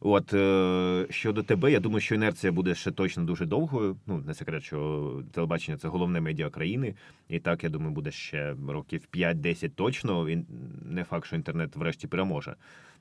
[0.00, 3.96] От е, щодо тебе, я думаю, що інерція буде ще точно дуже довгою.
[4.06, 6.94] Ну, не секрет, що телебачення це головне медіа країни.
[7.28, 10.28] І так, я думаю, буде ще років 5-10 точно.
[10.30, 10.44] І
[10.84, 12.56] не факт, що інтернет врешті переможе.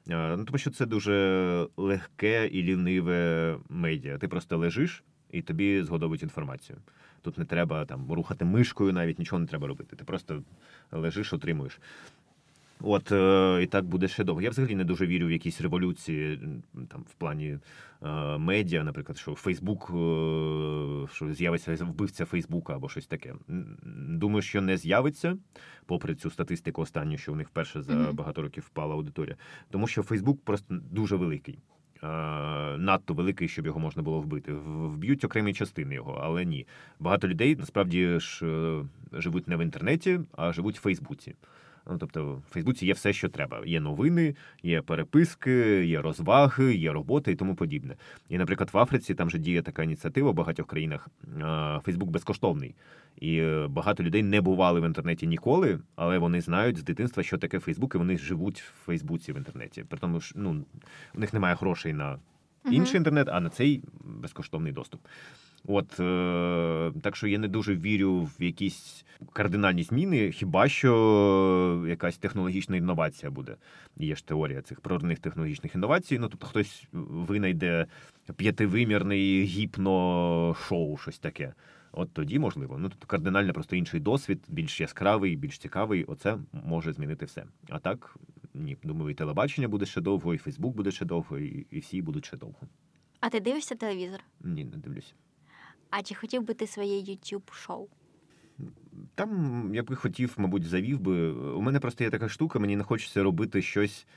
[0.08, 4.18] Ну, тому що це дуже легке і ліниве медіа.
[4.18, 6.78] Ти просто лежиш і тобі згодовують інформацію.
[7.22, 9.96] Тут не треба там рухати мишкою, навіть нічого не треба робити.
[9.96, 10.44] Ти просто
[10.92, 11.80] лежиш, отримуєш.
[12.84, 14.42] От е, і так буде ще довго.
[14.42, 16.40] Я взагалі не дуже вірю в якісь революції
[16.90, 17.58] там в плані
[18.04, 23.36] е, медіа, наприклад, що Фейсбук, е, що з'явиться вбивця Фейсбука або щось таке.
[24.08, 25.38] Думаю, що не з'явиться,
[25.86, 29.36] попри цю статистику останню, що у них вперше за багато років впала аудиторія.
[29.70, 31.60] Тому що Фейсбук просто дуже великий.
[32.04, 32.08] Е,
[32.78, 34.54] Надто великий, щоб його можна було вбити.
[34.54, 36.68] Вб'ють окремі частини його, але ні.
[37.00, 41.36] Багато людей насправді ж е, живуть не в інтернеті, а живуть в Фейсбуці.
[41.88, 43.62] Ну, тобто, в Фейсбуці є все, що треба.
[43.66, 47.96] Є новини, є переписки, є розваги, є робота і тому подібне.
[48.30, 51.08] І, наприклад, в Африці там же діє така ініціатива в багатьох країнах.
[51.42, 52.76] е, Фейсбук безкоштовний.
[53.22, 57.38] І е, багато людей не бували в інтернеті ніколи, але вони знають з дитинства, що
[57.38, 59.84] таке Фейсбук, і вони живуть в Фейсбуці в інтернеті.
[59.84, 60.66] При тому, що ну,
[61.16, 62.20] у них немає грошей на
[62.72, 65.02] інший інтернет, а на цей безкоштовний доступ.
[65.68, 72.18] От е, так що я не дуже вірю в якісь кардинальні зміни, хіба що якась
[72.18, 73.56] технологічна інновація буде.
[73.98, 76.20] Є ж теорія цих прорваних технологічних інновацій.
[76.20, 77.86] Ну тобто хтось винайде
[78.36, 81.54] п'ятивимірний гіпно-шоу, щось таке.
[81.92, 82.78] От тоді можливо.
[82.78, 86.04] Ну тобто кардинально просто інший досвід, більш яскравий, більш цікавий.
[86.04, 87.46] Оце може змінити все.
[87.70, 88.18] А так
[88.54, 92.02] ні, думаю, і телебачення буде ще довго, і Фейсбук буде ще довго, і, і всі
[92.02, 92.60] будуть ще довго.
[93.20, 94.20] А ти дивишся телевізор?
[94.44, 95.14] Ні, не дивлюся.
[95.90, 97.88] А чи хотів би ти своє YouTube шоу?
[99.16, 101.32] Там я би хотів, мабуть, завів би.
[101.32, 104.08] У мене просто є така штука, мені не хочеться робити щось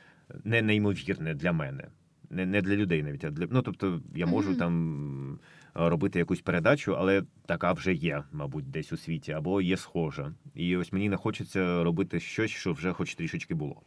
[0.45, 1.89] не неймовірне для мене.
[2.35, 3.47] Не, не для людей навіть, а для.
[3.51, 4.59] Ну, тобто, я можу Мгм.
[4.59, 5.39] там
[5.75, 10.33] робити якусь передачу, але така вже є, мабуть, десь у світі, або є схожа.
[10.55, 13.83] І ось мені не хочеться робити щось, що вже хоч трішечки було.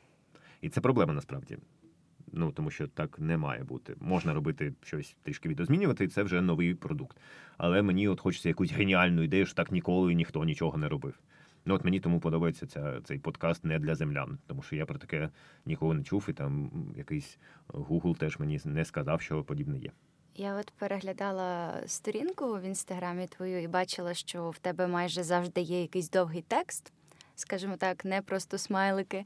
[0.61, 1.57] І це проблема насправді.
[2.33, 3.95] Ну, тому що так не має бути.
[4.01, 7.17] Можна робити щось трішки відозмінювати, і це вже новий продукт.
[7.57, 11.19] Але мені от хочеться якусь геніальну ідею, що так ніколи ніхто нічого не робив.
[11.67, 14.97] Ну, от мені тому подобається ця, цей подкаст не для землян, тому що я про
[14.97, 15.29] таке
[15.65, 17.37] ніколи не чув, і там якийсь
[17.67, 19.91] Google теж мені не сказав, що подібне є.
[20.35, 25.81] Я от переглядала сторінку в інстаграмі твою і бачила, що в тебе майже завжди є
[25.81, 26.93] якийсь довгий текст,
[27.39, 29.25] скажімо так, не просто смайлики.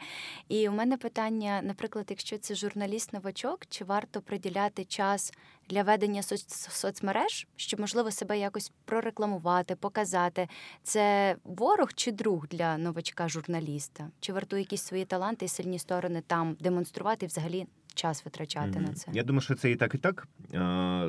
[0.49, 5.33] І у мене питання, наприклад, якщо це журналіст-новачок, чи варто приділяти час
[5.69, 10.47] для ведення соц- соцмереж, щоб можливо себе якось прорекламувати, показати,
[10.83, 14.07] це ворог чи друг для новачка-журналіста?
[14.19, 18.83] Чи варто якісь свої таланти і сильні сторони там демонструвати і взагалі час витрачати Мгм.
[18.83, 19.11] на це?
[19.13, 20.27] Я думаю, що це і так, і так.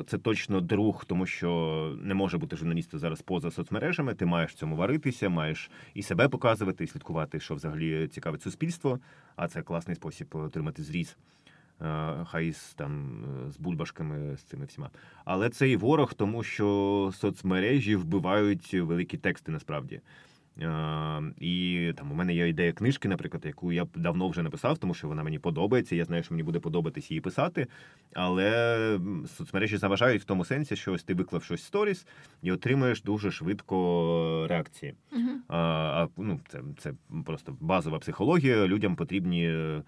[0.07, 4.13] Це точно друг, тому що не може бути журналіст зараз поза соцмережами.
[4.13, 8.99] Ти маєш в цьому варитися, маєш і себе показувати, і слідкувати, що взагалі цікавить суспільство.
[9.35, 11.17] А це класний спосіб отримати зріз.
[12.25, 14.89] Хай з там з бульбашками, з цими всіма.
[15.25, 20.01] Але це і ворог, тому що соцмережі вбивають великі тексти насправді.
[20.61, 24.93] Е, І там у мене є ідея книжки, наприклад, яку я давно вже написав, тому
[24.93, 25.95] що вона мені подобається.
[25.95, 27.67] Я знаю, що мені буде подобатись її писати.
[28.13, 28.99] Але
[29.37, 32.07] соцмережі заважають в тому сенсі, що ось ти виклав щось в сторіс
[32.41, 34.93] і отримуєш дуже швидко реакції.
[35.47, 36.93] А, а, ну, це, це
[37.25, 38.67] просто базова психологія.
[38.67, 39.83] Людям потрібні е,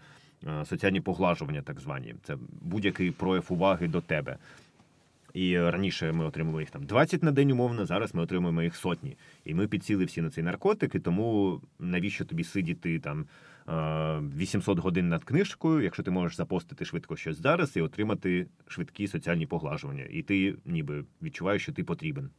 [0.65, 2.15] соціальні поглажування, так звані.
[2.23, 4.37] Це будь-який прояв уваги до тебе.
[5.35, 9.17] І раніше ми отримували їх там 20 на день умовно, зараз ми отримуємо їх сотні.
[9.45, 13.25] І ми підсіли всі на цей наркотик, і тому навіщо тобі сидіти там
[14.37, 19.47] 800 годин над книжкою, якщо ти можеш запостити швидко щось зараз і отримати швидкі соціальні
[19.47, 20.05] поглажування.
[20.09, 22.29] І ти ніби відчуваєш, що ти потрібен.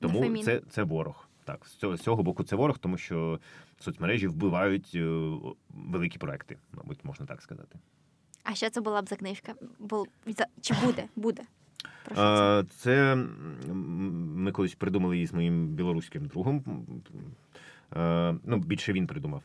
[0.00, 1.28] Тому це це ворог.
[1.44, 3.40] Так, з цього, з цього боку це ворог, тому що
[3.78, 5.30] соцмережі вбивають е,
[5.68, 7.78] великі проекти, мабуть, можна так сказати.
[8.44, 9.54] А що це була б за книжка?
[9.78, 10.06] Бу...
[10.60, 11.04] Чи буде?
[11.16, 11.42] Буде.
[12.16, 13.16] А, це
[13.74, 16.64] ми колись придумали її з моїм білоруським другом.
[18.44, 19.42] Ну, Більше він придумав.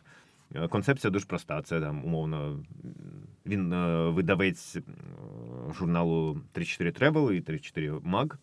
[0.69, 1.61] Концепція дуже проста.
[1.61, 2.63] Це там умовно.
[3.45, 3.69] Він
[4.13, 4.77] видавець
[5.77, 8.33] журналу 34 Travel і 34 Mag.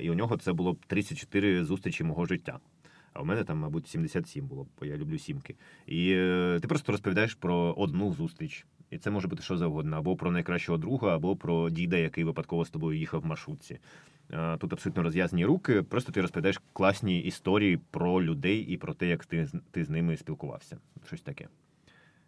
[0.00, 2.58] І у нього це було 34 зустрічі мого життя.
[3.12, 5.54] А у мене там, мабуть, 77 було, бо я люблю сімки.
[5.86, 8.66] І е, ти просто розповідаєш про одну зустріч.
[8.90, 12.64] І це може бути що завгодно, або про найкращого друга, або про діда, який випадково
[12.64, 13.78] з тобою їхав в маршрутці.
[14.58, 15.82] Тут абсолютно розв'язані руки.
[15.82, 20.16] Просто ти розповідаєш класні історії про людей і про те, як ти ти з ними
[20.16, 20.78] спілкувався.
[21.06, 21.48] Щось таке.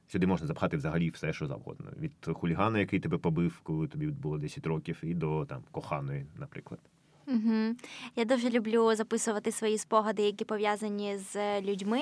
[0.09, 1.87] Сюди можна запхати взагалі все, що завгодно.
[2.01, 6.81] Від хулігана, який тебе побив, коли тобі було 10 років, і до там коханої, наприклад.
[7.27, 7.75] Угу.
[8.17, 12.01] Я дуже люблю записувати свої спогади, які пов'язані з людьми,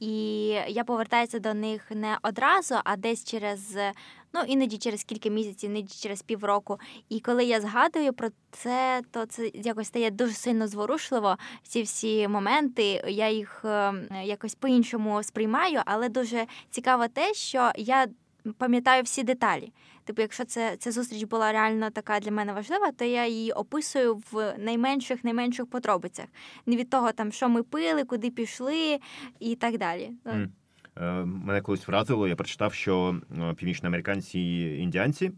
[0.00, 3.76] і я повертаюся до них не одразу, а десь через
[4.34, 6.78] ну іноді через кілька місяців, іноді через півроку.
[7.08, 11.36] І коли я згадую про це, то це якось стає дуже сильно зворушливо.
[11.62, 18.06] Ці всі моменти я їх ем, якось по-іншому сприймаю, але дуже цікаво те, що я
[18.58, 19.72] пам'ятаю всі деталі.
[20.08, 24.22] Типу, якщо це ця зустріч була реально така для мене важлива, то я її описую
[24.32, 26.26] в найменших найменших подробицях.
[26.66, 28.98] Не від того, там що ми пили, куди пішли
[29.40, 30.10] і так далі.
[30.24, 30.48] Mm.
[31.24, 34.40] Мене колись вразило, я прочитав, що е, північноамериканці
[34.80, 35.32] індіанці е,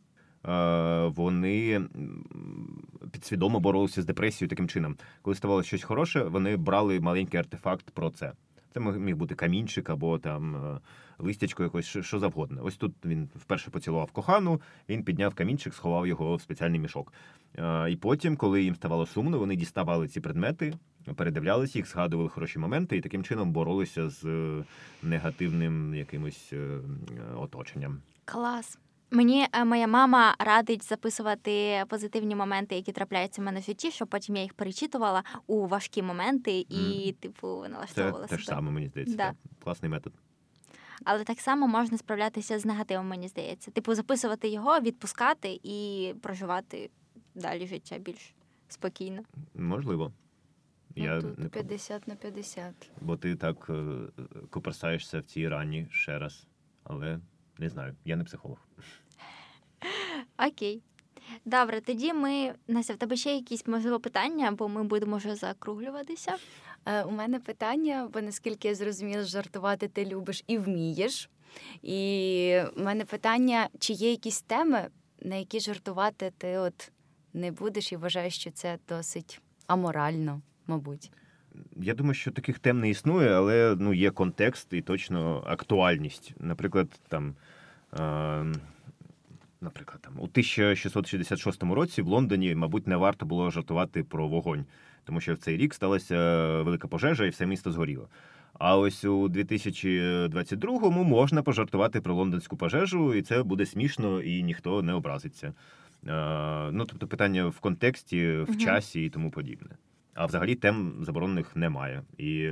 [1.06, 1.80] вони
[3.12, 4.96] підсвідомо боролися з депресією таким чином.
[5.22, 8.32] Коли ставалося щось хороше, вони брали маленький артефакт про це.
[8.74, 10.78] Це міг бути камінчик або там
[11.22, 12.64] листячко, якось що завгодно.
[12.64, 17.12] Ось тут він вперше поцілував кохану, він підняв камінчик, сховав його в спеціальний мішок.
[17.90, 20.74] І потім, коли їм ставало сумно, вони діставали ці предмети,
[21.16, 24.64] передивлялися їх, згадували хороші моменти і таким чином боролися з е,
[25.02, 26.78] негативним якимось е,
[27.36, 28.02] оточенням.
[28.24, 28.78] Клас.
[29.10, 34.08] Мені е, моя мама радить записувати позитивні моменти, які трапляються в мене в житті, щоб
[34.08, 37.14] потім я їх перечитувала у важкі моменти і, mm.
[37.14, 38.36] типу, налаштовувала Це себе.
[38.36, 39.16] Те ж саме, мені здається.
[39.16, 39.34] Да.
[39.64, 40.12] Класний метод.
[41.04, 43.70] Але так само можна справлятися з негативом, мені здається.
[43.70, 46.90] Типу, записувати його, відпускати і проживати
[47.34, 48.34] далі життя більш
[48.68, 49.22] спокійно.
[49.54, 50.12] Можливо.
[50.96, 52.90] Ну, Я тут не 50 на 50.
[53.00, 53.98] Бо ти так е,
[54.50, 56.46] коперсаєшся в цій рані ще раз.
[56.84, 57.20] Але
[57.58, 58.58] не знаю, я не психолог.
[60.48, 60.82] Окей.
[61.44, 66.36] Добре, тоді ми Настя, в тебе ще якісь можливо питання, бо ми будемо вже закруглюватися.
[66.86, 71.30] Е, У мене питання, бо наскільки я зрозуміла, жартувати ти любиш і вмієш.
[71.82, 74.88] І в мене питання: чи є якісь теми,
[75.22, 76.92] на які жартувати ти от
[77.32, 81.10] не будеш і вважаєш, що це досить аморально, мабуть.
[81.76, 86.34] Я думаю, що таких тем не існує, але ну, є контекст і точно актуальність.
[86.38, 87.34] Наприклад, там.
[87.98, 88.54] Е-
[89.62, 94.64] Наприклад, там у 1666 році в Лондоні, мабуть, не варто було жартувати про вогонь,
[95.04, 96.16] тому що в цей рік сталася
[96.62, 98.08] велика пожежа, і все місто згоріло.
[98.58, 104.82] А ось у 2022-му можна пожартувати про лондонську пожежу, і це буде смішно, і ніхто
[104.82, 105.54] не образиться.
[106.72, 109.70] Ну тобто, питання в контексті, в часі і тому подібне.
[110.14, 112.02] А взагалі тем заборонених немає.
[112.18, 112.50] І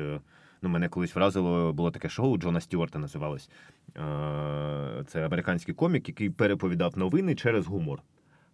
[0.62, 3.50] ну, мене колись вразило, було таке шоу Джона Стюарта називалось.
[5.06, 8.02] Це американський комік, який переповідав новини через гумор.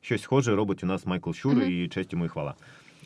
[0.00, 1.62] Щось схоже робить у нас Майкл uh-huh.
[1.62, 2.54] і честь йому і хвала.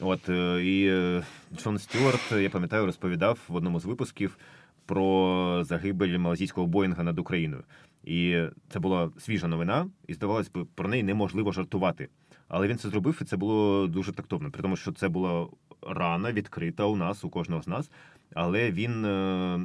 [0.01, 1.23] От е, і е,
[1.57, 4.39] Джон Стюарт, я пам'ятаю, розповідав в одному з випусків
[4.87, 7.65] про загибель малазійського Боїнга над Україною.
[8.05, 12.09] І це була свіжа новина, і здавалось би, про неї неможливо жартувати.
[12.49, 15.47] Але він це зробив, і це було дуже тактовно, при тому, що це була
[15.83, 17.91] рана відкрита у нас, у кожного з нас.
[18.35, 19.59] Але він е,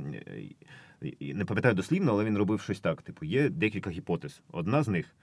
[1.22, 4.42] не пам'ятаю дослівно, але він робив щось так: типу, є декілька гіпотез.
[4.52, 5.16] Одна з них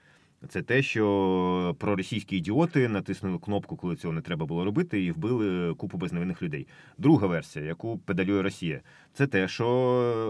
[0.49, 5.73] це те, що проросійські ідіоти натиснули кнопку, коли цього не треба було робити, і вбили
[5.73, 6.67] купу безневинних людей.
[6.97, 8.81] Друга версія, яку педалює Росія,
[9.13, 9.65] це те, що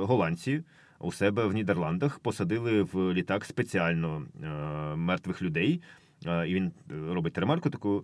[0.08, 0.64] голландці.
[1.04, 4.48] У себе в Нідерландах посадили в літак спеціально е,
[4.96, 5.82] мертвих людей,
[6.26, 6.72] і він
[7.10, 8.04] робить ремарку таку: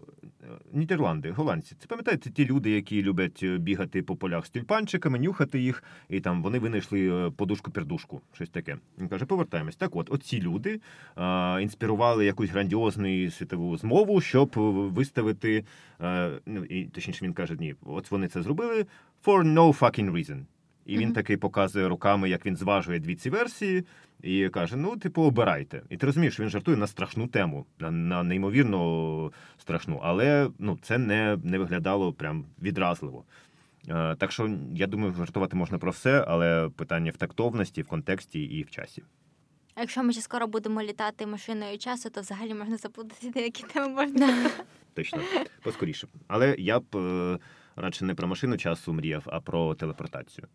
[0.73, 1.75] Нідерланди, голландці.
[1.79, 6.19] Це пам'ятаєте ті люди, які люблять е, бігати по полях з тюльпанчиками, нюхати їх, і
[6.19, 8.77] там вони винайшли подушку-пердушку, щось таке.
[8.97, 9.75] Він каже, повертаємось.
[9.75, 10.81] Так, от оці люди
[11.15, 14.51] а, інспірували якусь грандіозну світову змову, щоб
[14.93, 15.65] виставити.
[15.99, 18.85] А, ну і точніше він каже, ні, от вони це зробили
[19.25, 20.43] for no fucking reason.
[20.85, 21.13] І він mm-hmm.
[21.13, 23.83] таки показує руками, як він зважує дві ці версії,
[24.21, 25.81] і каже: Ну, типу, обирайте.
[25.89, 30.97] І ти розумієш, він жартує на страшну тему, на на неймовірно страшну, але ну, це
[30.97, 33.23] не не виглядало прям відразливо.
[33.89, 38.43] Е, так що я думаю, жартувати можна про все, але питання в тактовності, в контексті
[38.43, 39.03] і в часі.
[39.75, 43.87] А якщо ми ще скоро будемо літати машиною часу, то взагалі можна заплутати деякі теми
[43.87, 44.49] можна.
[44.93, 45.19] Точно,
[45.63, 46.07] поскоріше.
[46.27, 47.39] Але я б е,
[47.75, 50.47] радше не про машину часу мріяв, а про телепортацію.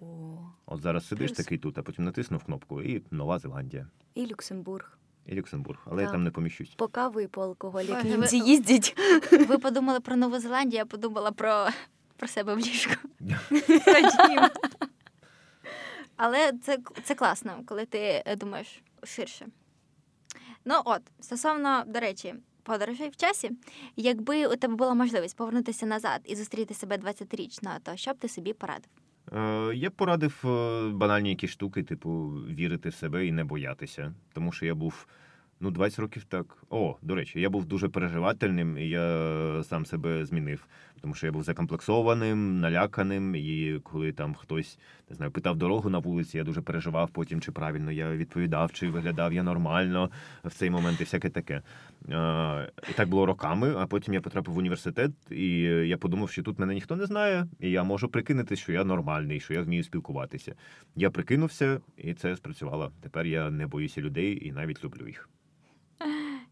[0.00, 1.36] О, От зараз сидиш плюс.
[1.36, 3.86] такий тут, а потім натиснув кнопку, і Нова Зеландія.
[4.14, 4.98] І Люксембург.
[5.26, 6.06] І Люксембург, але так.
[6.06, 6.74] я там не поміщусь.
[6.76, 8.96] По каву і по алкоголю, як німці їздять.
[9.48, 11.68] Ви подумали про Нову Зеландію, я подумала про
[12.16, 13.08] про себе в ліжку.
[16.16, 19.46] Але це це класно, коли ти е, думаєш ширше.
[20.64, 23.50] Ну от, стосовно, до речі, подорожей в часі,
[23.96, 28.28] якби у тебе була можливість повернутися назад і зустріти себе 20-річно, то що б ти
[28.28, 28.90] собі порадив?
[29.32, 34.14] Е, я б порадив е, банальні якісь штуки, типу, вірити в себе і не боятися.
[34.32, 35.06] Тому що я був
[35.60, 36.62] ну 20 років так.
[36.70, 40.66] О, до речі, я був дуже переживательним, і я сам себе змінив
[41.00, 43.34] тому що я був закомплексованим, наляканим.
[43.34, 44.78] І коли там хтось
[45.10, 48.88] не знаю, питав дорогу на вулиці, я дуже переживав потім, чи правильно я відповідав, чи
[48.88, 50.10] виглядав я нормально
[50.44, 51.62] в цей момент, і всяке таке.
[52.90, 53.74] І так було роками.
[53.76, 57.46] А потім я потрапив в університет, і я подумав, що тут мене ніхто не знає,
[57.60, 60.54] і я можу прикинути, що я нормальний, що я вмію спілкуватися.
[60.96, 62.92] Я прикинувся, і це спрацювало.
[63.00, 65.28] Тепер я не боюся людей і навіть люблю їх.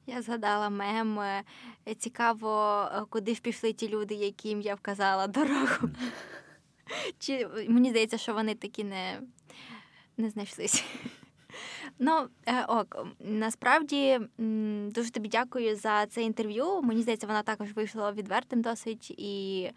[0.07, 1.21] Я згадала мем.
[1.21, 1.45] Е,
[1.99, 5.89] цікаво, е, куди ж пішли ті люди, яким я вказала дорогу.
[7.19, 9.21] Чи Мені здається, що вони такі не
[10.17, 10.83] не знайшлися.
[11.99, 14.21] Ну, е, ок, насправді
[14.89, 16.83] дуже тобі дякую за це інтерв'ю.
[16.83, 19.71] Мені здається, вона також вийшла відвертим досить, і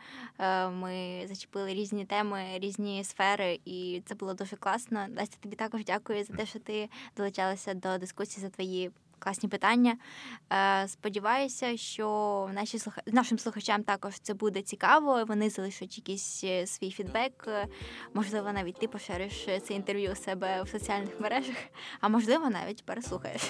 [0.71, 5.05] ми зачепили різні теми, різні сфери, і це було дуже класно.
[5.09, 9.98] Настя, тобі також дякую за те, що ти долучалася до дискусії за твої класні питання.
[10.53, 12.77] Е, сподіваюся, що наші
[13.07, 15.23] нашим слухачам також це буде цікаво.
[15.27, 17.45] Вони залишать якийсь е, свій фідбек.
[17.48, 17.68] Е,
[18.14, 21.56] можливо, навіть ти пошириш це інтерв'ю у себе в соціальних мережах,
[22.02, 23.41] а можливо, навіть переслухаєш.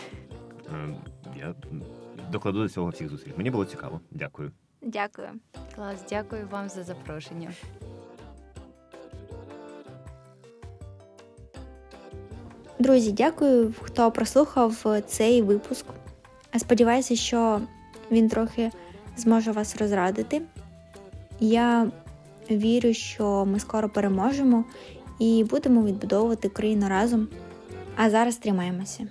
[1.36, 1.56] Я
[2.32, 3.32] докладу до цього всіх зусиль.
[3.38, 4.02] Мені було цікаво.
[4.12, 4.52] Дякую.
[4.82, 5.30] Дякую.
[5.76, 7.54] Клас, дякую вам за запрошення.
[12.80, 15.86] Друзі, дякую, хто прослухав цей випуск.
[16.58, 17.62] Сподіваюся, що
[18.12, 18.72] він трохи
[19.18, 20.42] зможе вас розрадити.
[21.40, 21.92] Я
[22.52, 24.66] вірю, що ми скоро переможемо
[25.20, 27.28] і будемо відбудовувати Україну разом.
[27.96, 29.08] А зараз тримаємося.